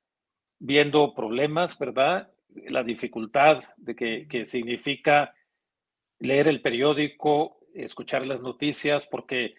viendo 0.59 1.15
problemas, 1.15 1.79
¿verdad? 1.79 2.31
La 2.69 2.83
dificultad 2.83 3.63
de 3.77 3.95
que, 3.95 4.27
que 4.29 4.45
significa 4.45 5.35
leer 6.19 6.49
el 6.49 6.61
periódico, 6.61 7.61
escuchar 7.75 8.27
las 8.27 8.43
noticias, 8.43 9.07
porque 9.07 9.55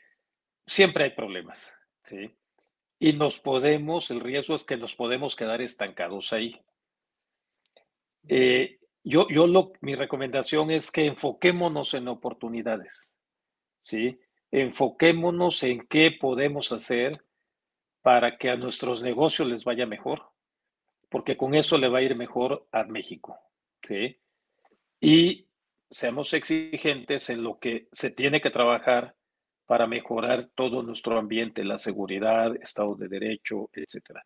siempre 0.66 1.06
hay 1.06 1.10
problemas, 1.12 1.74
¿sí? 2.04 2.32
Y 3.00 3.14
nos 3.14 3.40
podemos, 3.40 4.12
el 4.12 4.20
riesgo 4.20 4.56
es 4.56 4.64
que 4.64 4.78
nos 4.78 4.96
podemos 4.96 5.36
quedar 5.36 5.62
estancados 5.62 6.34
ahí. 6.34 6.62
Eh, 8.28 8.80
yo, 9.04 9.28
yo 9.30 9.48
lo, 9.48 9.74
mi 9.82 9.96
recomendación 9.96 10.70
es 10.70 10.92
que 10.92 11.06
enfoquémonos 11.06 11.96
en 11.96 12.08
oportunidades, 12.08 13.16
¿sí? 13.80 14.20
Enfoquémonos 14.52 15.64
en 15.64 15.88
qué 15.88 16.12
podemos 16.12 16.72
hacer 16.72 17.24
para 18.02 18.38
que 18.38 18.50
a 18.50 18.56
nuestros 18.56 19.02
negocios 19.02 19.48
les 19.48 19.64
vaya 19.64 19.86
mejor, 19.86 20.31
porque 21.12 21.36
con 21.36 21.54
eso 21.54 21.78
le 21.78 21.90
va 21.90 22.00
a 22.00 22.04
ir 22.04 22.16
mejor 22.16 22.70
a 22.72 22.86
México, 22.86 23.38
¿sí? 23.84 24.18
Y 25.02 25.46
seamos 25.90 26.34
exigentes 26.34 27.30
en 27.30 27.44
lo 27.44 27.60
que 27.60 27.90
se 27.92 28.12
tiene 28.12 28.40
que 28.40 28.50
trabajar 28.50 29.14
para 29.66 29.88
mejorar 29.88 30.50
todo 30.56 30.82
nuestro 30.84 31.20
ambiente, 31.20 31.66
la 31.66 31.78
seguridad, 31.78 32.56
Estado 32.56 32.96
de 32.96 33.10
Derecho, 33.10 33.70
etc. 33.74 34.22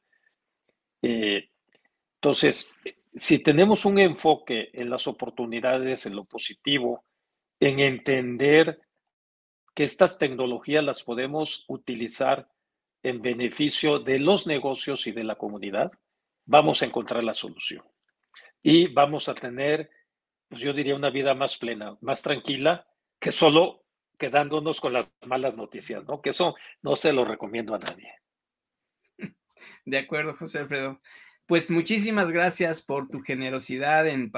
Eh, 1.02 1.50
entonces, 2.18 2.72
si 3.16 3.42
tenemos 3.42 3.86
un 3.86 3.98
enfoque 3.98 4.70
en 4.72 4.92
las 4.92 5.08
oportunidades, 5.08 6.06
en 6.06 6.16
lo 6.16 6.26
positivo, 6.26 7.04
en 7.60 7.80
entender 7.80 8.80
que 9.74 9.86
estas 9.86 10.20
tecnologías 10.20 10.84
las 10.84 11.02
podemos 11.02 11.66
utilizar 11.68 12.48
en 13.02 13.24
beneficio 13.24 13.98
de 13.98 14.20
los 14.20 14.46
negocios 14.46 15.08
y 15.08 15.14
de 15.14 15.24
la 15.24 15.36
comunidad, 15.36 15.92
vamos 16.46 16.82
a 16.82 16.86
encontrar 16.86 17.24
la 17.24 17.34
solución. 17.34 17.84
Y 18.62 18.88
vamos 18.88 19.30
a 19.30 19.36
tener 19.36 19.90
pues 20.50 20.62
yo 20.62 20.74
diría 20.74 20.96
una 20.96 21.10
vida 21.10 21.34
más 21.34 21.58
plena, 21.58 21.98
más 22.02 22.22
tranquila, 22.22 22.88
que 23.20 23.32
solo 23.32 23.84
quedándonos 24.18 24.80
con 24.80 24.94
las 24.94 25.12
malas 25.28 25.56
noticias, 25.56 26.08
¿no? 26.08 26.22
Que 26.22 26.30
eso 26.30 26.56
no 26.82 26.96
se 26.96 27.12
lo 27.14 27.26
recomiendo 27.26 27.76
a 27.76 27.80
nadie. 27.80 28.14
De 29.86 29.98
acuerdo, 29.98 30.36
José 30.36 30.60
Alfredo. 30.60 31.02
Pues 31.48 31.70
muchísimas 31.70 32.32
gracias 32.32 32.82
por 32.82 33.08
tu 33.10 33.22
generosidad 33.22 34.08
en, 34.08 34.32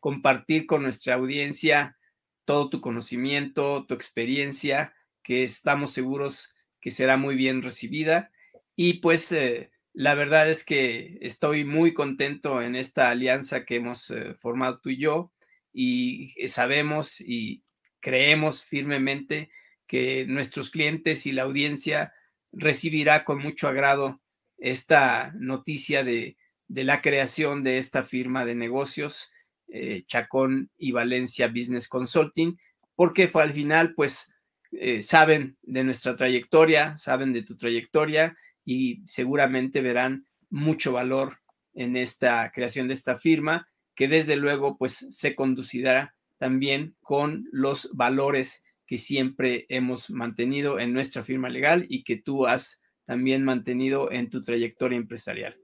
compartir 0.00 0.66
con 0.66 0.82
nuestra 0.82 1.14
audiencia 1.14 1.96
todo 2.44 2.70
tu 2.70 2.80
conocimiento, 2.80 3.86
tu 3.86 3.94
experiencia, 3.94 4.94
que 5.22 5.42
estamos 5.42 5.92
seguros 5.92 6.54
que 6.80 6.90
será 6.90 7.16
muy 7.16 7.34
bien 7.34 7.62
recibida. 7.62 8.30
Y 8.76 9.00
pues 9.00 9.32
eh, 9.32 9.70
la 9.96 10.14
verdad 10.14 10.50
es 10.50 10.62
que 10.62 11.16
estoy 11.22 11.64
muy 11.64 11.94
contento 11.94 12.60
en 12.60 12.76
esta 12.76 13.08
alianza 13.08 13.64
que 13.64 13.76
hemos 13.76 14.10
eh, 14.10 14.34
formado 14.34 14.78
tú 14.78 14.90
y 14.90 14.98
yo 14.98 15.32
y 15.72 16.34
sabemos 16.48 17.18
y 17.22 17.62
creemos 18.00 18.62
firmemente 18.62 19.50
que 19.86 20.26
nuestros 20.26 20.68
clientes 20.68 21.24
y 21.24 21.32
la 21.32 21.44
audiencia 21.44 22.12
recibirá 22.52 23.24
con 23.24 23.40
mucho 23.40 23.68
agrado 23.68 24.20
esta 24.58 25.32
noticia 25.38 26.04
de, 26.04 26.36
la 26.68 27.00
creación 27.00 27.64
de 27.64 27.78
esta 27.78 28.02
firma 28.02 28.44
de 28.44 28.54
negocios, 28.54 29.30
eh, 29.68 30.02
Chacón 30.06 30.70
y 30.76 30.92
Valencia 30.92 31.48
Business 31.48 31.88
Consulting, 31.88 32.58
porque 32.94 33.30
al 33.32 33.52
final, 33.52 33.94
pues, 33.94 34.30
eh, 34.72 35.02
saben 35.02 35.56
de 35.62 35.84
nuestra 35.84 36.14
trayectoria, 36.16 36.98
saben 36.98 37.32
de 37.32 37.42
tu 37.42 37.56
trayectoria 37.56 38.36
y 38.66 39.00
seguramente 39.06 39.80
verán 39.80 40.26
mucho 40.50 40.92
valor 40.92 41.38
en 41.72 41.96
esta 41.96 42.50
creación 42.50 42.88
de 42.88 42.94
esta 42.94 43.16
firma, 43.16 43.68
que 43.94 44.08
desde 44.08 44.36
luego 44.36 44.76
pues 44.76 45.06
se 45.10 45.34
conducirá 45.34 46.14
también 46.36 46.92
con 47.00 47.46
los 47.52 47.90
valores 47.94 48.64
que 48.86 48.98
siempre 48.98 49.64
hemos 49.68 50.10
mantenido 50.10 50.78
en 50.78 50.92
nuestra 50.92 51.22
firma 51.22 51.48
legal 51.48 51.86
y 51.88 52.04
que 52.04 52.16
tú 52.16 52.46
has 52.46 52.82
también 53.04 53.44
mantenido 53.44 54.10
en 54.10 54.28
tu 54.28 54.40
trayectoria 54.40 54.98
empresarial. 54.98 55.56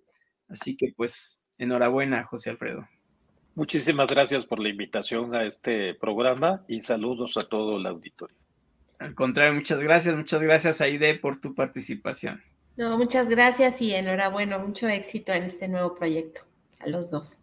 Así 0.49 0.77
que 0.77 0.93
pues 0.97 1.41
enhorabuena, 1.59 2.25
José 2.25 2.51
Alfredo. 2.51 2.89
Muchísimas 3.55 4.09
gracias 4.09 4.47
por 4.47 4.61
la 4.61 4.69
invitación 4.69 5.35
a 5.35 5.45
este 5.45 5.95
programa 5.95 6.65
y 6.69 6.81
saludos 6.81 7.37
a 7.37 7.43
todo 7.43 7.77
el 7.79 7.87
auditorio. 7.87 8.37
Al 8.99 9.15
contrario, 9.15 9.55
muchas 9.55 9.83
gracias, 9.83 10.17
muchas 10.17 10.41
gracias 10.41 10.81
Aide 10.81 11.19
por 11.19 11.41
tu 11.41 11.55
participación. 11.55 12.41
No, 12.77 12.97
muchas 12.97 13.29
gracias 13.29 13.81
y 13.83 13.95
enhorabuena, 13.95 14.59
mucho 14.59 14.89
éxito 14.89 15.33
en 15.33 15.45
este 15.45 15.69
nuevo 15.69 15.95
proyecto, 15.95 16.43
a 16.79 16.89
los 16.89 17.11
dos. 17.11 17.39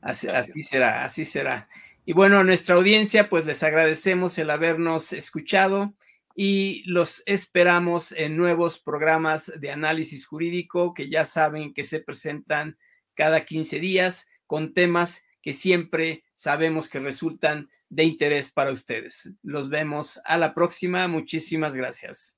Así, 0.00 0.28
así, 0.28 0.62
será, 0.62 1.04
así 1.04 1.24
será. 1.24 1.68
Y 2.04 2.12
bueno, 2.12 2.38
a 2.38 2.44
nuestra 2.44 2.76
audiencia, 2.76 3.28
pues 3.28 3.44
les 3.44 3.62
agradecemos 3.62 4.38
el 4.38 4.50
habernos 4.50 5.12
escuchado 5.12 5.94
y 6.34 6.84
los 6.86 7.24
esperamos 7.26 8.12
en 8.12 8.36
nuevos 8.36 8.78
programas 8.78 9.52
de 9.60 9.72
análisis 9.72 10.24
jurídico 10.24 10.94
que 10.94 11.10
ya 11.10 11.24
saben 11.24 11.74
que 11.74 11.82
se 11.82 12.00
presentan 12.00 12.78
cada 13.14 13.44
15 13.44 13.80
días 13.80 14.30
con 14.46 14.72
temas 14.72 15.26
que 15.42 15.52
siempre 15.52 16.22
sabemos 16.34 16.88
que 16.88 17.00
resultan 17.00 17.68
de 17.88 18.04
interés 18.04 18.50
para 18.50 18.70
ustedes. 18.70 19.32
Los 19.42 19.68
vemos 19.68 20.20
a 20.24 20.38
la 20.38 20.54
próxima. 20.54 21.08
Muchísimas 21.08 21.74
gracias. 21.74 22.37